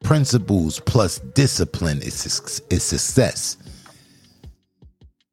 Principles 0.05 0.78
plus 0.80 1.20
discipline 1.20 2.03
is, 2.03 2.61
is 2.68 2.82
success. 2.82 3.57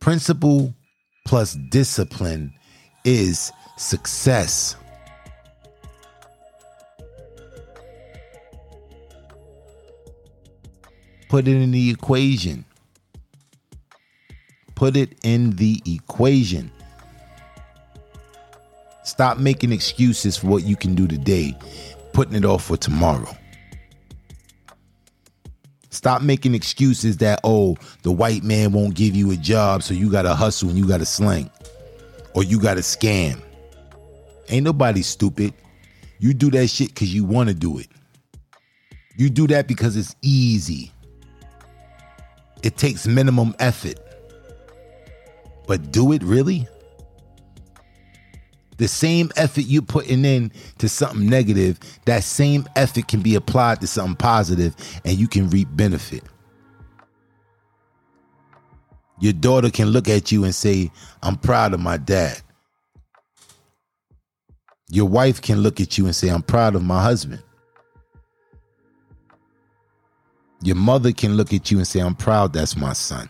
Principle 0.03 0.75
plus 1.23 1.53
discipline 1.53 2.53
is 3.05 3.53
success. 3.77 4.75
Put 11.29 11.47
it 11.47 11.55
in 11.55 11.71
the 11.71 11.89
equation. 11.89 12.65
Put 14.75 14.97
it 14.97 15.17
in 15.23 15.51
the 15.51 15.81
equation. 15.85 16.69
Stop 19.05 19.37
making 19.37 19.71
excuses 19.71 20.35
for 20.35 20.47
what 20.47 20.63
you 20.65 20.75
can 20.75 20.95
do 20.95 21.07
today, 21.07 21.57
putting 22.11 22.35
it 22.35 22.43
off 22.43 22.65
for 22.65 22.75
tomorrow. 22.75 23.33
Stop 26.03 26.21
making 26.21 26.53
excuses 26.53 27.15
that, 27.19 27.39
oh, 27.45 27.77
the 28.01 28.11
white 28.11 28.43
man 28.43 28.73
won't 28.73 28.93
give 28.93 29.15
you 29.15 29.31
a 29.31 29.37
job, 29.37 29.81
so 29.83 29.93
you 29.93 30.11
got 30.11 30.23
to 30.23 30.35
hustle 30.35 30.67
and 30.67 30.77
you 30.77 30.85
got 30.85 30.97
to 30.97 31.05
slang 31.05 31.49
or 32.33 32.43
you 32.43 32.59
got 32.59 32.73
to 32.73 32.81
scam. 32.81 33.41
Ain't 34.49 34.65
nobody 34.65 35.01
stupid. 35.01 35.53
You 36.19 36.33
do 36.33 36.51
that 36.51 36.67
shit 36.67 36.89
because 36.89 37.15
you 37.15 37.23
want 37.23 37.47
to 37.47 37.55
do 37.55 37.79
it. 37.79 37.87
You 39.15 39.29
do 39.29 39.47
that 39.47 39.69
because 39.69 39.95
it's 39.95 40.13
easy. 40.21 40.91
It 42.63 42.75
takes 42.75 43.07
minimum 43.07 43.55
effort. 43.59 43.97
But 45.69 45.93
do 45.93 46.11
it 46.11 46.21
really? 46.21 46.67
The 48.77 48.87
same 48.87 49.31
effort 49.35 49.65
you 49.65 49.81
putting 49.81 50.25
in 50.25 50.51
to 50.79 50.89
something 50.89 51.27
negative, 51.27 51.79
that 52.05 52.23
same 52.23 52.67
effort 52.75 53.07
can 53.07 53.21
be 53.21 53.35
applied 53.35 53.81
to 53.81 53.87
something 53.87 54.15
positive 54.15 54.75
and 55.05 55.17
you 55.17 55.27
can 55.27 55.49
reap 55.49 55.67
benefit. 55.71 56.23
Your 59.19 59.33
daughter 59.33 59.69
can 59.69 59.89
look 59.89 60.09
at 60.09 60.31
you 60.31 60.43
and 60.43 60.53
say, 60.53 60.91
I'm 61.21 61.37
proud 61.37 61.73
of 61.73 61.79
my 61.79 61.97
dad. 61.97 62.41
Your 64.89 65.07
wife 65.07 65.41
can 65.41 65.59
look 65.59 65.79
at 65.79 65.97
you 65.97 66.05
and 66.05 66.15
say, 66.15 66.29
I'm 66.29 66.43
proud 66.43 66.75
of 66.75 66.83
my 66.83 67.01
husband. 67.01 67.41
Your 70.61 70.75
mother 70.75 71.11
can 71.11 71.35
look 71.35 71.53
at 71.53 71.71
you 71.71 71.77
and 71.77 71.87
say, 71.87 71.99
I'm 71.99 72.15
proud 72.15 72.53
that's 72.53 72.75
my 72.77 72.93
son. 72.93 73.29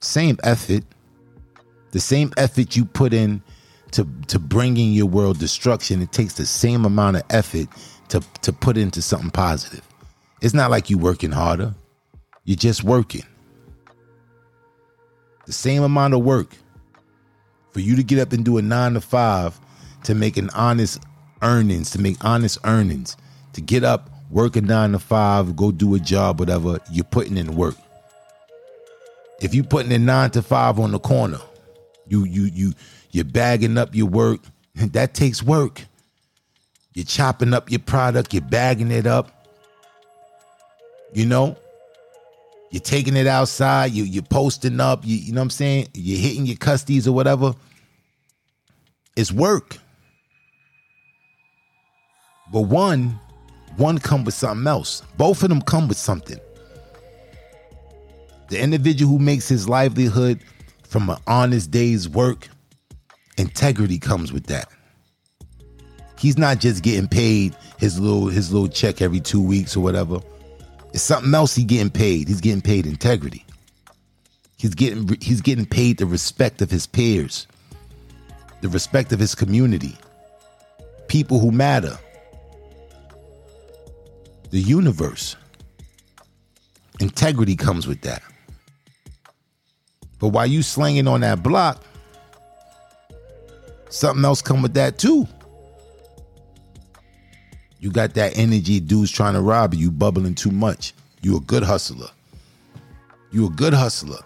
Same 0.00 0.38
effort. 0.44 0.84
The 1.96 2.00
same 2.00 2.30
effort 2.36 2.76
you 2.76 2.84
put 2.84 3.14
in 3.14 3.42
to, 3.92 4.06
to 4.26 4.38
bringing 4.38 4.92
your 4.92 5.06
world 5.06 5.38
destruction, 5.38 6.02
it 6.02 6.12
takes 6.12 6.34
the 6.34 6.44
same 6.44 6.84
amount 6.84 7.16
of 7.16 7.22
effort 7.30 7.68
to, 8.08 8.20
to 8.42 8.52
put 8.52 8.76
into 8.76 9.00
something 9.00 9.30
positive. 9.30 9.80
It's 10.42 10.52
not 10.52 10.70
like 10.70 10.90
you 10.90 10.98
working 10.98 11.32
harder. 11.32 11.74
You're 12.44 12.58
just 12.58 12.84
working. 12.84 13.22
The 15.46 15.54
same 15.54 15.82
amount 15.82 16.12
of 16.12 16.20
work 16.20 16.54
for 17.72 17.80
you 17.80 17.96
to 17.96 18.02
get 18.02 18.18
up 18.18 18.34
and 18.34 18.44
do 18.44 18.58
a 18.58 18.62
nine 18.62 18.92
to 18.92 19.00
five 19.00 19.58
to 20.04 20.14
make 20.14 20.36
an 20.36 20.50
honest 20.50 21.02
earnings, 21.40 21.92
to 21.92 21.98
make 21.98 22.22
honest 22.22 22.58
earnings, 22.64 23.16
to 23.54 23.62
get 23.62 23.84
up, 23.84 24.10
work 24.30 24.56
a 24.56 24.60
nine 24.60 24.92
to 24.92 24.98
five, 24.98 25.56
go 25.56 25.72
do 25.72 25.94
a 25.94 25.98
job, 25.98 26.40
whatever, 26.40 26.78
you're 26.92 27.04
putting 27.04 27.38
in 27.38 27.56
work. 27.56 27.76
If 29.40 29.54
you're 29.54 29.64
putting 29.64 29.92
in 29.92 30.04
nine 30.04 30.28
to 30.32 30.42
five 30.42 30.78
on 30.78 30.92
the 30.92 30.98
corner, 30.98 31.40
you 32.08 32.24
you 32.24 32.44
you 32.44 32.72
you're 33.10 33.24
bagging 33.24 33.78
up 33.78 33.94
your 33.94 34.06
work, 34.06 34.40
that 34.74 35.14
takes 35.14 35.42
work. 35.42 35.82
You're 36.94 37.04
chopping 37.04 37.52
up 37.52 37.70
your 37.70 37.80
product, 37.80 38.32
you're 38.32 38.42
bagging 38.42 38.90
it 38.90 39.06
up. 39.06 39.32
You 41.12 41.26
know, 41.26 41.56
you're 42.70 42.80
taking 42.80 43.16
it 43.16 43.26
outside, 43.26 43.92
you, 43.92 44.04
you're 44.04 44.22
posting 44.22 44.80
up, 44.80 45.04
you, 45.04 45.16
you 45.16 45.32
know 45.32 45.40
what 45.40 45.44
I'm 45.44 45.50
saying? 45.50 45.88
You're 45.94 46.18
hitting 46.18 46.46
your 46.46 46.56
custies 46.56 47.06
or 47.06 47.12
whatever. 47.12 47.54
It's 49.14 49.32
work. 49.32 49.78
But 52.52 52.62
one, 52.62 53.18
one 53.76 53.98
come 53.98 54.24
with 54.24 54.34
something 54.34 54.66
else. 54.66 55.02
Both 55.16 55.42
of 55.42 55.48
them 55.48 55.62
come 55.62 55.88
with 55.88 55.96
something. 55.96 56.38
The 58.48 58.60
individual 58.60 59.12
who 59.12 59.18
makes 59.18 59.48
his 59.48 59.68
livelihood 59.68 60.40
from 60.86 61.10
an 61.10 61.18
honest 61.26 61.70
day's 61.70 62.08
work, 62.08 62.48
integrity 63.36 63.98
comes 63.98 64.32
with 64.32 64.46
that. 64.46 64.68
He's 66.18 66.38
not 66.38 66.60
just 66.60 66.82
getting 66.82 67.08
paid 67.08 67.54
his 67.78 68.00
little 68.00 68.28
his 68.28 68.52
little 68.52 68.68
check 68.68 69.02
every 69.02 69.20
two 69.20 69.42
weeks 69.42 69.76
or 69.76 69.80
whatever. 69.80 70.20
It's 70.92 71.02
something 71.02 71.34
else 71.34 71.54
he 71.54 71.64
getting 71.64 71.90
paid. 71.90 72.28
He's 72.28 72.40
getting 72.40 72.62
paid 72.62 72.86
integrity. 72.86 73.44
He's 74.56 74.74
getting 74.74 75.16
he's 75.20 75.42
getting 75.42 75.66
paid 75.66 75.98
the 75.98 76.06
respect 76.06 76.62
of 76.62 76.70
his 76.70 76.86
peers, 76.86 77.46
the 78.62 78.68
respect 78.68 79.12
of 79.12 79.18
his 79.18 79.34
community, 79.34 79.96
people 81.08 81.38
who 81.38 81.50
matter, 81.50 81.98
the 84.50 84.60
universe. 84.60 85.36
Integrity 86.98 87.56
comes 87.56 87.86
with 87.86 88.00
that. 88.00 88.22
But 90.18 90.28
while 90.28 90.46
you 90.46 90.62
slinging 90.62 91.08
on 91.08 91.20
that 91.20 91.42
block, 91.42 91.82
something 93.90 94.24
else 94.24 94.42
come 94.42 94.62
with 94.62 94.74
that 94.74 94.98
too. 94.98 95.26
You 97.78 97.90
got 97.90 98.14
that 98.14 98.36
energy, 98.38 98.80
dudes 98.80 99.10
trying 99.10 99.34
to 99.34 99.40
rob 99.40 99.74
you, 99.74 99.80
you 99.80 99.90
bubbling 99.90 100.34
too 100.34 100.50
much. 100.50 100.94
You 101.22 101.36
a 101.36 101.40
good 101.40 101.62
hustler. 101.62 102.08
You 103.30 103.46
a 103.46 103.50
good 103.50 103.74
hustler. 103.74 104.18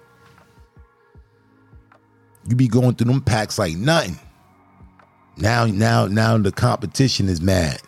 You 2.48 2.56
be 2.56 2.68
going 2.68 2.94
through 2.94 3.12
them 3.12 3.20
packs 3.20 3.58
like 3.58 3.76
nothing. 3.76 4.18
Now, 5.36 5.66
now, 5.66 6.06
now 6.06 6.38
the 6.38 6.52
competition 6.52 7.28
is 7.28 7.40
mad. 7.40 7.80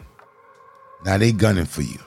Now 1.04 1.18
they 1.18 1.32
gunning 1.32 1.64
for 1.64 1.82
you. 1.82 1.98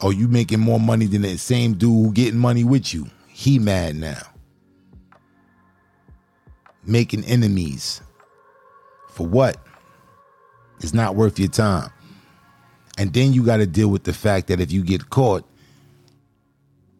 Oh, 0.00 0.10
you 0.10 0.26
making 0.26 0.60
more 0.60 0.80
money 0.80 1.06
than 1.06 1.22
that 1.22 1.38
same 1.38 1.74
dude 1.74 1.90
who 1.90 2.12
getting 2.12 2.38
money 2.38 2.64
with 2.64 2.92
you. 2.92 3.06
He 3.32 3.58
mad 3.58 3.96
now. 3.96 4.22
Making 6.84 7.24
enemies. 7.24 8.02
For 9.08 9.26
what? 9.26 9.56
It's 10.80 10.94
not 10.94 11.16
worth 11.16 11.38
your 11.38 11.48
time. 11.48 11.90
And 12.98 13.12
then 13.12 13.32
you 13.32 13.44
got 13.44 13.56
to 13.56 13.66
deal 13.66 13.88
with 13.88 14.04
the 14.04 14.12
fact 14.12 14.48
that 14.48 14.60
if 14.60 14.70
you 14.70 14.84
get 14.84 15.08
caught, 15.08 15.44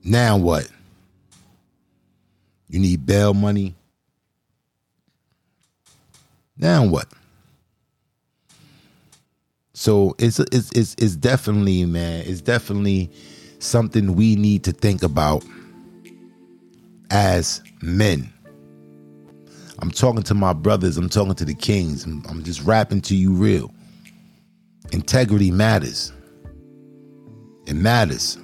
now 0.03 0.37
what? 0.37 0.69
You 2.69 2.81
need 2.81 3.05
bail 3.05 3.35
money. 3.35 3.75
Now 6.57 6.87
what? 6.87 7.07
So 9.75 10.15
it's 10.19 10.39
it's 10.39 10.71
it's, 10.73 10.95
it's 10.99 11.17
definitely 11.17 11.85
man, 11.85 12.25
it's 12.27 12.41
definitely 12.41 13.11
something 13.59 14.15
we 14.15 14.37
need 14.37 14.65
to 14.65 14.73
think 14.73 15.03
about 15.03 15.45
as 17.13 17.63
men. 17.83 18.33
I'm 19.81 19.91
talking 19.91 20.23
to 20.25 20.35
my 20.35 20.55
brothers, 20.55 20.97
I'm 20.97 21.09
talking 21.09 21.35
to 21.35 21.45
the 21.45 21.55
kings, 21.55 22.05
I'm, 22.05 22.43
just 22.43 22.63
rapping 22.63 23.03
to 23.03 23.15
you 23.15 23.33
real. 23.33 23.73
Integrity 24.93 25.51
matters. 25.51 26.13
It 27.67 27.75
matters. 27.75 28.39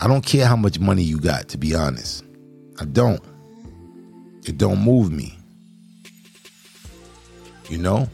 I 0.00 0.08
don't 0.08 0.24
care 0.24 0.46
how 0.46 0.56
much 0.56 0.80
money 0.80 1.02
you 1.02 1.20
got, 1.20 1.48
to 1.50 1.58
be 1.58 1.74
honest. 1.74 2.24
I 2.80 2.86
don't. 2.86 3.20
It 4.46 4.58
don't 4.58 4.80
move 4.80 5.12
me. 5.12 5.38
You 7.68 7.78
know? 7.78 8.08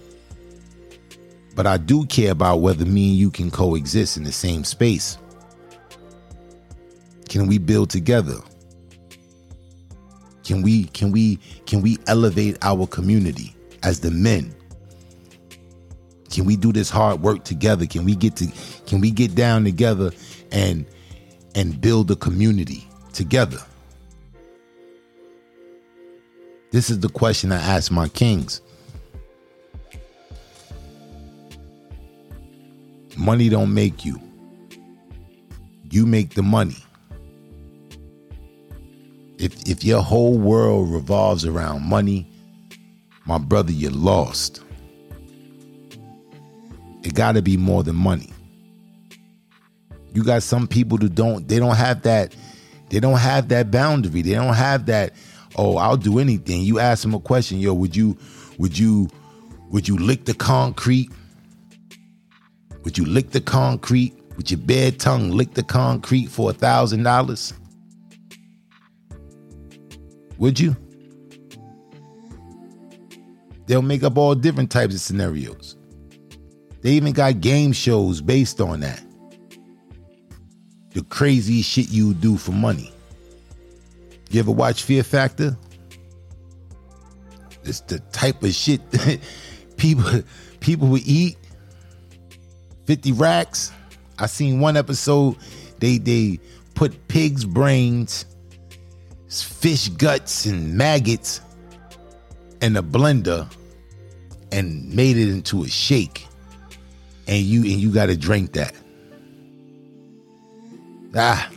But 1.54 1.66
I 1.66 1.76
do 1.76 2.04
care 2.06 2.32
about 2.32 2.60
whether 2.60 2.84
me 2.84 3.10
and 3.10 3.18
you 3.18 3.30
can 3.30 3.50
coexist 3.50 4.16
in 4.16 4.24
the 4.24 4.32
same 4.32 4.64
space. 4.64 5.18
Can 7.28 7.46
we 7.46 7.58
build 7.58 7.90
together? 7.90 8.36
Can 10.44 10.62
we 10.62 10.84
can 10.84 11.12
we 11.12 11.36
can 11.66 11.82
we 11.82 11.98
elevate 12.06 12.56
our 12.62 12.86
community 12.86 13.54
as 13.82 14.00
the 14.00 14.10
men? 14.10 14.54
Can 16.30 16.46
we 16.46 16.56
do 16.56 16.72
this 16.72 16.88
hard 16.88 17.20
work 17.20 17.44
together? 17.44 17.86
Can 17.86 18.04
we 18.04 18.14
get 18.14 18.36
to 18.36 18.46
can 18.86 19.00
we 19.00 19.10
get 19.10 19.34
down 19.34 19.64
together 19.64 20.10
and 20.50 20.86
and 21.54 21.78
build 21.80 22.10
a 22.10 22.16
community 22.16 22.88
together? 23.12 23.58
This 26.70 26.88
is 26.88 27.00
the 27.00 27.08
question 27.08 27.52
I 27.52 27.60
ask 27.60 27.90
my 27.90 28.08
kings. 28.08 28.62
Money 33.16 33.48
don't 33.48 33.74
make 33.74 34.04
you. 34.04 34.20
You 35.90 36.06
make 36.06 36.34
the 36.34 36.42
money. 36.42 36.76
If 39.39 39.68
if 39.68 39.84
your 39.84 40.03
whole 40.03 40.36
world 40.36 40.91
revolves 40.91 41.45
around 41.45 41.82
money, 41.82 42.26
my 43.24 43.39
brother, 43.39 43.72
you're 43.72 43.93
lost. 43.93 44.62
It 47.05 47.14
got 47.14 47.32
to 47.32 47.43
be 47.43 47.57
more 47.57 47.84
than 47.84 47.97
money. 47.97 48.30
You 50.12 50.24
got 50.24 50.43
some 50.43 50.66
people 50.66 50.99
who 50.99 51.09
don't 51.09 51.47
they 51.47 51.59
don't 51.59 51.76
have 51.76 52.03
that 52.03 52.34
they 52.91 53.01
don't 53.01 53.18
have 53.18 53.49
that 53.49 53.70
boundary. 53.70 54.22
They 54.22 54.34
don't 54.34 54.55
have 54.55 54.86
that 54.86 55.12
oh, 55.57 55.76
I'll 55.76 55.97
do 55.97 56.18
anything. 56.18 56.62
You 56.62 56.78
ask 56.78 57.03
them 57.03 57.14
a 57.14 57.20
question, 57.20 57.59
yo, 57.59 57.74
would 57.74 57.95
you 57.95 58.16
would 58.59 58.78
you 58.78 59.09
would 59.70 59.86
you 59.86 59.97
lick 59.97 60.24
the 60.24 60.34
concrete? 60.34 61.11
Would 62.84 62.99
you 62.99 63.05
lick 63.05 63.30
the 63.30 63.41
concrete? 63.41 64.14
Would 64.36 64.51
your 64.51 64.61
bare 64.61 64.91
tongue 64.93 65.30
lick 65.30 65.55
the 65.55 65.62
concrete 65.62 66.26
for 66.26 66.51
a 66.51 66.53
thousand 66.53 67.03
dollars? 67.03 67.53
Would 70.39 70.59
you? 70.59 70.76
They'll 73.66 73.82
make 73.82 74.03
up 74.03 74.16
all 74.16 74.34
different 74.34 74.70
types 74.70 74.95
of 74.95 75.01
scenarios. 75.01 75.76
They 76.80 76.93
even 76.93 77.12
got 77.12 77.41
game 77.41 77.72
shows 77.72 78.20
based 78.20 78.61
on 78.61 78.80
that. 78.80 79.03
The 80.91 81.03
crazy 81.05 81.61
shit 81.62 81.91
you 81.91 82.14
do 82.14 82.36
for 82.36 82.53
money. 82.53 82.93
You 84.30 84.41
ever 84.41 84.53
watch 84.53 84.82
Fear 84.84 85.03
Factor? 85.03 85.57
It's 87.64 87.80
the 87.80 87.99
type 88.12 88.43
of 88.43 88.53
shit 88.53 88.91
that 88.93 89.20
people 89.76 90.22
people 90.61 90.89
would 90.89 91.07
eat. 91.07 91.36
50 92.86 93.12
racks. 93.12 93.70
I 94.18 94.26
seen 94.26 94.61
one 94.61 94.76
episode 94.76 95.36
they 95.78 95.99
they 95.99 96.41
put 96.74 97.09
pigs 97.09 97.45
brains, 97.45 98.24
fish 99.28 99.88
guts 99.90 100.46
and 100.46 100.74
maggots 100.74 101.40
in 102.60 102.76
a 102.76 102.82
blender 102.82 103.50
and 104.50 104.92
made 104.94 105.16
it 105.16 105.28
into 105.28 105.64
a 105.64 105.68
shake. 105.68 106.26
And 107.26 107.42
you 107.42 107.60
and 107.60 107.80
you 107.80 107.92
got 107.92 108.06
to 108.06 108.16
drink 108.16 108.54
that. 108.54 108.74
Ah. 111.14 111.50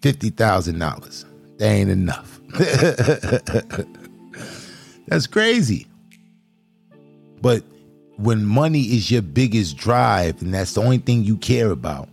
$50,000. 0.00 1.24
That 1.58 1.64
ain't 1.64 1.90
enough. 1.90 2.40
That's 5.06 5.26
crazy. 5.26 5.86
But 7.40 7.62
when 8.16 8.44
money 8.44 8.82
is 8.82 9.10
your 9.10 9.22
biggest 9.22 9.76
drive 9.76 10.42
and 10.42 10.52
that's 10.52 10.74
the 10.74 10.82
only 10.82 10.98
thing 10.98 11.24
you 11.24 11.36
care 11.36 11.70
about, 11.70 12.08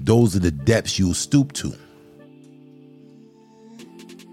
those 0.00 0.36
are 0.36 0.40
the 0.40 0.50
depths 0.50 0.98
you'll 0.98 1.14
stoop 1.14 1.52
to. 1.54 1.72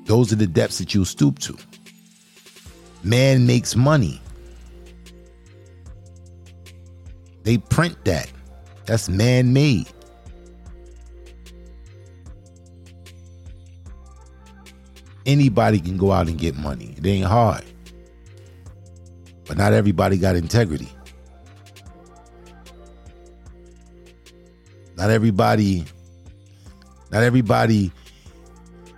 Those 0.06 0.34
are 0.34 0.36
the 0.36 0.48
depths 0.48 0.80
that 0.80 0.94
you'll 0.94 1.06
stoop 1.06 1.40
to. 1.40 1.58
Man 3.04 3.46
makes 3.46 3.76
money. 3.76 4.22
They 7.44 7.58
print 7.58 8.04
that. 8.06 8.32
That's 8.86 9.10
man 9.10 9.54
made. 9.54 9.88
Anybody 15.26 15.80
can 15.80 15.98
go 15.98 16.12
out 16.12 16.28
and 16.28 16.38
get 16.38 16.56
money. 16.56 16.96
It 16.98 17.06
ain't 17.06 17.26
hard. 17.26 17.64
But 19.46 19.58
not 19.58 19.74
everybody 19.74 20.18
got 20.18 20.36
integrity. 20.36 20.90
Not 24.96 25.10
everybody 25.10 25.86
not 27.12 27.24
everybody 27.24 27.92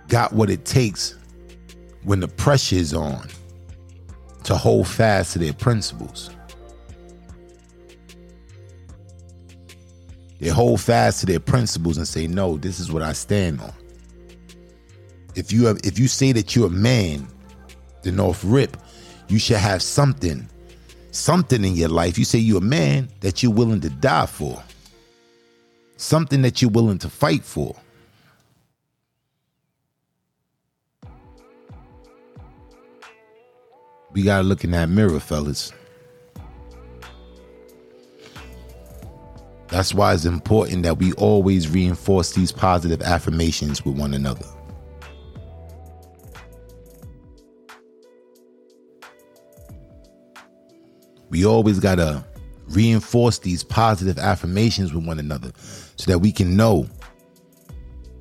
got 0.08 0.32
what 0.32 0.50
it 0.50 0.64
takes 0.64 1.14
when 2.04 2.20
the 2.20 2.28
pressure 2.28 2.76
is 2.76 2.94
on 2.94 3.28
to 4.44 4.56
hold 4.56 4.86
fast 4.86 5.32
to 5.32 5.38
their 5.38 5.52
principles. 5.52 6.30
They 10.38 10.48
hold 10.48 10.80
fast 10.80 11.20
to 11.20 11.26
their 11.26 11.40
principles 11.40 11.96
and 11.96 12.06
say, 12.06 12.26
"No, 12.26 12.56
this 12.56 12.78
is 12.78 12.92
what 12.92 13.02
I 13.02 13.12
stand 13.12 13.60
on." 13.60 13.72
If 15.34 15.52
you 15.52 15.66
have, 15.66 15.78
if 15.82 15.98
you 15.98 16.08
say 16.08 16.32
that 16.32 16.54
you're 16.54 16.68
a 16.68 16.70
man, 16.70 17.26
then 18.02 18.20
off 18.20 18.42
rip, 18.44 18.76
you 19.28 19.38
should 19.38 19.56
have 19.56 19.82
something, 19.82 20.48
something 21.10 21.64
in 21.64 21.74
your 21.74 21.88
life. 21.88 22.18
You 22.18 22.24
say 22.24 22.38
you're 22.38 22.58
a 22.58 22.60
man 22.60 23.08
that 23.20 23.42
you're 23.42 23.52
willing 23.52 23.80
to 23.80 23.90
die 23.90 24.26
for, 24.26 24.62
something 25.96 26.42
that 26.42 26.62
you're 26.62 26.70
willing 26.70 26.98
to 26.98 27.08
fight 27.08 27.44
for. 27.44 27.74
We 34.16 34.22
gotta 34.22 34.44
look 34.44 34.64
in 34.64 34.70
that 34.70 34.88
mirror, 34.88 35.20
fellas. 35.20 35.74
That's 39.68 39.92
why 39.92 40.14
it's 40.14 40.24
important 40.24 40.84
that 40.84 40.96
we 40.96 41.12
always 41.12 41.68
reinforce 41.68 42.32
these 42.32 42.50
positive 42.50 43.02
affirmations 43.02 43.84
with 43.84 43.98
one 43.98 44.14
another. 44.14 44.46
We 51.28 51.44
always 51.44 51.78
got 51.78 51.96
to 51.96 52.24
reinforce 52.68 53.40
these 53.40 53.62
positive 53.62 54.18
affirmations 54.18 54.94
with 54.94 55.04
one 55.04 55.18
another 55.18 55.52
so 55.96 56.10
that 56.10 56.20
we 56.20 56.32
can 56.32 56.56
know, 56.56 56.88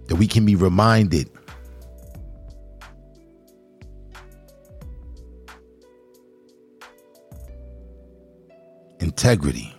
that 0.07 0.17
we 0.17 0.27
can 0.27 0.45
be 0.45 0.57
reminded 0.57 1.29
integrity. 9.15 9.73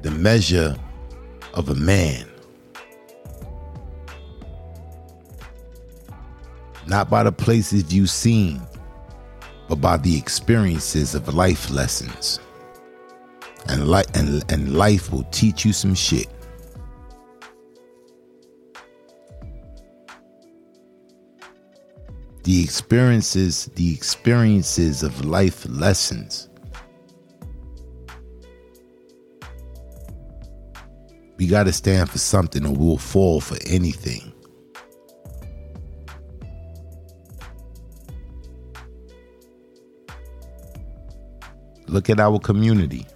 The 0.00 0.10
measure 0.10 0.74
of 1.54 1.68
a 1.68 1.76
man. 1.76 2.28
Not 6.88 7.08
by 7.08 7.22
the 7.22 7.30
places 7.30 7.94
you've 7.94 8.10
seen, 8.10 8.60
but 9.68 9.76
by 9.76 9.96
the 9.96 10.18
experiences 10.18 11.14
of 11.14 11.32
life 11.32 11.70
lessons. 11.70 12.40
And, 13.68 13.86
li- 13.86 14.02
and, 14.14 14.42
and 14.50 14.76
life 14.76 15.12
will 15.12 15.22
teach 15.30 15.64
you 15.64 15.72
some 15.72 15.94
shit. 15.94 16.26
The 22.42 22.62
experiences 22.62 23.66
the 23.76 23.92
experiences 23.94 25.02
of 25.02 25.24
life 25.24 25.64
lessons. 25.68 26.48
We 31.38 31.46
got 31.46 31.64
to 31.64 31.72
stand 31.72 32.10
for 32.10 32.18
something 32.18 32.66
or 32.66 32.72
we'll 32.72 32.98
fall 32.98 33.40
for 33.40 33.56
anything. 33.66 34.32
Look 41.88 42.08
at 42.10 42.20
our 42.20 42.38
community. 42.38 43.06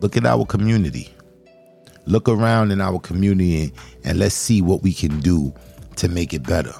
Look 0.00 0.16
at 0.16 0.26
our 0.26 0.44
community. 0.44 1.14
Look 2.06 2.28
around 2.28 2.70
in 2.70 2.80
our 2.80 2.98
community 2.98 3.62
and, 3.62 3.72
and 4.04 4.18
let's 4.18 4.34
see 4.34 4.62
what 4.62 4.82
we 4.82 4.92
can 4.92 5.20
do 5.20 5.54
to 5.98 6.08
make 6.08 6.32
it 6.32 6.42
better. 6.42 6.74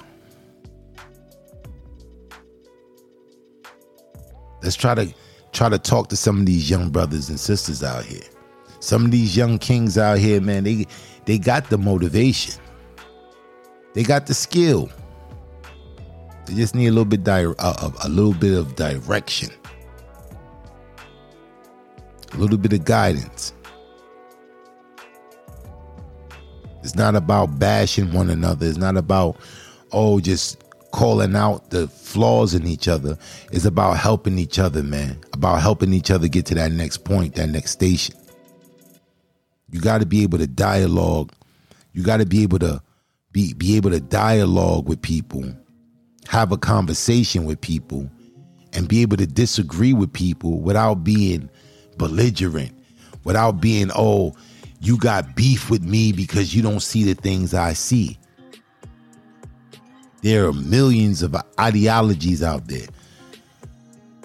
Let's 4.62 4.76
try 4.76 4.94
to 4.94 5.12
try 5.52 5.68
to 5.68 5.78
talk 5.78 6.08
to 6.08 6.16
some 6.16 6.40
of 6.40 6.46
these 6.46 6.68
young 6.68 6.90
brothers 6.90 7.28
and 7.28 7.38
sisters 7.38 7.82
out 7.82 8.04
here. 8.04 8.22
Some 8.80 9.04
of 9.04 9.10
these 9.10 9.36
young 9.36 9.58
kings 9.58 9.98
out 9.98 10.18
here, 10.18 10.40
man, 10.40 10.64
they 10.64 10.86
they 11.24 11.38
got 11.38 11.68
the 11.70 11.78
motivation. 11.78 12.54
They 13.94 14.02
got 14.02 14.26
the 14.26 14.34
skill. 14.34 14.90
They 16.46 16.54
just 16.54 16.74
need 16.74 16.86
a 16.86 16.90
little 16.90 17.04
bit 17.04 17.24
di- 17.24 17.44
uh, 17.44 17.90
a 18.04 18.08
little 18.08 18.34
bit 18.34 18.56
of 18.56 18.76
direction. 18.76 19.50
A 22.32 22.36
little 22.36 22.58
bit 22.58 22.72
of 22.72 22.84
guidance. 22.84 23.52
It's 26.82 26.94
not 26.94 27.16
about 27.16 27.58
bashing 27.58 28.12
one 28.12 28.30
another. 28.30 28.66
It's 28.66 28.78
not 28.78 28.96
about, 28.96 29.36
oh, 29.92 30.20
just 30.20 30.62
calling 30.90 31.36
out 31.36 31.70
the 31.70 31.88
flaws 31.88 32.54
in 32.54 32.66
each 32.66 32.88
other. 32.88 33.18
It's 33.52 33.64
about 33.64 33.98
helping 33.98 34.38
each 34.38 34.58
other, 34.58 34.82
man. 34.82 35.18
About 35.32 35.60
helping 35.60 35.92
each 35.92 36.10
other 36.10 36.28
get 36.28 36.46
to 36.46 36.54
that 36.54 36.72
next 36.72 36.98
point, 37.04 37.34
that 37.34 37.48
next 37.48 37.72
station. 37.72 38.14
You 39.70 39.80
got 39.80 39.98
to 40.00 40.06
be 40.06 40.22
able 40.22 40.38
to 40.38 40.46
dialogue. 40.46 41.32
You 41.92 42.02
got 42.02 42.18
to 42.18 42.26
be 42.26 42.42
able 42.42 42.58
to 42.60 42.82
be 43.32 43.52
be 43.52 43.76
able 43.76 43.90
to 43.90 44.00
dialogue 44.00 44.88
with 44.88 45.02
people, 45.02 45.44
have 46.28 46.52
a 46.52 46.56
conversation 46.56 47.44
with 47.44 47.60
people, 47.60 48.10
and 48.72 48.88
be 48.88 49.02
able 49.02 49.16
to 49.18 49.26
disagree 49.26 49.92
with 49.92 50.12
people 50.12 50.60
without 50.60 51.04
being 51.04 51.50
belligerent, 51.98 52.72
without 53.24 53.60
being 53.60 53.90
oh 53.94 54.34
you 54.80 54.96
got 54.96 55.34
beef 55.34 55.70
with 55.70 55.82
me 55.82 56.12
because 56.12 56.54
you 56.54 56.62
don't 56.62 56.80
see 56.80 57.04
the 57.04 57.14
things 57.14 57.54
I 57.54 57.72
see. 57.72 58.18
There 60.22 60.46
are 60.46 60.52
millions 60.52 61.22
of 61.22 61.36
ideologies 61.58 62.42
out 62.42 62.66
there. 62.68 62.86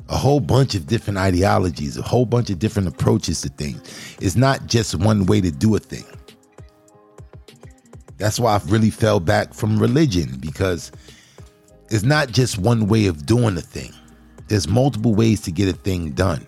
A 0.09 0.17
whole 0.17 0.39
bunch 0.39 0.75
of 0.75 0.85
different 0.85 1.17
ideologies, 1.17 1.97
a 1.97 2.01
whole 2.01 2.25
bunch 2.25 2.49
of 2.49 2.59
different 2.59 2.87
approaches 2.87 3.41
to 3.41 3.49
things. 3.49 4.17
It's 4.21 4.35
not 4.35 4.67
just 4.67 4.95
one 4.95 5.25
way 5.25 5.41
to 5.41 5.51
do 5.51 5.75
a 5.75 5.79
thing. 5.79 6.05
That's 8.17 8.39
why 8.39 8.53
I've 8.53 8.71
really 8.71 8.89
fell 8.89 9.19
back 9.19 9.53
from 9.53 9.79
religion 9.79 10.37
because 10.39 10.91
it's 11.89 12.03
not 12.03 12.29
just 12.29 12.57
one 12.57 12.87
way 12.87 13.07
of 13.07 13.25
doing 13.25 13.57
a 13.57 13.61
thing. 13.61 13.93
There's 14.47 14.67
multiple 14.67 15.15
ways 15.15 15.41
to 15.41 15.51
get 15.51 15.67
a 15.67 15.73
thing 15.73 16.11
done. 16.11 16.45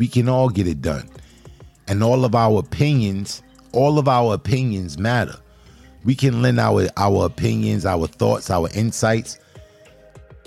We 0.00 0.08
can 0.08 0.30
all 0.30 0.48
get 0.48 0.66
it 0.66 0.80
done. 0.80 1.06
And 1.86 2.02
all 2.02 2.24
of 2.24 2.34
our 2.34 2.58
opinions, 2.58 3.42
all 3.72 3.98
of 3.98 4.08
our 4.08 4.32
opinions 4.32 4.98
matter. 4.98 5.36
We 6.04 6.14
can 6.14 6.40
lend 6.40 6.58
our 6.58 6.88
our 6.96 7.26
opinions, 7.26 7.84
our 7.84 8.06
thoughts, 8.06 8.50
our 8.50 8.70
insights. 8.74 9.38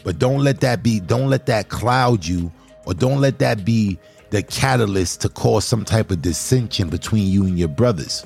But 0.04 0.18
don't 0.18 0.40
let 0.40 0.60
that 0.62 0.82
be 0.82 1.00
don't 1.00 1.30
let 1.30 1.46
that 1.46 1.70
cloud 1.70 2.26
you 2.26 2.52
or 2.88 2.96
don't 2.96 3.22
let 3.22 3.38
that 3.40 3.64
be 3.64 4.00
the 4.32 4.42
catalyst 4.42 5.22
to 5.22 5.30
cause 5.30 5.66
some 5.66 5.86
type 5.86 6.10
of 6.10 6.24
dissension 6.24 6.90
between 6.90 7.32
you 7.32 7.46
and 7.46 7.58
your 7.58 7.68
brothers. 7.68 8.26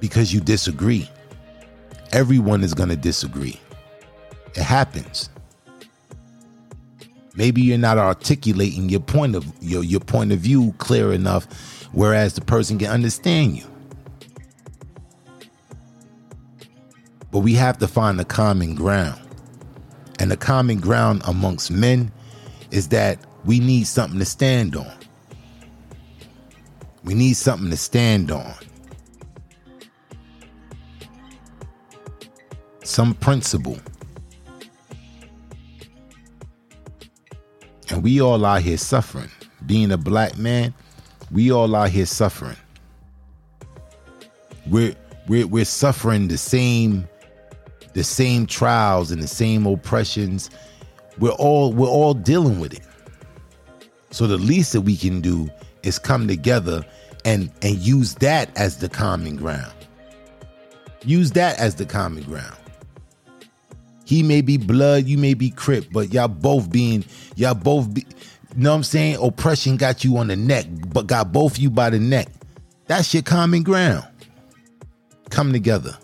Because 0.00 0.32
you 0.32 0.40
disagree. 0.40 1.08
Everyone 2.12 2.64
is 2.64 2.72
going 2.72 2.88
to 2.88 2.96
disagree. 2.96 3.60
It 4.54 4.62
happens 4.62 5.28
maybe 7.36 7.62
you're 7.62 7.78
not 7.78 7.98
articulating 7.98 8.88
your 8.88 9.00
point 9.00 9.34
of 9.36 9.46
your 9.60 9.84
your 9.84 10.00
point 10.00 10.32
of 10.32 10.38
view 10.38 10.74
clear 10.78 11.12
enough 11.12 11.46
whereas 11.92 12.34
the 12.34 12.40
person 12.42 12.78
can 12.78 12.88
understand 12.88 13.56
you. 13.56 13.64
But 17.30 17.40
we 17.40 17.54
have 17.54 17.78
to 17.78 17.88
find 17.88 18.18
the 18.18 18.24
common 18.24 18.74
ground. 18.74 19.20
And 20.18 20.30
the 20.30 20.36
common 20.36 20.80
ground 20.80 21.22
amongst 21.26 21.70
men 21.70 22.10
is 22.70 22.88
that 22.88 23.18
we 23.44 23.60
need 23.60 23.86
something 23.86 24.18
to 24.18 24.24
stand 24.24 24.76
on. 24.76 24.92
We 27.04 27.14
need 27.14 27.34
something 27.34 27.70
to 27.70 27.76
stand 27.76 28.30
on. 28.30 28.54
Some 32.82 33.14
principle 33.14 33.78
And 37.88 38.02
we 38.02 38.20
all 38.20 38.44
out 38.44 38.62
here 38.62 38.78
suffering. 38.78 39.30
Being 39.64 39.90
a 39.92 39.96
black 39.96 40.36
man, 40.36 40.74
we 41.30 41.50
all 41.50 41.74
out 41.74 41.90
here 41.90 42.06
suffering. 42.06 42.56
We're 44.68 44.94
we're 45.28 45.46
we're 45.46 45.64
suffering 45.64 46.28
the 46.28 46.38
same 46.38 47.08
the 47.94 48.04
same 48.04 48.46
trials 48.46 49.10
and 49.10 49.22
the 49.22 49.28
same 49.28 49.66
oppressions. 49.66 50.50
We're 51.18 51.30
all 51.30 51.72
we're 51.72 51.88
all 51.88 52.14
dealing 52.14 52.60
with 52.60 52.74
it. 52.74 52.82
So 54.10 54.26
the 54.26 54.36
least 54.36 54.72
that 54.72 54.82
we 54.82 54.96
can 54.96 55.20
do 55.20 55.50
is 55.82 55.98
come 55.98 56.28
together 56.28 56.84
and 57.24 57.50
and 57.62 57.76
use 57.76 58.14
that 58.16 58.56
as 58.56 58.78
the 58.78 58.88
common 58.88 59.36
ground. 59.36 59.72
Use 61.04 61.32
that 61.32 61.58
as 61.58 61.76
the 61.76 61.86
common 61.86 62.24
ground. 62.24 62.55
He 64.06 64.22
may 64.22 64.40
be 64.40 64.56
blood, 64.56 65.04
you 65.04 65.18
may 65.18 65.34
be 65.34 65.50
crip, 65.50 65.86
but 65.92 66.14
y'all 66.14 66.28
both 66.28 66.70
being 66.70 67.04
y'all 67.34 67.54
both 67.54 67.92
be 67.92 68.06
you 68.56 68.62
know 68.62 68.70
what 68.70 68.76
I'm 68.76 68.82
saying? 68.84 69.18
Oppression 69.20 69.76
got 69.76 70.02
you 70.02 70.16
on 70.16 70.28
the 70.28 70.36
neck, 70.36 70.64
but 70.88 71.06
got 71.06 71.30
both 71.30 71.58
you 71.58 71.68
by 71.68 71.90
the 71.90 71.98
neck. 71.98 72.28
That's 72.86 73.12
your 73.12 73.22
common 73.22 73.62
ground. 73.62 74.06
Come 75.28 75.52
together. 75.52 75.98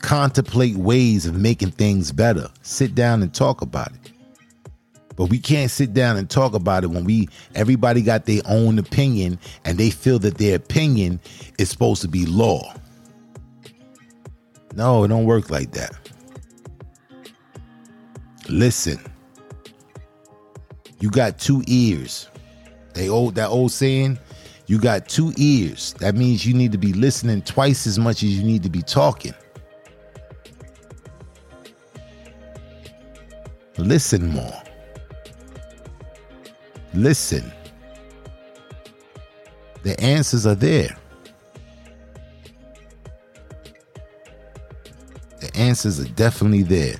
Contemplate 0.00 0.76
ways 0.76 1.26
of 1.26 1.34
making 1.34 1.72
things 1.72 2.10
better. 2.10 2.48
Sit 2.62 2.94
down 2.94 3.22
and 3.22 3.34
talk 3.34 3.60
about 3.60 3.88
it. 3.92 4.12
But 5.14 5.26
we 5.26 5.38
can't 5.38 5.70
sit 5.70 5.92
down 5.92 6.16
and 6.16 6.30
talk 6.30 6.54
about 6.54 6.82
it 6.82 6.86
when 6.86 7.04
we 7.04 7.28
everybody 7.54 8.00
got 8.00 8.24
their 8.24 8.40
own 8.46 8.78
opinion 8.78 9.38
and 9.66 9.76
they 9.76 9.90
feel 9.90 10.18
that 10.20 10.38
their 10.38 10.56
opinion 10.56 11.20
is 11.58 11.68
supposed 11.68 12.00
to 12.00 12.08
be 12.08 12.24
law. 12.24 12.72
No, 14.74 15.04
it 15.04 15.08
don't 15.08 15.24
work 15.24 15.50
like 15.50 15.72
that. 15.72 15.92
Listen. 18.48 19.00
You 21.00 21.10
got 21.10 21.38
two 21.38 21.62
ears. 21.66 22.28
They 22.94 23.08
old 23.08 23.34
that 23.36 23.48
old 23.48 23.72
saying, 23.72 24.18
you 24.66 24.78
got 24.78 25.08
two 25.08 25.32
ears. 25.36 25.94
That 25.94 26.14
means 26.14 26.46
you 26.46 26.54
need 26.54 26.72
to 26.72 26.78
be 26.78 26.92
listening 26.92 27.42
twice 27.42 27.86
as 27.86 27.98
much 27.98 28.22
as 28.22 28.36
you 28.36 28.44
need 28.44 28.62
to 28.62 28.70
be 28.70 28.82
talking. 28.82 29.34
Listen 33.78 34.28
more. 34.28 34.62
Listen. 36.92 37.50
The 39.82 39.98
answers 40.00 40.46
are 40.46 40.54
there. 40.54 40.96
The 45.40 45.54
answers 45.56 45.98
are 45.98 46.08
definitely 46.08 46.62
there. 46.62 46.96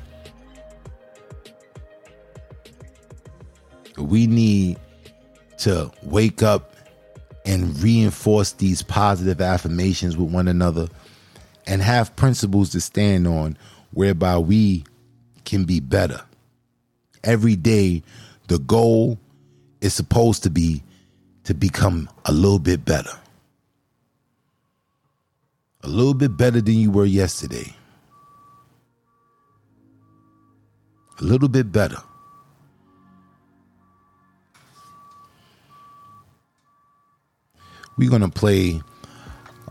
We 3.99 4.26
need 4.26 4.78
to 5.59 5.91
wake 6.03 6.43
up 6.43 6.74
and 7.45 7.78
reinforce 7.82 8.53
these 8.53 8.82
positive 8.82 9.41
affirmations 9.41 10.16
with 10.16 10.30
one 10.30 10.49
another 10.49 10.88
and 11.66 11.82
have 11.82 12.16
principles 12.16 12.70
to 12.70 12.80
stand 12.80 13.26
on 13.26 13.59
whereby 13.93 14.38
we 14.38 14.84
can 15.45 15.64
be 15.64 15.80
better. 15.80 16.22
Every 17.22 17.57
day, 17.57 18.03
the 18.49 18.59
goal 18.59 19.18
is 19.80 19.93
supposed 19.93 20.43
to 20.45 20.51
be 20.51 20.82
to 21.45 21.55
become 21.55 22.09
a 22.24 22.32
little 22.32 22.59
bit 22.59 22.84
better. 22.84 23.11
A 25.82 25.88
little 25.88 26.14
bit 26.14 26.36
better 26.36 26.61
than 26.61 26.74
you 26.74 26.91
were 26.91 27.07
yesterday. 27.07 27.74
A 31.20 31.24
little 31.24 31.48
bit 31.48 31.70
better. 31.70 31.98
We're 37.98 38.08
going 38.08 38.22
to 38.22 38.28
play 38.30 38.80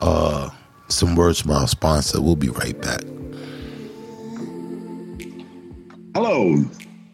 uh, 0.01 0.51
some 0.87 1.15
words 1.15 1.41
from 1.41 1.51
our 1.51 1.67
sponsor. 1.67 2.21
We'll 2.21 2.35
be 2.35 2.49
right 2.49 2.79
back. 2.79 3.01
Hello, 6.13 6.63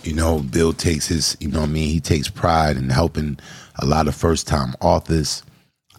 You 0.02 0.14
know, 0.14 0.40
Bill 0.40 0.72
takes 0.72 1.06
his, 1.06 1.36
you 1.40 1.48
know 1.48 1.62
I 1.62 1.66
mean? 1.66 1.88
He 1.90 2.00
takes 2.00 2.28
pride 2.28 2.76
in 2.76 2.88
helping 2.88 3.38
a 3.76 3.86
lot 3.86 4.08
of 4.08 4.14
first 4.14 4.48
time 4.48 4.74
authors. 4.80 5.42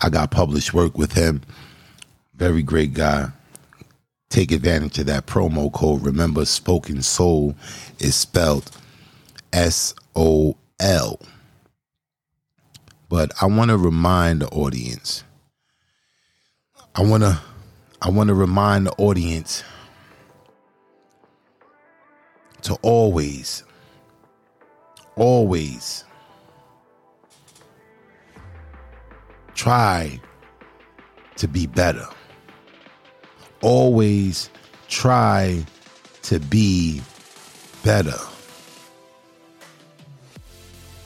I 0.01 0.09
got 0.09 0.31
published 0.31 0.73
work 0.73 0.97
with 0.97 1.13
him. 1.13 1.41
Very 2.35 2.63
great 2.63 2.93
guy. 2.93 3.29
Take 4.29 4.51
advantage 4.51 4.97
of 4.97 5.05
that 5.07 5.27
promo 5.27 5.71
code. 5.71 6.03
Remember, 6.03 6.45
Spoken 6.45 7.01
Soul 7.01 7.55
is 7.99 8.15
spelled 8.15 8.71
S 9.53 9.93
O 10.15 10.57
L. 10.79 11.19
But 13.09 13.31
I 13.41 13.45
want 13.45 13.69
to 13.69 13.77
remind 13.77 14.41
the 14.41 14.47
audience. 14.49 15.23
I 16.95 17.03
want 17.03 17.23
to 17.23 17.39
I 18.01 18.09
want 18.09 18.29
to 18.29 18.33
remind 18.33 18.87
the 18.87 18.93
audience 18.93 19.63
to 22.63 22.75
always 22.81 23.63
always 25.15 26.03
try 29.53 30.19
to 31.35 31.47
be 31.47 31.67
better. 31.67 32.07
Always 33.61 34.49
try 34.87 35.63
to 36.23 36.39
be 36.39 37.01
better. 37.83 38.17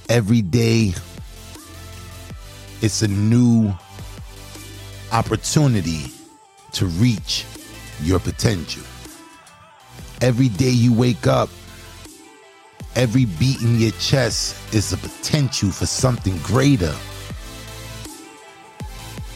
Every 0.07 0.41
day, 0.41 0.93
it's 2.81 3.01
a 3.01 3.07
new 3.07 3.73
opportunity 5.11 6.11
to 6.73 6.85
reach 6.85 7.45
your 8.01 8.19
potential. 8.19 8.83
Every 10.21 10.47
day 10.49 10.69
you 10.69 10.93
wake 10.93 11.27
up, 11.27 11.49
every 12.95 13.25
beat 13.25 13.61
in 13.61 13.79
your 13.79 13.91
chest 13.91 14.55
is 14.73 14.93
a 14.93 14.97
potential 14.97 15.71
for 15.71 15.85
something 15.85 16.37
greater. 16.39 16.95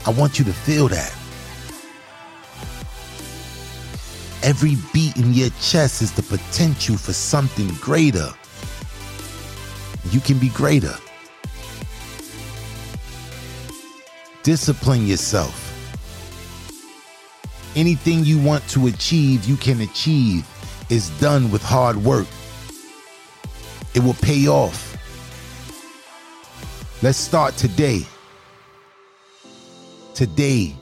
I 0.06 0.12
want 0.12 0.40
you 0.40 0.46
to 0.46 0.54
feel 0.54 0.88
that. 0.88 1.14
Every 4.42 4.78
beat 4.94 5.18
in 5.18 5.34
your 5.34 5.50
chest 5.62 6.02
is 6.02 6.14
the 6.14 6.24
potential 6.24 6.96
for 6.96 7.12
something 7.12 7.68
greater. 7.82 8.30
You 10.12 10.22
can 10.22 10.40
be 10.40 10.48
greater. 10.50 10.96
Discipline 14.44 15.06
yourself. 15.06 15.66
Anything 17.76 18.24
you 18.24 18.42
want 18.42 18.68
to 18.70 18.88
achieve, 18.88 19.44
you 19.44 19.58
can 19.58 19.82
achieve, 19.82 20.48
is 20.90 21.10
done 21.22 21.52
with 21.52 21.62
hard 21.62 21.98
work. 21.98 22.28
It 23.94 24.00
will 24.00 24.16
pay 24.16 24.48
off. 24.48 24.96
Let's 27.02 27.18
start 27.18 27.56
today. 27.58 28.06
Today 30.14 30.76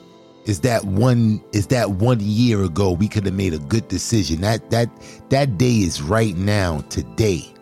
is 0.45 0.61
that 0.61 0.83
one 0.83 1.43
is 1.51 1.67
that 1.67 1.91
one 1.91 2.19
year 2.21 2.63
ago 2.63 2.91
we 2.91 3.07
could 3.07 3.25
have 3.25 3.35
made 3.35 3.53
a 3.53 3.59
good 3.59 3.87
decision. 3.87 4.41
That 4.41 4.69
that 4.71 4.89
that 5.29 5.57
day 5.57 5.75
is 5.75 6.01
right 6.01 6.35
now, 6.35 6.79
today. 6.89 7.53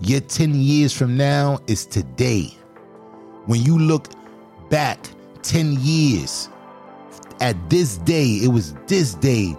Your 0.00 0.20
10 0.20 0.54
years 0.54 0.92
from 0.92 1.16
now 1.16 1.58
is 1.66 1.86
today. 1.86 2.54
When 3.46 3.62
you 3.62 3.78
look 3.78 4.08
back 4.68 4.98
10 5.42 5.78
years 5.80 6.50
at 7.40 7.70
this 7.70 7.96
day, 7.98 8.40
it 8.42 8.48
was 8.48 8.74
this 8.88 9.14
day 9.14 9.56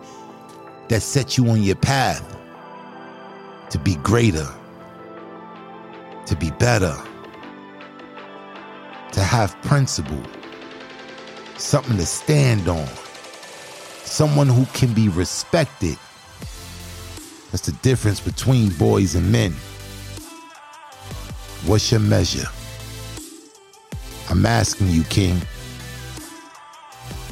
that 0.90 1.02
set 1.02 1.38
you 1.38 1.50
on 1.50 1.62
your 1.62 1.76
path 1.76 2.38
to 3.70 3.78
be 3.80 3.96
greater, 3.98 4.48
to 6.26 6.36
be 6.36 6.52
better, 6.52 6.96
to 9.12 9.22
have 9.22 9.60
principle, 9.64 10.22
something 11.58 11.98
to 11.98 12.06
stand 12.06 12.68
on, 12.68 12.88
someone 14.04 14.48
who 14.48 14.66
can 14.68 14.94
be 14.94 15.10
respected. 15.10 15.98
That's 17.52 17.66
the 17.66 17.74
difference 17.82 18.20
between 18.20 18.70
boys 18.72 19.16
and 19.16 19.32
men. 19.32 19.54
What's 21.66 21.92
your 21.92 22.00
measure? 22.00 22.48
I'm 24.30 24.46
asking 24.46 24.90
you, 24.90 25.04
King. 25.06 25.42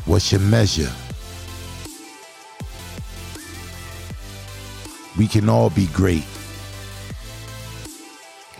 What's 0.06 0.32
your 0.32 0.42
measure? 0.42 0.92
We 5.18 5.28
can 5.28 5.48
all 5.50 5.70
be 5.70 5.88
great. 5.88 6.26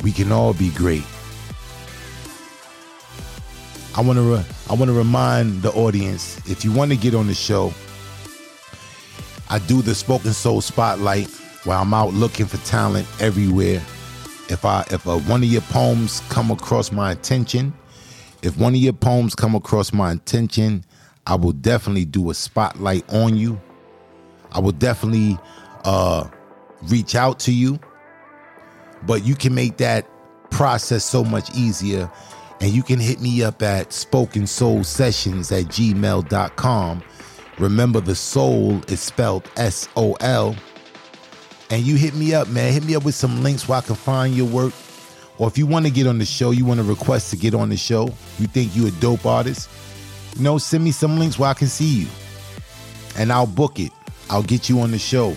We 0.04 0.12
can 0.12 0.32
all 0.32 0.54
be 0.54 0.72
great. 0.72 1.04
I 3.96 4.02
want 4.02 4.18
to 4.18 4.24
re- 4.24 4.46
I 4.70 4.74
want 4.74 4.90
to 4.90 4.94
remind 4.94 5.62
the 5.62 5.72
audience 5.72 6.38
if 6.50 6.66
you 6.66 6.72
want 6.72 6.92
to 6.92 6.98
get 6.98 7.16
on 7.16 7.28
the 7.28 7.34
show, 7.34 7.74
I 9.50 9.60
do 9.60 9.82
the 9.82 9.96
Spoken 9.96 10.34
Soul 10.34 10.62
Spotlight 10.62 11.30
where 11.66 11.78
I'm 11.78 11.94
out 11.94 12.14
looking 12.14 12.46
for 12.46 12.58
talent 12.66 13.08
everywhere. 13.20 13.82
If 14.50 14.66
I 14.66 14.86
if 14.92 15.08
uh, 15.08 15.18
one 15.20 15.44
of 15.44 15.50
your 15.50 15.62
poems 15.62 16.22
come 16.30 16.52
across 16.52 16.92
my 16.92 17.12
attention, 17.12 17.74
if 18.42 18.58
one 18.58 18.74
of 18.74 18.80
your 18.80 18.94
poems 18.94 19.34
come 19.34 19.56
across 19.56 19.92
my 19.94 20.12
attention, 20.12 20.84
I 21.26 21.36
will 21.36 21.54
definitely 21.54 22.06
do 22.06 22.30
a 22.30 22.34
spotlight 22.34 23.12
on 23.12 23.36
you. 23.36 23.60
I 24.52 24.60
will 24.60 24.72
definitely 24.74 25.38
uh, 25.84 26.28
reach 26.84 27.16
out 27.16 27.40
to 27.42 27.54
you. 27.54 27.80
But 29.06 29.26
you 29.26 29.36
can 29.36 29.54
make 29.54 29.78
that 29.78 30.08
process 30.50 31.04
so 31.04 31.24
much 31.24 31.56
easier. 31.56 32.10
And 32.62 32.72
you 32.72 32.84
can 32.84 33.00
hit 33.00 33.20
me 33.20 33.44
up 33.44 33.62
at 33.62 33.92
spoken 33.92 34.48
sol 34.48 34.84
sessions 34.84 35.52
at 35.52 35.66
gmail.com. 35.66 37.04
Remember, 37.60 38.00
the 38.00 38.16
soul 38.16 38.82
is 38.88 39.00
spelled 39.00 39.50
S 39.58 39.88
O 39.96 40.14
L. 40.22 40.56
And 41.70 41.84
you 41.84 41.96
hit 41.96 42.16
me 42.16 42.34
up, 42.34 42.48
man. 42.48 42.72
Hit 42.72 42.84
me 42.84 42.96
up 42.96 43.06
with 43.06 43.16
some 43.16 43.44
links 43.44 43.68
where 43.68 43.80
I 43.80 43.82
can 43.82 43.96
find 43.96 44.36
your 44.36 44.48
work. 44.48 44.74
Or 45.38 45.48
if 45.48 45.58
you 45.58 45.66
want 45.68 45.86
to 45.86 45.92
get 45.92 46.08
on 46.08 46.18
the 46.18 46.26
show, 46.26 46.52
you 46.52 46.66
want 46.66 46.80
to 46.80 46.86
request 46.86 47.30
to 47.32 47.38
get 47.38 47.54
on 47.54 47.70
the 47.70 47.78
show, 47.78 48.06
you 48.40 48.48
think 48.48 48.76
you 48.76 48.88
a 48.88 48.92
dope 48.92 49.26
artist, 49.26 49.70
you 50.36 50.44
know, 50.44 50.58
send 50.58 50.84
me 50.84 50.92
some 50.92 51.20
links 51.20 51.38
where 51.38 51.50
I 51.50 51.54
can 51.54 51.68
see 51.68 52.02
you. 52.02 52.08
And 53.18 53.32
I'll 53.32 53.48
book 53.48 53.80
it. 53.80 53.92
I'll 54.30 54.44
get 54.44 54.70
you 54.70 54.80
on 54.80 54.92
the 54.92 55.00
show. 55.00 55.36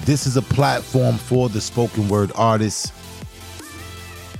This 0.00 0.26
is 0.26 0.36
a 0.36 0.42
platform 0.42 1.16
for 1.16 1.48
the 1.48 1.60
spoken 1.60 2.08
word 2.08 2.32
artists. 2.34 2.92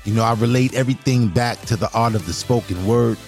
You 0.05 0.15
know, 0.15 0.25
I 0.25 0.35
relate 0.35 0.75
everything 0.75 1.29
back 1.29 1.61
to 1.63 1.77
the 1.77 1.91
art 1.95 2.15
of 2.15 2.27
the 2.27 2.33
spoken 2.33 2.87
word. 2.87 3.19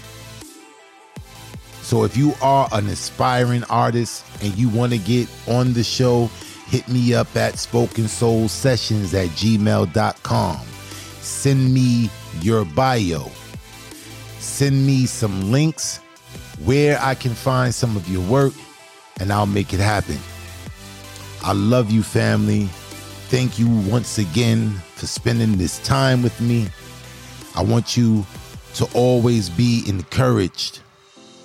So 1.82 2.02
if 2.04 2.16
you 2.16 2.32
are 2.42 2.68
an 2.72 2.88
aspiring 2.88 3.62
artist 3.64 4.24
and 4.42 4.56
you 4.56 4.68
want 4.68 4.92
to 4.92 4.98
get 4.98 5.28
on 5.46 5.74
the 5.74 5.84
show, 5.84 6.30
hit 6.66 6.88
me 6.88 7.14
up 7.14 7.36
at 7.36 7.58
spoken 7.58 8.08
sol 8.08 8.48
sessions 8.48 9.14
at 9.14 9.28
gmail.com. 9.28 10.66
Send 11.20 11.72
me 11.72 12.10
your 12.40 12.64
bio. 12.64 13.30
Send 14.38 14.86
me 14.86 15.06
some 15.06 15.52
links 15.52 15.98
where 16.64 16.98
I 17.00 17.14
can 17.14 17.34
find 17.34 17.74
some 17.74 17.96
of 17.96 18.08
your 18.08 18.26
work 18.28 18.54
and 19.20 19.32
I'll 19.32 19.46
make 19.46 19.72
it 19.72 19.80
happen. 19.80 20.18
I 21.44 21.52
love 21.52 21.90
you, 21.90 22.02
family. 22.02 22.70
Thank 23.28 23.58
you 23.58 23.68
once 23.68 24.16
again 24.16 24.70
for 24.94 25.06
spending 25.06 25.58
this 25.58 25.78
time 25.80 26.22
with 26.22 26.40
me. 26.40 26.68
I 27.54 27.62
want 27.62 27.98
you 27.98 28.24
to 28.76 28.88
always 28.94 29.50
be 29.50 29.84
encouraged, 29.86 30.80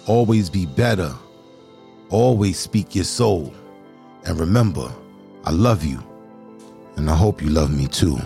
always 0.07 0.49
be 0.49 0.65
better, 0.65 1.13
always 2.09 2.57
speak 2.57 2.95
your 2.95 3.03
soul. 3.03 3.53
And 4.25 4.39
remember, 4.39 4.89
I 5.43 5.51
love 5.51 5.83
you, 5.83 6.01
and 6.95 7.09
I 7.09 7.15
hope 7.15 7.41
you 7.41 7.49
love 7.49 7.69
me 7.69 7.87
too. 7.87 8.17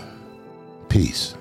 Peace. 0.88 1.34